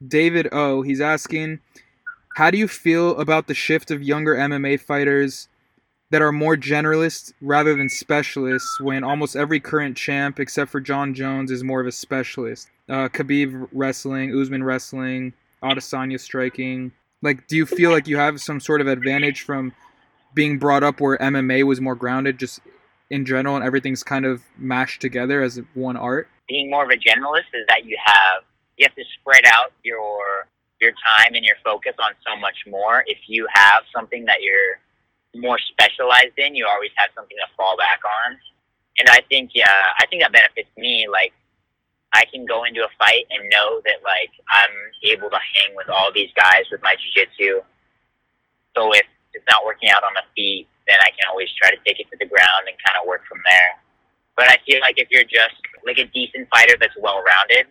David 0.05 0.49
O. 0.51 0.81
He's 0.81 0.99
asking, 0.99 1.59
how 2.35 2.49
do 2.51 2.57
you 2.57 2.67
feel 2.67 3.17
about 3.17 3.47
the 3.47 3.53
shift 3.53 3.91
of 3.91 4.01
younger 4.01 4.35
MMA 4.35 4.79
fighters 4.79 5.47
that 6.11 6.21
are 6.21 6.31
more 6.31 6.57
generalists 6.57 7.33
rather 7.41 7.75
than 7.75 7.89
specialists 7.89 8.79
when 8.79 9.03
almost 9.03 9.35
every 9.35 9.59
current 9.59 9.95
champ 9.97 10.39
except 10.39 10.71
for 10.71 10.79
Jon 10.79 11.13
Jones 11.13 11.51
is 11.51 11.63
more 11.63 11.81
of 11.81 11.87
a 11.87 11.91
specialist. 11.91 12.69
Uh, 12.87 13.09
Khabib 13.09 13.67
wrestling, 13.71 14.39
Usman 14.39 14.63
wrestling, 14.63 15.33
Adesanya 15.63 16.19
striking. 16.19 16.91
Like, 17.21 17.47
do 17.47 17.55
you 17.55 17.65
feel 17.65 17.91
like 17.91 18.07
you 18.07 18.17
have 18.17 18.39
some 18.39 18.59
sort 18.59 18.81
of 18.81 18.87
advantage 18.87 19.41
from 19.41 19.73
being 20.35 20.59
brought 20.59 20.83
up 20.83 20.99
where 20.99 21.17
MMA 21.17 21.63
was 21.63 21.81
more 21.81 21.95
grounded, 21.95 22.37
just 22.37 22.59
in 23.09 23.25
general, 23.25 23.55
and 23.55 23.65
everything's 23.65 24.03
kind 24.03 24.25
of 24.25 24.43
mashed 24.57 25.01
together 25.01 25.41
as 25.41 25.59
one 25.73 25.97
art? 25.97 26.27
Being 26.47 26.69
more 26.69 26.83
of 26.83 26.91
a 26.91 26.97
generalist 26.97 27.49
is 27.53 27.65
that 27.67 27.85
you 27.85 27.97
have 28.05 28.43
you 28.77 28.85
have 28.85 28.95
to 28.95 29.03
spread 29.19 29.45
out 29.45 29.71
your 29.83 30.47
your 30.81 30.91
time 30.91 31.33
and 31.33 31.43
your 31.43 31.55
focus 31.63 31.95
on 31.99 32.11
so 32.27 32.39
much 32.39 32.57
more. 32.67 33.03
If 33.07 33.17
you 33.27 33.47
have 33.53 33.83
something 33.95 34.25
that 34.25 34.41
you're 34.41 35.41
more 35.41 35.57
specialized 35.57 36.37
in, 36.37 36.55
you 36.55 36.67
always 36.67 36.91
have 36.97 37.09
something 37.15 37.37
to 37.37 37.55
fall 37.55 37.77
back 37.77 38.01
on. 38.03 38.37
And 38.99 39.09
I 39.09 39.21
think, 39.29 39.51
yeah, 39.53 39.71
I 39.99 40.05
think 40.07 40.21
that 40.21 40.31
benefits 40.31 40.69
me. 40.77 41.07
Like, 41.11 41.33
I 42.15 42.25
can 42.31 42.45
go 42.45 42.63
into 42.63 42.81
a 42.81 42.91
fight 42.97 43.27
and 43.29 43.49
know 43.51 43.81
that, 43.85 43.99
like, 44.01 44.31
I'm 44.47 44.75
able 45.03 45.29
to 45.29 45.37
hang 45.37 45.75
with 45.75 45.89
all 45.89 46.11
these 46.15 46.31
guys 46.35 46.63
with 46.71 46.81
my 46.81 46.95
jiu-jitsu. 46.95 47.61
So 48.75 48.91
if 48.93 49.05
it's 49.33 49.45
not 49.47 49.65
working 49.65 49.89
out 49.89 50.03
on 50.03 50.15
the 50.15 50.23
feet, 50.35 50.67
then 50.87 50.97
I 51.01 51.11
can 51.11 51.27
always 51.29 51.49
try 51.59 51.69
to 51.71 51.79
take 51.85 51.99
it 51.99 52.07
to 52.11 52.17
the 52.17 52.25
ground 52.25 52.67
and 52.67 52.75
kind 52.85 52.97
of 52.99 53.07
work 53.07 53.21
from 53.27 53.39
there. 53.43 53.75
But 54.35 54.47
I 54.49 54.57
feel 54.67 54.79
like 54.81 54.97
if 54.97 55.07
you're 55.11 55.27
just 55.27 55.55
like 55.85 55.97
a 55.97 56.05
decent 56.11 56.47
fighter 56.49 56.75
that's 56.79 56.95
well-rounded, 56.99 57.67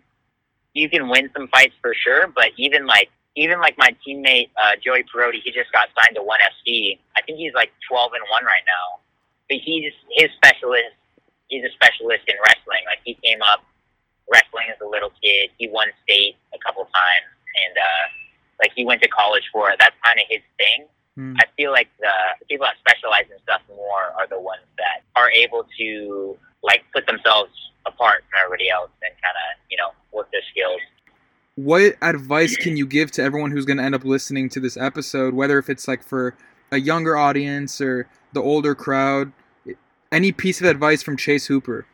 you 0.73 0.89
can 0.89 1.09
win 1.09 1.31
some 1.37 1.49
fights 1.49 1.75
for 1.81 1.95
sure. 1.95 2.29
But 2.35 2.51
even 2.57 2.87
like 2.87 3.11
even 3.37 3.61
like 3.61 3.77
my 3.79 3.95
teammate 4.07 4.51
uh, 4.63 4.77
Joey 4.83 5.05
Perotti, 5.05 5.43
he 5.43 5.51
just 5.51 5.73
got 5.73 5.89
signed 5.99 6.15
to 6.17 6.23
ONE 6.23 6.39
FC. 6.39 6.99
I 7.17 7.23
think 7.23 7.39
he's 7.39 7.55
like 7.55 7.73
twelve 7.89 8.13
and 8.13 8.23
one 8.31 8.45
right 8.45 8.65
now. 8.67 9.01
But 9.49 9.59
he's 9.63 9.93
his 10.17 10.31
specialist. 10.37 10.97
He's 11.49 11.65
a 11.65 11.73
specialist 11.75 12.25
in 12.27 12.37
wrestling. 12.43 12.83
Like 12.87 13.01
he 13.05 13.15
came 13.23 13.41
up 13.43 13.63
wrestling 14.31 14.67
as 14.73 14.81
a 14.81 14.89
little 14.89 15.13
kid. 15.23 15.51
He 15.59 15.69
won 15.69 15.89
state 16.03 16.37
a 16.55 16.59
couple 16.59 16.85
times, 16.85 17.29
and 17.67 17.75
uh, 17.77 18.05
like 18.61 18.73
he 18.75 18.85
went 18.85 19.03
to 19.03 19.09
college 19.09 19.45
for 19.53 19.71
it. 19.71 19.77
That's 19.79 19.97
kind 20.05 20.19
of 20.19 20.27
his 20.29 20.43
thing. 20.59 20.87
Mm. 21.19 21.37
I 21.39 21.45
feel 21.57 21.71
like 21.71 21.89
the, 22.01 22.11
the 22.41 22.47
people 22.47 22.67
that 22.67 22.77
specialize 22.81 23.31
in 23.31 23.39
stuff 23.43 23.63
more 23.69 24.11
are 24.19 24.27
the 24.27 24.41
ones 24.41 24.67
that 24.79 25.03
are 25.15 25.31
able 25.31 25.67
to 25.79 26.37
like 26.63 26.83
put 26.93 27.07
themselves 27.07 27.53
apart 27.87 28.25
from 28.31 28.41
everybody 28.45 28.71
else 28.71 28.91
and 29.03 29.13
kind 29.23 29.37
of 29.37 29.61
you 29.71 29.77
know 29.77 29.91
work 30.13 30.31
their 30.33 30.41
skills 30.51 30.81
what 31.57 31.95
advice 32.03 32.57
can 32.57 32.77
you 32.77 32.87
give 32.87 33.11
to 33.13 33.23
everyone 33.23 33.51
who's 33.51 33.65
going 33.65 33.77
to 33.77 33.83
end 33.83 33.95
up 33.95 34.05
listening 34.05 34.49
to 34.49 34.59
this 34.59 34.77
episode 34.77 35.35
whether 35.35 35.59
if 35.59 35.69
it's 35.69 35.87
like 35.87 36.03
for 36.03 36.35
a 36.73 36.81
younger 36.81 37.17
audience 37.17 37.81
or 37.81 38.09
the 38.33 38.41
older 38.41 38.75
crowd 38.75 39.33
any 40.11 40.33
piece 40.33 40.61
of 40.61 40.67
advice 40.67 41.03
from 41.03 41.17
chase 41.17 41.47
hooper 41.47 41.87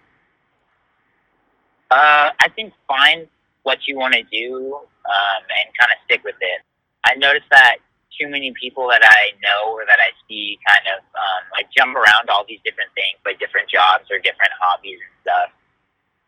uh, 1.90 2.30
i 2.40 2.48
think 2.54 2.72
find 2.88 3.26
what 3.62 3.78
you 3.86 3.96
want 3.96 4.14
to 4.14 4.22
do 4.32 4.74
um, 4.74 5.42
and 5.42 5.66
kind 5.78 5.90
of 5.92 5.98
stick 6.04 6.22
with 6.24 6.36
it 6.40 6.60
i 7.06 7.14
noticed 7.16 7.48
that 7.50 7.76
too 8.18 8.28
many 8.28 8.52
people 8.60 8.88
that 8.88 9.02
i 9.04 9.30
know 9.40 9.72
or 9.72 9.84
that 9.86 9.98
i 10.00 10.10
see 10.28 10.58
kind 10.66 10.86
of 10.96 11.00
um, 11.14 11.42
like 11.52 11.66
jump 11.76 11.96
around 11.96 12.28
all 12.28 12.44
these 12.48 12.60
different 12.64 12.90
things 12.94 13.16
like 13.24 13.38
different 13.38 13.68
jobs 13.68 14.04
or 14.10 14.18
different 14.18 14.52
hobbies 14.60 14.98
and 14.98 15.14
stuff 15.22 15.50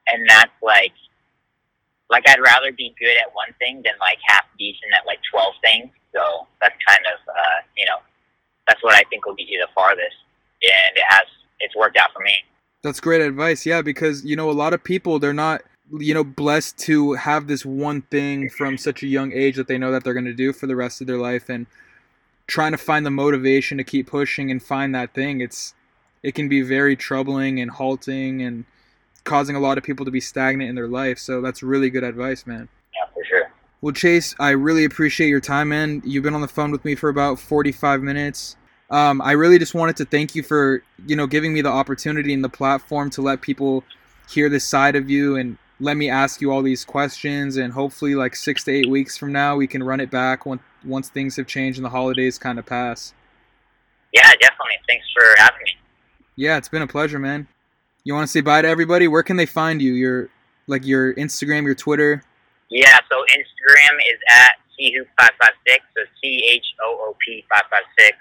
and 0.09 0.29
that's 0.29 0.55
like 0.63 0.93
like 2.11 2.29
I'd 2.29 2.45
rather 2.45 2.73
be 2.73 2.95
good 3.01 3.17
at 3.17 3.33
one 3.35 3.57
thing 3.59 3.81
than 3.83 3.97
like 3.99 4.19
half 4.29 4.45
decent 4.59 4.93
at 4.95 5.07
like 5.07 5.19
twelve 5.33 5.55
things. 5.65 5.91
So 6.15 6.47
that's 6.61 6.77
kind 6.87 7.01
of 7.09 7.19
uh, 7.27 7.59
you 7.77 7.87
know 7.87 8.05
that's 8.69 8.83
what 8.85 8.95
I 8.95 9.03
think 9.09 9.25
will 9.27 9.35
get 9.35 9.49
you 9.49 9.59
the 9.59 9.73
farthest, 9.75 10.17
and 10.63 10.93
it 10.97 11.07
has 11.09 11.27
it's 11.61 11.75
worked 11.75 11.97
out 11.97 12.13
for 12.13 12.21
me. 12.23 12.37
That's 12.83 13.01
great 13.01 13.21
advice. 13.21 13.65
Yeah, 13.65 13.83
because 13.83 14.25
you 14.25 14.37
know 14.37 14.51
a 14.51 14.53
lot 14.53 14.75
of 14.75 14.83
people 14.83 15.19
they're 15.19 15.33
not 15.33 15.63
you 15.99 16.15
know, 16.15 16.25
blessed 16.25 16.79
to 16.79 17.15
have 17.15 17.47
this 17.47 17.67
one 17.67 18.03
thing 18.03 18.49
from 18.49 18.79
such 18.79 19.03
a 19.03 19.07
young 19.07 19.33
age 19.33 19.57
that 19.57 19.67
they 19.67 19.77
know 19.77 19.93
that 19.93 20.05
they're 20.05 20.15
going 20.15 20.25
to 20.25 20.33
do 20.33 20.53
for 20.53 20.67
the 20.67 20.77
rest 20.77 21.01
of 21.01 21.07
their 21.07 21.19
life 21.19 21.49
and 21.49 21.67
trying 22.47 22.73
to 22.73 22.79
find 22.79 23.05
the 23.05 23.11
motivation 23.11 23.79
to 23.79 23.85
keep 23.85 24.07
pushing 24.07 24.51
and 24.51 24.63
find 24.63 24.95
that 24.95 25.13
thing. 25.15 25.41
It's 25.41 25.75
it 26.23 26.35
can 26.35 26.49
be 26.49 26.63
very 26.63 26.97
troubling 26.97 27.61
and 27.61 27.71
halting 27.71 28.43
and 28.43 28.65
causing 29.25 29.57
a 29.57 29.61
lot 29.61 29.77
of 29.77 29.85
people 29.85 30.05
to 30.05 30.11
be 30.11 30.21
stagnant 30.21 30.69
in 30.69 30.77
their 30.77 30.89
life. 30.89 31.19
So 31.19 31.41
that's 31.41 31.63
really 31.63 31.91
good 31.91 32.05
advice, 32.05 32.47
man. 32.47 32.69
Yeah, 32.95 33.13
for 33.13 33.25
sure. 33.25 33.53
Well, 33.81 33.93
Chase, 33.93 34.35
I 34.39 34.51
really 34.51 34.85
appreciate 34.85 35.29
your 35.29 35.41
time, 35.41 35.71
man. 35.71 36.01
You've 36.05 36.23
been 36.23 36.35
on 36.35 36.41
the 36.41 36.49
phone 36.49 36.71
with 36.71 36.85
me 36.85 36.95
for 36.95 37.09
about 37.09 37.39
45 37.39 38.01
minutes. 38.03 38.57
Um, 38.93 39.23
I 39.23 39.33
really 39.33 39.59
just 39.59 39.75
wanted 39.75 39.97
to 39.97 40.05
thank 40.05 40.35
you 40.35 40.43
for, 40.43 40.83
you 41.07 41.17
know, 41.17 41.27
giving 41.27 41.55
me 41.55 41.63
the 41.63 41.71
opportunity 41.71 42.35
and 42.35 42.45
the 42.45 42.51
platform 42.51 43.09
to 43.11 43.23
let 43.23 43.41
people 43.41 43.85
hear 44.29 44.51
this 44.51 44.65
side 44.65 44.97
of 44.97 45.09
you 45.09 45.35
and 45.35 45.57
let 45.81 45.97
me 45.97 46.11
ask 46.11 46.43
you 46.43 46.53
all 46.53 46.61
these 46.61 46.85
questions. 46.85 47.57
And 47.57 47.73
hopefully, 47.73 48.15
like 48.15 48.37
six 48.37 48.65
to 48.65 48.71
eight 48.71 48.89
weeks 48.89 49.17
from 49.17 49.33
now, 49.33 49.57
we 49.57 49.67
can 49.67 49.83
run 49.83 49.99
it 49.99 50.11
back 50.11 50.45
once 50.45 50.61
once 50.85 51.09
things 51.09 51.37
have 51.37 51.47
changed 51.47 51.79
and 51.79 51.87
the 51.87 51.91
holidays 51.91 52.39
kind 52.39 52.59
of 52.59 52.67
pass. 52.67 53.15
Yeah, 54.13 54.31
definitely. 54.41 54.75
Thanks 54.87 55.07
for 55.17 55.25
having 55.39 55.63
me. 55.65 55.77
Yeah, 56.37 56.59
it's 56.59 56.69
been 56.69 56.83
a 56.83 56.87
pleasure, 56.87 57.19
man. 57.19 57.49
You 58.05 58.15
want 58.15 58.27
to 58.27 58.31
say 58.31 58.43
bye 58.43 58.61
to 58.61 58.69
everybody? 58.69 59.09
Where 59.09 59.23
can 59.23 59.37
they 59.37 59.47
find 59.47 59.81
you? 59.81 59.95
Your 59.95 60.29
like 60.67 60.85
your 60.85 61.15
Instagram, 61.15 61.65
your 61.65 61.75
Twitter. 61.75 62.23
Yeah, 62.69 62.99
so 63.11 63.17
Instagram 63.21 63.97
is 64.13 64.21
at 64.29 64.53
choop556, 64.79 65.79
so 65.97 66.03
C 66.21 66.45
H 66.51 66.67
O 66.83 66.99
O 67.09 67.17
P 67.25 67.45
556. 67.49 68.19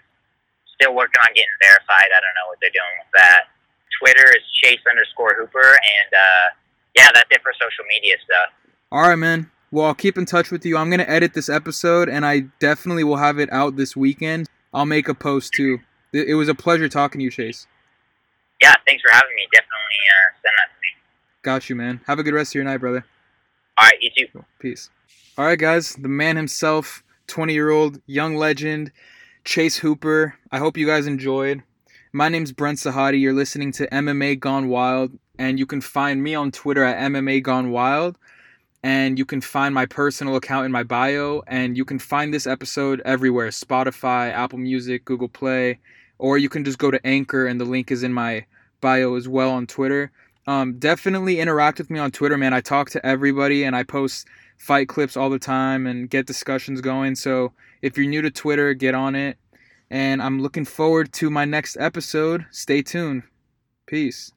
Still 0.82 0.96
working 0.96 1.22
on 1.28 1.34
getting 1.36 1.54
verified. 1.62 2.10
I 2.10 2.18
don't 2.18 2.34
know 2.42 2.50
what 2.50 2.58
they're 2.60 2.74
doing 2.74 2.96
with 2.98 3.14
that. 3.14 3.54
Twitter 4.02 4.26
is 4.34 4.42
chase 4.64 4.80
underscore 4.90 5.36
hooper, 5.38 5.60
and 5.62 6.10
uh, 6.10 6.48
yeah, 6.96 7.10
that's 7.14 7.30
it 7.30 7.42
for 7.44 7.54
social 7.54 7.86
media 7.88 8.16
stuff. 8.26 8.74
All 8.92 9.08
right, 9.08 9.16
man. 9.16 9.52
Well, 9.70 9.86
I'll 9.86 9.94
keep 9.94 10.18
in 10.18 10.26
touch 10.26 10.50
with 10.50 10.66
you. 10.66 10.78
I'm 10.78 10.90
gonna 10.90 11.06
edit 11.08 11.36
this 11.36 11.50
episode, 11.50 12.10
and 12.10 12.26
I 12.26 12.42
definitely 12.60 13.04
will 13.04 13.18
have 13.18 13.38
it 13.38 13.52
out 13.54 13.76
this 13.76 13.96
weekend. 13.96 14.50
I'll 14.74 14.88
make 14.88 15.08
a 15.08 15.14
post 15.14 15.54
too. 15.54 15.80
It 16.14 16.36
was 16.36 16.50
a 16.50 16.56
pleasure 16.56 16.90
talking 16.90 17.20
to 17.20 17.24
you, 17.24 17.32
Chase. 17.32 17.68
Yeah, 18.62 18.74
thanks 18.88 19.04
for 19.04 19.14
having 19.14 19.36
me. 19.36 19.48
Definitely 19.54 20.02
uh, 20.10 20.34
send 20.42 20.54
that 20.58 20.74
to 20.74 20.82
me. 20.82 21.02
Got 21.44 21.70
you, 21.70 21.76
man. 21.76 22.02
Have 22.08 22.20
a 22.20 22.24
good 22.24 22.34
rest 22.34 22.52
of 22.52 22.56
your 22.56 22.64
night, 22.64 22.78
brother. 22.78 23.06
All 23.78 23.86
right, 23.86 24.02
you 24.02 24.10
too. 24.18 24.44
Peace. 24.60 24.90
All 25.38 25.46
right, 25.46 25.60
guys. 25.60 25.96
The 25.96 26.10
man 26.10 26.38
himself, 26.38 27.04
20 27.28 27.54
year 27.54 27.70
old 27.70 28.02
young 28.08 28.36
legend, 28.36 28.92
Chase 29.44 29.78
Hooper. 29.78 30.36
I 30.52 30.60
hope 30.60 30.78
you 30.78 30.86
guys 30.86 31.08
enjoyed. 31.08 31.64
My 32.14 32.30
name's 32.30 32.52
Brent 32.52 32.78
Sahadi. 32.78 33.20
You're 33.20 33.34
listening 33.34 33.72
to 33.74 33.88
MMA 33.88 34.40
Gone 34.40 34.70
Wild, 34.70 35.18
and 35.40 35.58
you 35.58 35.66
can 35.66 35.82
find 35.82 36.22
me 36.22 36.36
on 36.36 36.52
Twitter 36.52 36.84
at 36.84 37.12
MMA 37.12 37.42
Gone 37.42 37.72
Wild. 37.72 38.18
And 38.84 39.18
you 39.18 39.26
can 39.26 39.42
find 39.42 39.74
my 39.76 39.86
personal 39.86 40.36
account 40.36 40.66
in 40.66 40.72
my 40.72 40.84
bio, 40.84 41.44
and 41.48 41.78
you 41.78 41.86
can 41.86 42.00
find 42.00 42.34
this 42.34 42.48
episode 42.48 43.02
everywhere 43.06 43.50
Spotify, 43.50 44.32
Apple 44.32 44.58
Music, 44.58 45.06
Google 45.06 45.30
Play, 45.30 45.80
or 46.18 46.38
you 46.38 46.50
can 46.50 46.64
just 46.64 46.78
go 46.78 46.90
to 46.92 47.06
Anchor, 47.06 47.46
and 47.46 47.60
the 47.60 47.66
link 47.66 47.92
is 47.92 48.04
in 48.04 48.14
my 48.14 48.46
bio 48.80 49.16
as 49.16 49.28
well 49.28 49.52
on 49.52 49.68
Twitter. 49.68 50.12
Um, 50.48 50.80
definitely 50.80 51.40
interact 51.40 51.78
with 51.78 51.90
me 51.90 52.00
on 52.00 52.12
Twitter, 52.12 52.38
man. 52.38 52.54
I 52.54 52.62
talk 52.62 52.90
to 52.92 53.06
everybody, 53.06 53.64
and 53.64 53.76
I 53.76 53.84
post 53.84 54.28
fight 54.62 54.88
clips 54.88 55.18
all 55.18 55.32
the 55.32 55.40
time 55.40 55.88
and 55.88 56.08
get 56.08 56.28
discussions 56.28 56.82
going. 56.82 57.16
So 57.16 57.52
if 57.82 57.98
you're 57.98 58.06
new 58.06 58.22
to 58.22 58.30
Twitter, 58.30 58.76
get 58.76 58.94
on 58.94 59.16
it. 59.16 59.38
And 59.90 60.22
I'm 60.22 60.40
looking 60.40 60.66
forward 60.66 61.12
to 61.14 61.32
my 61.32 61.46
next 61.46 61.78
episode. 61.80 62.46
Stay 62.52 62.84
tuned. 62.84 63.24
Peace. 63.88 64.32